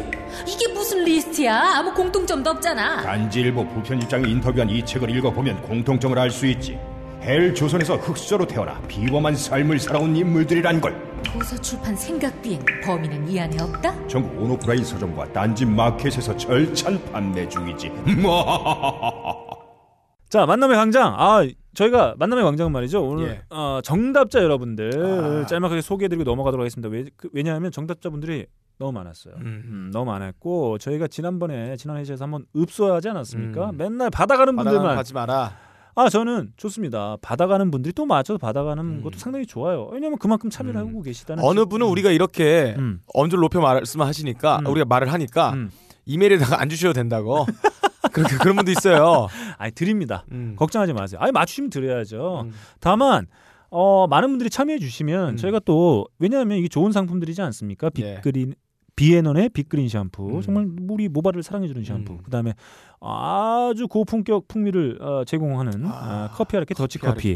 [0.48, 1.58] 이게 무슨 리스트야?
[1.76, 3.02] 아무 공통점도 없잖아.
[3.02, 6.80] 딴지일보 부편집장이 인터뷰한 이 책을 읽어보면 공통점을 알 수 있지
[7.22, 13.62] 헬조선에서 흙수저로 태어나 비범한 삶을 살아온 인물들이란 걸 도서 출판 생각 비행 범인은 이 안에
[13.62, 14.08] 없다?
[14.08, 17.92] 전국 온오프라인 서점과 딴지 마켓에서 절찬 판매 중이지
[20.30, 21.14] 자, 만남의 광장.
[21.18, 23.06] 아, 저희가 만남의 광장은 말이죠.
[23.06, 23.42] 오늘 예.
[23.50, 25.46] 어, 정답자 여러분들 아.
[25.46, 26.88] 짤막하게 소개해드리고 넘어가도록 하겠습니다.
[26.90, 28.46] 왜, 그, 왜냐하면 정답자분들이
[28.78, 29.36] 너무 많았어요.
[29.38, 29.64] 음.
[29.66, 33.72] 음, 너무 많았고 저희가 지난번에 지난 회차에서 한번 읍소하지 않았습니까?
[33.72, 33.78] 음.
[33.78, 35.52] 맨날 받아가는 분들만 하지 마라.
[35.96, 37.18] 아 저는 좋습니다.
[37.22, 39.02] 받아가는 분들이 또 맞춰서 받아가는 음.
[39.04, 39.90] 것도 상당히 좋아요.
[39.92, 43.00] 왜냐하면 그만큼 참여를 하고 계시다는 어느 지- 분은 우리가 이렇게 음.
[43.14, 44.66] 엄지를 높여 말씀하시니까 음.
[44.68, 45.72] 우리가 말을 하니까 음.
[46.06, 47.46] 이메일에다가 안 주셔도 된다고
[48.14, 49.28] 그렇게 그런 분도 있어요.
[49.58, 50.26] 아니 드립니다.
[50.32, 50.56] 음.
[50.58, 51.20] 걱정하지 마세요.
[51.22, 52.44] 아니 맞추시면 드려야죠.
[52.46, 52.52] 음.
[52.80, 53.28] 다만
[53.70, 55.38] 어, 많은 분들이 참여해 주시면 음.
[55.38, 57.90] 저희가 또 왜냐하면 이게 좋은 상품들이지 않습니까?
[58.00, 58.16] 예.
[58.16, 58.54] 빅그린
[59.02, 60.42] 비에넌의 빅그린 샴푸 음.
[60.42, 62.18] 정말 우리 모발을 사랑해주는 샴푸 음.
[62.20, 62.54] 그다음에
[63.00, 67.36] 아주 고품격 풍미를 어, 제공하는 아, 커피 아르케 더치 커피.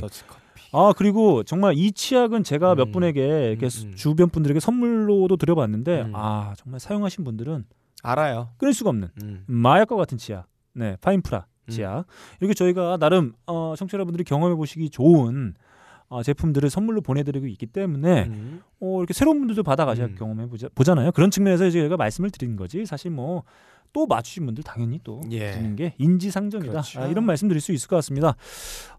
[0.71, 2.91] 아 그리고 정말 이 치약은 제가 몇 음.
[2.91, 3.95] 분에게 이렇게 음, 음.
[3.95, 6.11] 주변 분들에게 선물로도 드려봤는데 음.
[6.13, 7.65] 아 정말 사용하신 분들은
[8.03, 8.49] 알아요.
[8.57, 9.43] 끊을 수가 없는 음.
[9.47, 11.71] 마약과 같은 치약, 네 파인프라 음.
[11.71, 12.05] 치약
[12.41, 15.55] 이렇게 저희가 나름 어, 청취자 여러분들이 경험해 보시기 좋은
[16.07, 18.61] 어, 제품들을 선물로 보내드리고 있기 때문에 음.
[18.79, 20.15] 어, 이렇게 새로운 분들도 받아가셔 음.
[20.17, 21.11] 경험해 보잖아요.
[21.11, 22.85] 그런 측면에서 이제 저희가 말씀을 드리는 거지.
[22.85, 23.43] 사실 뭐
[23.93, 25.51] 또 맞추신 분들 당연히 또 예.
[25.51, 26.69] 드리는 게 인지상정이다.
[26.69, 26.99] 그렇죠.
[27.01, 28.35] 아, 이런 말씀 드릴 수 있을 것 같습니다.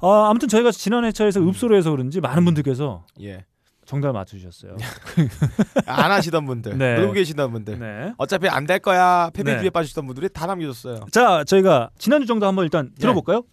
[0.01, 3.45] 아, 아무튼 저희가 지난 회차에서 읍소로 해서 그런지 많은 분들께서 예.
[3.85, 4.75] 정답을 맞추셨어요.
[5.85, 6.97] 안 하시던 분들, 네.
[6.97, 8.15] 놀고 계시던 분들, 네.
[8.17, 9.61] 어차피 안 될 거야 패배 네.
[9.61, 11.05] 뒤에 빠지시던 분들이 다 남겨줬어요.
[11.13, 13.01] 자, 저희가 지난주 정답 한번 일단 예.
[13.01, 13.43] 들어볼까요?
[13.43, 13.49] 큐.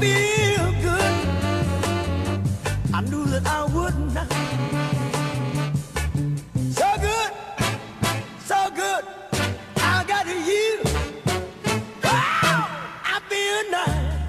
[0.00, 1.14] Feel good.
[2.94, 4.28] I knew that I would not.
[6.72, 7.32] So good,
[8.44, 9.04] so good.
[9.76, 10.80] I got you.
[12.04, 12.62] Oh,
[13.14, 14.24] I feel nice.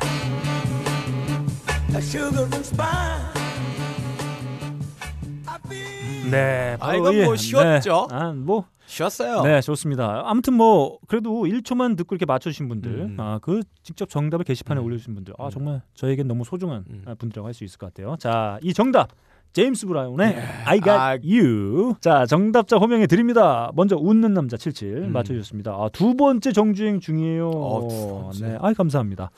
[1.95, 3.38] A sugar and spice.
[6.30, 8.07] 네, 아, 이건 뭐 쉬웠죠?
[8.09, 8.15] 네.
[8.15, 9.41] 아, 뭐 쉬었어요.
[9.43, 10.23] 네, 좋습니다.
[10.25, 13.17] 아무튼 뭐 그래도 1초만 듣고 이렇게 맞춰주신 분들, 음.
[13.19, 17.03] 아, 그 직접 정답을 게시판에 올려주신 분들, 아 정말 저에겐 너무 소중한 음.
[17.05, 18.15] 아, 분들이라고 할 수 있을 것 같아요.
[18.17, 19.09] 자, 이 정답
[19.53, 20.41] 제임스 브라운의 예.
[20.65, 21.17] I Got 아.
[21.23, 21.95] You.
[21.99, 23.71] 자, 정답자 호명해 드립니다.
[23.75, 25.11] 먼저 웃는 남자 77 음.
[25.13, 25.71] 맞춰주셨습니다.
[25.71, 27.49] 아, 두 번째 정주행 중이에요.
[27.53, 28.31] 어.
[28.39, 29.31] 네, 아, 감사합니다.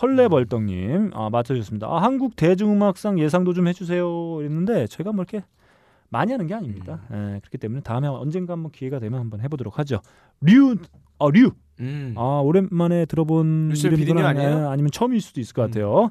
[0.00, 1.86] 헐레벌떡님 아, 맞춰주셨습니다.
[1.88, 4.38] 아, 한국 대중음악상 예상도 좀 해주세요.
[4.40, 5.44] 이랬는데 제가 뭐 이렇게
[6.14, 7.00] 많이 하는 게 아닙니다.
[7.10, 7.32] 음.
[7.34, 10.00] 예, 그렇기 때문에 다음에 언젠가 한번 기회가 되면 한번 해보도록 하죠.
[10.40, 10.76] 류,
[11.18, 11.50] 어, 류.
[11.80, 12.14] 음.
[12.16, 14.58] 아 오랜만에 들어본 PD님 아니에요?
[14.58, 14.66] 음.
[14.68, 16.10] 아니면 처음일 수도 있을 것 같아요.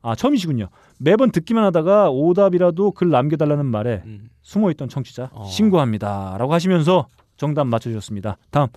[0.00, 0.68] 아 처음이시군요.
[0.98, 4.30] 매번 듣기만 하다가 오답이라도 글 남겨달라는 말에 음.
[4.40, 5.44] 숨어있던 청취자 어.
[5.44, 8.38] 신고합니다라고 하시면서 정답 맞춰주셨습니다.
[8.50, 8.68] 다음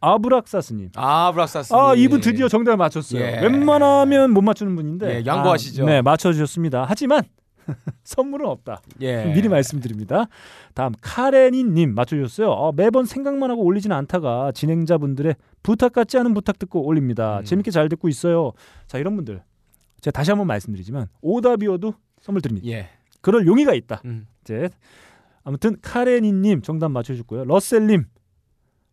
[0.00, 0.90] 아브락사스님.
[0.96, 1.72] 아 브락사스.
[1.72, 3.22] 아 이분 드디어 정답을 맞췄어요.
[3.22, 3.40] 예.
[3.42, 5.84] 웬만하면 못 맞추는 분인데 예, 양보하시죠.
[5.84, 6.84] 아, 네 맞춰주셨습니다.
[6.88, 7.22] 하지만
[8.04, 8.82] 선물은 없다.
[9.00, 9.24] 예.
[9.32, 10.26] 미리 말씀드립니다.
[10.74, 12.50] 다음 카레니님 맞춰주셨어요.
[12.50, 17.40] 어, 매번 생각만 하고 올리지는 않다가 진행자분들의 부탁 같지 않은 부탁 듣고 올립니다.
[17.40, 17.44] 음.
[17.44, 18.52] 재밌게 잘 듣고 있어요.
[18.86, 19.42] 자 이런 분들
[20.00, 22.66] 제가 다시 한번 말씀드리지만 오답이어도 선물 드립니다.
[22.68, 22.88] 예.
[23.20, 24.02] 그럴 용의가 있다.
[24.04, 24.26] 음.
[24.42, 24.68] 이제
[25.42, 27.44] 아무튼 카레니님 정답 맞춰주셨고요.
[27.44, 28.04] 러셀님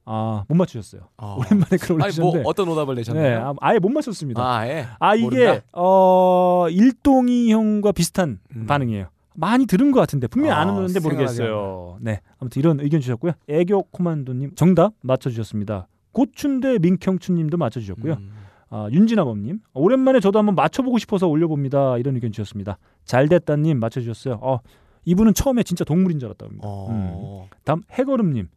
[0.05, 1.01] 아 못 맞추셨어요.
[1.17, 3.23] 오랜만에 글을 아니 뭐 올리셨는데 어떤 오답을 내셨나요?
[3.23, 4.41] 네, 아, 아예 못 맞췄습니다.
[4.41, 4.85] 아, 아예?
[4.99, 5.61] 아, 이게 모른다?
[5.73, 8.65] 어 일동이 형과 비슷한 음.
[8.67, 9.07] 반응이에요.
[9.35, 11.97] 많이 들은 것 같은데 분명히 아, 아는데 생각나게 모르겠어요.
[12.01, 13.31] 네, 아무튼 이런 의견 주셨고요.
[13.49, 15.87] 애교 코만도님 정답 맞춰주셨습니다.
[16.11, 18.13] 고춘대 민경춘님도 맞춰주셨고요.
[18.13, 18.31] 음.
[18.69, 21.97] 아, 윤진아범님 오랜만에 저도 한번 맞춰보고 싶어서 올려봅니다.
[21.97, 22.77] 이런 의견 주셨습니다.
[23.05, 24.39] 잘됐다님 맞춰주셨어요.
[24.41, 24.59] 어,
[25.05, 26.67] 이분은 처음에 진짜 동물인 줄 알았다고 합니다.
[26.67, 26.87] 어.
[26.89, 27.49] 음.
[27.63, 28.49] 다음 해거름님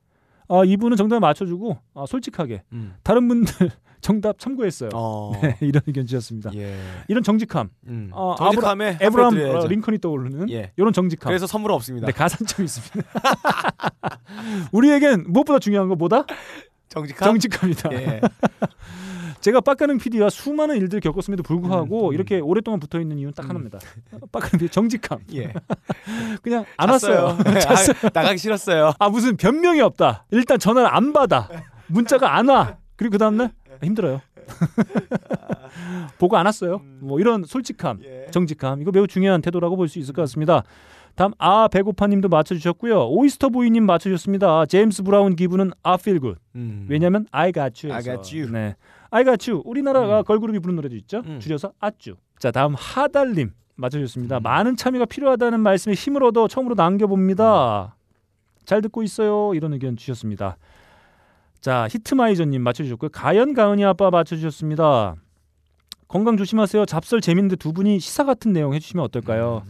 [0.49, 2.95] 아, 이분은 정답 맞춰주고 아, 솔직하게 음.
[3.03, 3.53] 다른 분들
[4.01, 4.91] 정답 참고했어요.
[4.95, 5.33] 어.
[5.43, 6.51] 네, 이런 의견 주셨습니다.
[6.55, 6.77] 예.
[7.09, 7.71] 이런 정직함.
[7.89, 8.11] 음.
[8.13, 9.57] 어, 정직함에 아브라, 에브람.
[9.57, 10.73] 어, 링컨이 떠오르는 예.
[10.77, 11.29] 이런 정직함.
[11.31, 12.07] 그래서 선물은 없습니다.
[12.07, 13.11] 네, 가산점이 있습니다.
[14.73, 16.25] 우리에겐 무엇보다 중요한 거 뭐다?
[16.89, 17.31] 정직함?
[17.31, 17.93] 정직함이다.
[17.95, 18.21] 예.
[19.47, 23.79] 제가 빡가는 PD와 수많은 일들을 겪었음에도 음, 불구하고 이렇게 오랫동안 붙어 있는 이유는 딱 하나입니다.
[24.33, 25.21] 빡가는 PD 정직함.
[25.35, 25.53] 예.
[26.43, 27.25] 그냥 안 잤어요.
[27.27, 27.39] 왔어요.
[27.55, 27.97] 네, 잤어요.
[28.03, 28.93] 아, 나가기 싫었어요.
[28.99, 30.25] 아 무슨 변명이 없다.
[30.33, 31.49] 일단 전화를 안 받아.
[31.87, 32.79] 문자가 안 와.
[32.97, 33.53] 그리고 그 다음날
[33.85, 34.21] 힘들어요.
[36.19, 36.81] 보고 안 왔어요.
[36.99, 38.01] 뭐 이런 솔직함,
[38.33, 40.65] 정직함 이거 매우 중요한 태도라고 볼 수 있을 것 같습니다.
[41.15, 43.09] 다음 아 배고파님도 맞춰주셨고요.
[43.11, 44.67] 오이스터 보이님 맞춰주셨습니다.
[44.67, 46.41] 제임스 브라운 기분은 I feel good.
[46.57, 46.87] 음.
[46.91, 47.95] 왜냐하면 I got you.
[47.95, 48.51] I got you.
[48.51, 48.75] 네,
[49.11, 49.63] I got you.
[49.65, 51.23] 우리나라가 걸그룹이 부른 노래도 있죠.
[51.39, 52.17] 줄여서 아쭈.
[52.39, 54.41] 자 다음 하달님 맞춰주셨습니다.
[54.41, 57.97] 많은 참여가 필요하다는 말씀에 힘을 얻어 처음으로 남겨봅니다.
[58.65, 59.55] 잘 듣고 있어요.
[59.55, 60.57] 이런 의견 주셨습니다.
[61.61, 63.11] 자 히트마이저님 맞춰주셨고요.
[63.11, 65.17] 가연 가은이 아빠 맞춰주셨습니다.
[66.09, 66.87] 건강 조심하세요.
[66.87, 69.65] 잡설 재밌는데 두 분이 시사 같은 내용 해주시면 어떨까요?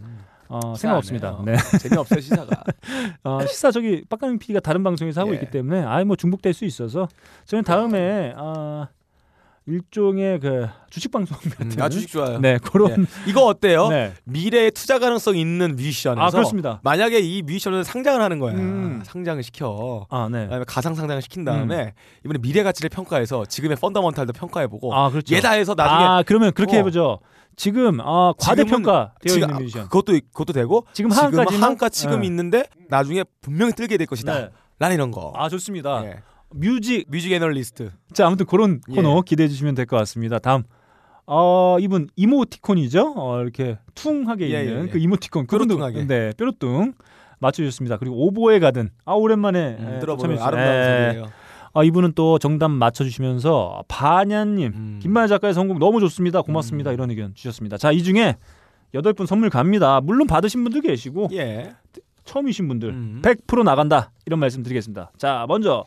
[0.48, 1.40] 어, 생각 없습니다.
[1.44, 1.56] 네.
[1.80, 2.64] 재미없어요 시사가.
[3.24, 5.34] 어, 시사 저기 빡가는 PD가 다른 방송에서 하고 예.
[5.36, 7.08] 있기 때문에 아예 뭐 중복될 수 있어서
[7.46, 8.88] 저는 다음에 아
[9.68, 12.38] 일종의 그 주식 방송 같은 아 주식 좋아요.
[12.38, 12.96] 네 그런 예.
[13.28, 13.88] 이거 어때요?
[13.88, 14.12] 네.
[14.24, 16.80] 미래에 투자 가능성 있는 뮤지션에서 아, 그렇습니다.
[16.84, 18.54] 만약에 이 뮤지션을 상장을 하는 거야.
[18.54, 19.02] 음.
[19.04, 20.06] 상장을 시켜.
[20.08, 20.48] 아, 네.
[20.68, 21.94] 가상 상장을 시킨 다음에
[22.24, 25.34] 이번에 미래 가치를 평가해서 지금의 펀더먼탈도 평가해보고 아 그렇죠.
[25.34, 26.78] 얘다 해서 나중에 아 그러면 그렇게 어.
[26.78, 27.18] 해보죠.
[27.56, 29.84] 지금 아 과대평가 되어 지금 있는 뮤지션.
[29.88, 31.62] 그것도 그것도 되고 지금 하한가지만?
[31.62, 32.26] 하한가 지금 네.
[32.28, 34.32] 있는데 나중에 분명히 뜨게 될 것이다.
[34.38, 34.50] 네.
[34.78, 35.32] 라는 이런 거.
[35.34, 36.04] 아 좋습니다.
[36.04, 36.16] 예.
[36.56, 37.90] 뮤직 뮤직 애널리스트.
[38.12, 38.94] 자 아무튼 그런 예.
[38.94, 40.38] 코너 기대해 주시면 될 것 같습니다.
[40.38, 40.62] 다음
[41.26, 43.14] 어 이분 이모티콘이죠.
[43.16, 44.88] 어, 이렇게 퉁하게 예, 있는 예, 예.
[44.88, 45.78] 그 이모티콘 그분도.
[46.06, 46.92] 네 뾰루뚱
[47.40, 47.98] 맞춰주셨습니다.
[47.98, 51.08] 그리고 오보에 가든 아 오랜만에 음, 예, 들어보면 참여해주셨- 아름다운 예.
[51.12, 51.26] 소리예요.
[51.74, 54.98] 아 이분은 또 정답 맞춰주시면서 바냐님 음.
[55.02, 56.40] 김만희 작가의 성공 너무 좋습니다.
[56.42, 56.92] 고맙습니다.
[56.92, 57.76] 이런 의견 주셨습니다.
[57.76, 58.36] 자 이 중에
[58.94, 60.00] 여덟 분 선물 갑니다.
[60.00, 61.74] 물론 받으신 분도 계시고 예.
[62.24, 63.20] 처음이신 분들 음.
[63.22, 65.12] 100% 나간다 이런 말씀 드리겠습니다.
[65.18, 65.84] 자 먼저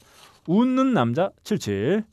[0.53, 2.03] 웃는 남자 77.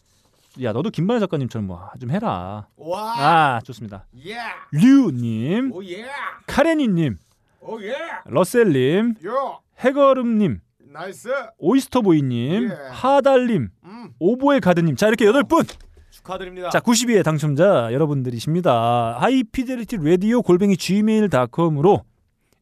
[0.63, 2.67] 야 너도 김만희 작가님처럼 뭐 좀 해라.
[2.77, 3.15] 와.
[3.57, 4.05] 아 좋습니다.
[4.27, 4.37] 예.
[4.73, 6.05] 류님, 오 예.
[6.47, 7.17] 카레니님,
[7.63, 7.95] 오 예.
[8.27, 9.61] 러셀님, 요.
[9.81, 10.61] 해거름님,
[10.93, 11.29] nice.
[11.59, 12.75] 오이스터보이님, 예.
[12.91, 14.11] 하달님, 음.
[14.19, 14.97] 오보에 가든님.
[14.97, 15.65] 자 이렇게 여덟 분.
[16.11, 16.69] 축하드립니다.
[16.71, 19.17] 자 92회 당첨자 여러분들이십니다.
[19.19, 22.03] 하이피델리티 라디오 골뱅이 gmail.com으로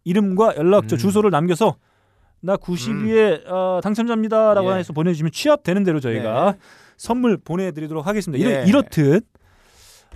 [0.05, 0.99] 이름과 연락처 음.
[0.99, 1.77] 주소를 남겨서
[2.45, 4.76] 나 92회 어, 당첨자입니다라고 예.
[4.76, 6.57] 해서 보내주시면 취합되는 대로 저희가
[6.99, 8.42] 선물 보내드리도록 하겠습니다.
[8.42, 8.64] 이렇, 예.
[8.66, 9.26] 이렇 듯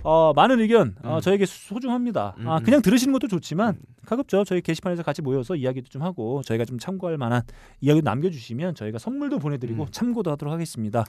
[0.03, 1.21] 어, 많은 의견 어, 음.
[1.21, 2.35] 저에게 소중합니다.
[2.45, 2.63] 아, 음.
[2.63, 7.17] 그냥 들으시는 것도 좋지만 가급적 저희 게시판에서 같이 모여서 이야기도 좀 하고 저희가 좀 참고할
[7.17, 7.41] 만한
[7.81, 9.87] 이야기 남겨주시면 저희가 선물도 보내드리고 음.
[9.91, 11.05] 참고도 하도록 하겠습니다.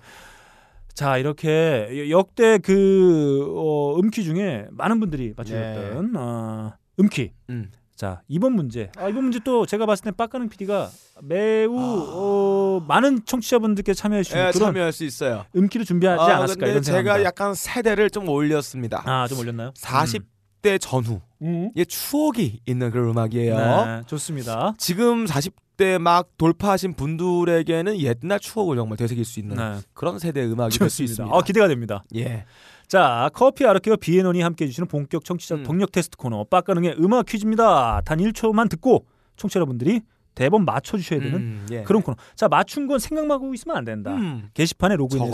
[0.95, 7.23] 자 이렇게 역대 그 어, 음키 중에 많은 분들이 맞추셨던 어, 음키.
[7.23, 7.55] 네.
[7.55, 7.71] 음.
[8.01, 8.91] 자 이번 문제.
[8.97, 10.89] 아, 이번 문제 또 제가 봤을 땐 빡가는 PD가
[11.21, 15.45] 매우 어, 많해 청취자분들께 참여해 주시는 예, 그런 참여할 수 있어요.
[15.55, 17.29] 음키를 준비하지 아, 않았을까 이런 제가 생각입니다.
[17.29, 19.03] 약간 세대를 좀 올렸습니다.
[19.05, 19.73] 아좀 올렸나요?
[19.77, 21.21] 40대 전후.
[21.43, 21.73] 음.
[21.77, 23.57] 예, 추억이 있는 그런 음악이에요.
[23.59, 24.73] 네, 좋습니다.
[24.79, 29.79] 지금 40대 막 돌파하신 분들에게는 옛날 추억을 정말 되새길 수 있는 네.
[29.93, 31.03] 그런 세대의 음악이 될 수.
[31.03, 31.37] 있습니다.
[31.37, 32.03] 어, 기대가 됩니다.
[32.17, 32.47] 예.
[32.91, 35.63] 자, 커피 아르케와 비앤원이 함께 해주시는 본격 청취자 음.
[35.63, 38.01] 동력 테스트 코너 빡가능의 음악 퀴즈입니다.
[38.05, 39.07] 단 1초만 듣고
[39.37, 40.01] 청취자 여러분들이
[40.35, 41.85] 대본 맞춰주셔야 되는 음, 예.
[41.85, 42.17] 그런 코너.
[42.35, 44.13] 자, 맞춘 건 생각만 하고 있으면 안 된다.
[44.13, 44.49] 음.
[44.55, 45.31] 게시판에 로그인해서.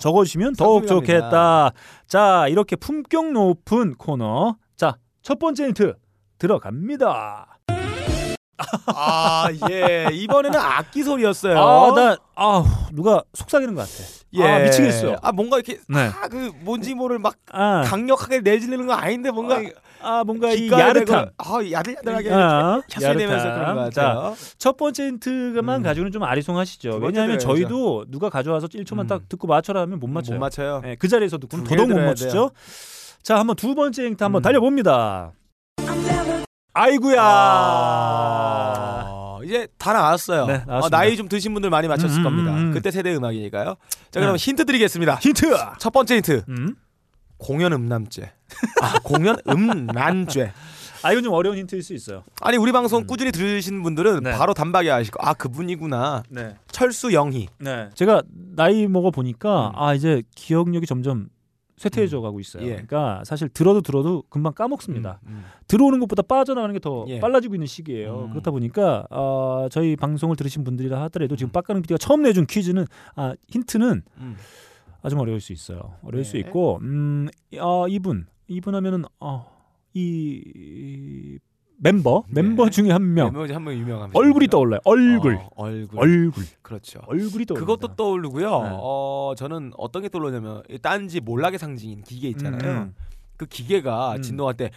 [0.00, 1.72] 적어주시면 더욱 좋겠다.
[2.06, 4.54] 자, 이렇게 품격 높은 코너.
[4.76, 5.94] 자, 첫 번째 힌트
[6.38, 7.51] 들어갑니다.
[8.86, 10.08] 아, 예.
[10.12, 11.58] 이번에는 악기 소리였어요.
[11.58, 14.04] 아, 나, 아, 누가 속삭이는 것 같아.
[14.34, 14.42] 예.
[14.44, 15.16] 아, 미치겠어.
[15.22, 16.00] 아, 뭔가 이렇게 네.
[16.08, 19.60] 아, 그 뭔지 모를 막 아, 강력하게 내지르는 거 아닌데 뭔가
[20.00, 21.30] 아 뭔가 이 야릇함.
[21.36, 23.60] 아, 야들야들하게 아, 샷소리 내면서 야릇함.
[23.60, 24.34] 그런 거 자, 같아요.
[24.58, 25.82] 첫 번째 힌트만 음.
[25.82, 26.98] 가지고는 좀 아리송하시죠.
[27.02, 27.46] 왜냐하면 들어야죠.
[27.46, 29.06] 저희도 누가 가져와서 1초만 음.
[29.06, 30.36] 딱 듣고 맞춰라 하면 못 맞춰요.
[30.38, 30.80] 못 맞춰요.
[30.82, 32.30] 네, 그두개 더더욱 못 맞추죠.
[32.32, 32.50] 돼요.
[33.22, 35.32] 자, 한번 두 번째 힌트 한번 달려봅니다.
[36.74, 37.22] 아이구야.
[39.04, 40.46] 어, 이제 다 나왔어요.
[40.46, 40.88] 네, 어.
[40.88, 42.54] 나이 좀 드신 분들 많이 맞췄을 음, 음, 겁니다.
[42.54, 42.72] 음.
[42.72, 43.76] 그때 세대 음악이니까요.
[44.10, 44.36] 자, 그럼 음.
[44.36, 45.16] 힌트 드리겠습니다.
[45.16, 45.54] 힌트.
[45.78, 46.44] 첫 번째 힌트.
[46.48, 46.76] 음?
[47.36, 48.32] 공연 음란죄.
[48.80, 50.52] 아, 공연 음란죄.
[51.02, 52.22] 아, 이건 좀 어려운 힌트일 수 있어요.
[52.40, 54.32] 아니 우리 방송 꾸준히 들으신 분들은 네.
[54.32, 56.22] 바로 단박에 아시고 아 그분이구나.
[56.28, 56.54] 네.
[56.70, 57.48] 철수 영희.
[57.58, 57.90] 네.
[57.94, 58.22] 제가
[58.54, 61.28] 나이 먹어 보니까 아 이제 기억력이 점점
[61.82, 62.62] 쇠퇴해져 가고 있어요.
[62.64, 62.70] 예.
[62.70, 65.20] 그러니까 사실 들어도 들어도 금방 까먹습니다.
[65.26, 65.44] 음.
[65.66, 67.20] 들어오는 것보다 빠져나가는 게더 예.
[67.20, 68.26] 빨라지고 있는 시기예요.
[68.26, 68.30] 음.
[68.30, 72.86] 그렇다 보니까 어, 저희 방송을 들으신 분들이라 하더라도 지금 빡가는 PD가 처음 내준 퀴즈는
[73.16, 74.36] 아 힌트는 음.
[75.02, 75.96] 아주 어려울 수 있어요.
[76.02, 76.40] 어려울 수 네.
[76.40, 77.28] 있고 음,
[77.58, 79.50] 어, 이분 이분 하면은 어,
[79.94, 81.38] 이
[81.82, 84.78] 멤버 멤버 중에 한 명 멤버 중에 한명 유명한 얼굴이 떠올라요.
[84.84, 85.34] 얼굴.
[85.34, 85.98] 어, 얼굴.
[85.98, 86.44] 얼굴.
[86.62, 87.00] 그렇죠.
[87.06, 87.60] 얼굴이 떠올라.
[87.60, 88.44] 그것도 떠오르고요.
[88.62, 88.68] 네.
[88.72, 92.70] 어 저는 어떤 게 떠오르냐면 이 딴지 몰락의 상징인 기계 있잖아요.
[92.82, 92.94] 음.
[93.42, 94.22] 그 기계가 음.
[94.22, 94.70] 진동할 때왬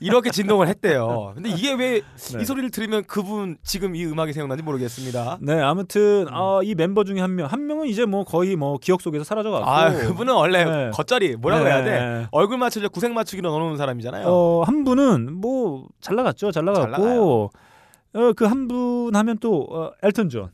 [0.00, 1.32] 이렇게 진동을 했대요.
[1.34, 2.02] 근데 이게 왜이
[2.36, 2.44] 네.
[2.44, 5.38] 소리를 들으면 그분 지금 이 음악이 생각나는지 모르겠습니다.
[5.40, 9.02] 네, 아무튼 어, 이 멤버 중에 한 명, 한 명은 이제 뭐 거의 뭐 기억
[9.02, 10.90] 속에서 사라져갔고, 아 그분은 원래 네.
[10.92, 11.70] 겉절이 뭐라고 네.
[11.70, 12.28] 해야 돼?
[12.30, 14.26] 얼굴 맞추려 구색 맞추기로 넣어놓은 사람이잖아요.
[14.26, 17.50] 어, 한 분은 뭐 잘 나갔죠, 잘 나갔고,
[18.14, 20.48] 어, 그 한 분 하면 또 어, 엘튼 존,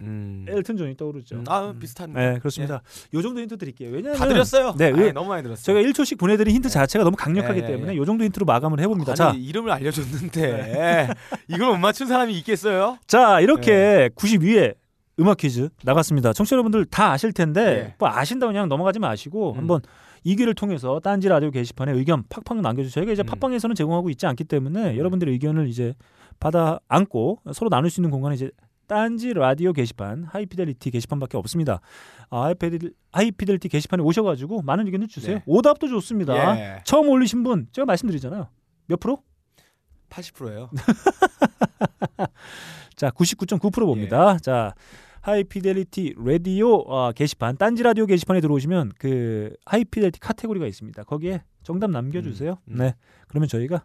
[0.49, 1.37] 엘튼 존이 떠오르죠.
[1.37, 2.13] 음, 아 비슷한.
[2.13, 2.83] 네, 그렇습니다.
[3.15, 3.91] 요 정도 힌트 드릴게요.
[3.91, 4.75] 왜냐하면 다 드렸어요.
[4.79, 5.63] 네, 의- 너무 많이 들었어요.
[5.63, 7.97] 제가 1초씩 보내드린 힌트 자체가 너무 강력하기 예, 예, 때문에 예.
[7.97, 9.13] 요 정도 힌트로 마감을 해봅니다.
[9.13, 11.09] 아니, 자, 이름을 알려줬는데
[11.49, 12.99] 이걸 못 맞춘 사람이 있겠어요?
[13.07, 14.09] 자 이렇게 네.
[14.15, 14.75] 92회
[15.21, 16.33] 음악 퀴즈 나갔습니다.
[16.33, 17.95] 청취자 여러분들 다 아실 텐데 네.
[17.99, 19.59] 뭐 아신다고 그냥 넘어가지 마시고 음.
[19.59, 19.81] 한번
[20.25, 22.93] 이 기를 통해서 딴지 라디오 게시판에 의견 팍팍 남겨주세요.
[23.05, 23.13] 저희가 음.
[23.13, 25.95] 이제 팟빵에서는 제공하고 있지 않기 때문에 여러분들의 의견을 이제
[26.41, 28.51] 받아 안고 서로 나눌 수 있는 공간이 이제
[28.91, 31.81] 딴지 라디오 게시판 하이피델리티 게시판밖에 없습니다.
[32.29, 35.37] 아, 하이피델, 하이피델리티 게시판에 오셔가지고 많은 의견을 주세요.
[35.37, 35.43] 네.
[35.47, 36.59] 오답도 좋습니다.
[36.59, 36.83] 예.
[36.85, 38.49] 처음 올리신 분 제가 말씀드리잖아요.
[38.87, 39.23] 몇 프로?
[40.09, 40.71] 80%예요.
[42.97, 44.37] 자, 99.9% 봅니다.
[44.39, 44.75] 자,
[45.21, 51.05] 하이피델리티 라디오 어, 게시판, 딴지 라디오 게시판에 들어오시면 그 하이피델리티 카테고리가 있습니다.
[51.05, 52.59] 거기에 정답 남겨주세요.
[52.65, 52.97] 네,
[53.29, 53.85] 그러면 저희가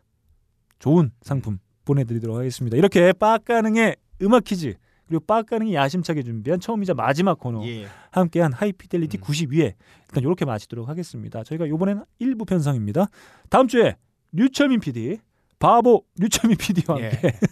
[0.80, 2.78] 좋은 상품 보내드리도록 하겠습니다.
[2.78, 4.76] 이렇게 빡가능의 음악 퀴즈
[5.08, 7.86] 그리고 빡가능이 야심차게 준비한 처음이자 마지막 코너 예.
[8.12, 11.44] 함께한 하이피델리티 92회 일단 이렇게 마치도록 하겠습니다.
[11.44, 13.08] 저희가 이번에는 일부 편성입니다.
[13.50, 13.96] 다음 주에
[14.32, 15.20] 류철민 PD,
[15.60, 17.10] 바보 류철민 PD와 예.
[17.10, 17.34] 함께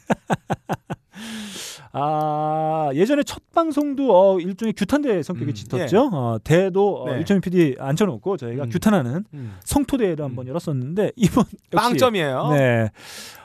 [1.95, 6.09] 아 예전에 첫 방송도 어, 일종의 규탄대 성격이 음, 짙었죠.
[6.11, 7.19] 어, 대도 어, 네.
[7.19, 8.69] 류철민 PD 앉혀놓고 저희가 음.
[8.69, 9.57] 규탄하는 음.
[9.63, 12.49] 성토대회를 한번 열었었는데 이번 빵점이에요.
[12.53, 12.89] 네.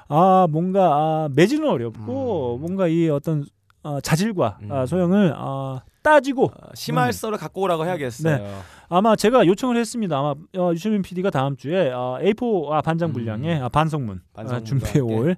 [0.08, 2.60] 아 뭔가 아, 매질은 어렵고 음.
[2.60, 3.44] 뭔가 이 어떤
[3.82, 8.38] 어, 자질과 아, 소형을 아, 따지고 심할서를 갖고 오라고 해야겠어요.
[8.38, 8.54] 네.
[8.88, 10.18] 아마 제가 요청을 했습니다.
[10.18, 14.64] 아마 어, 유시민 PD가 다음 주에 어, A4 아, 반장 분량의 아, 반성문 아, 반성문과
[14.64, 15.36] 준비해 올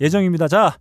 [0.00, 0.48] 예정입니다.
[0.48, 0.76] 자,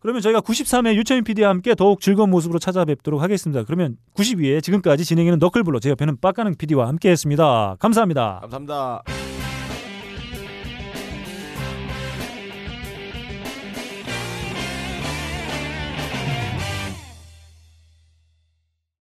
[0.00, 3.64] 그러면 저희가 93회 유채민 PD와 함께 더욱 즐거운 모습으로 찾아뵙도록 하겠습니다.
[3.64, 7.76] 그러면 92회 지금까지 진행하는 너클블러 제 옆에는 빡가능 PD와 함께했습니다.
[7.80, 8.38] 감사합니다.
[8.42, 9.25] 감사합니다.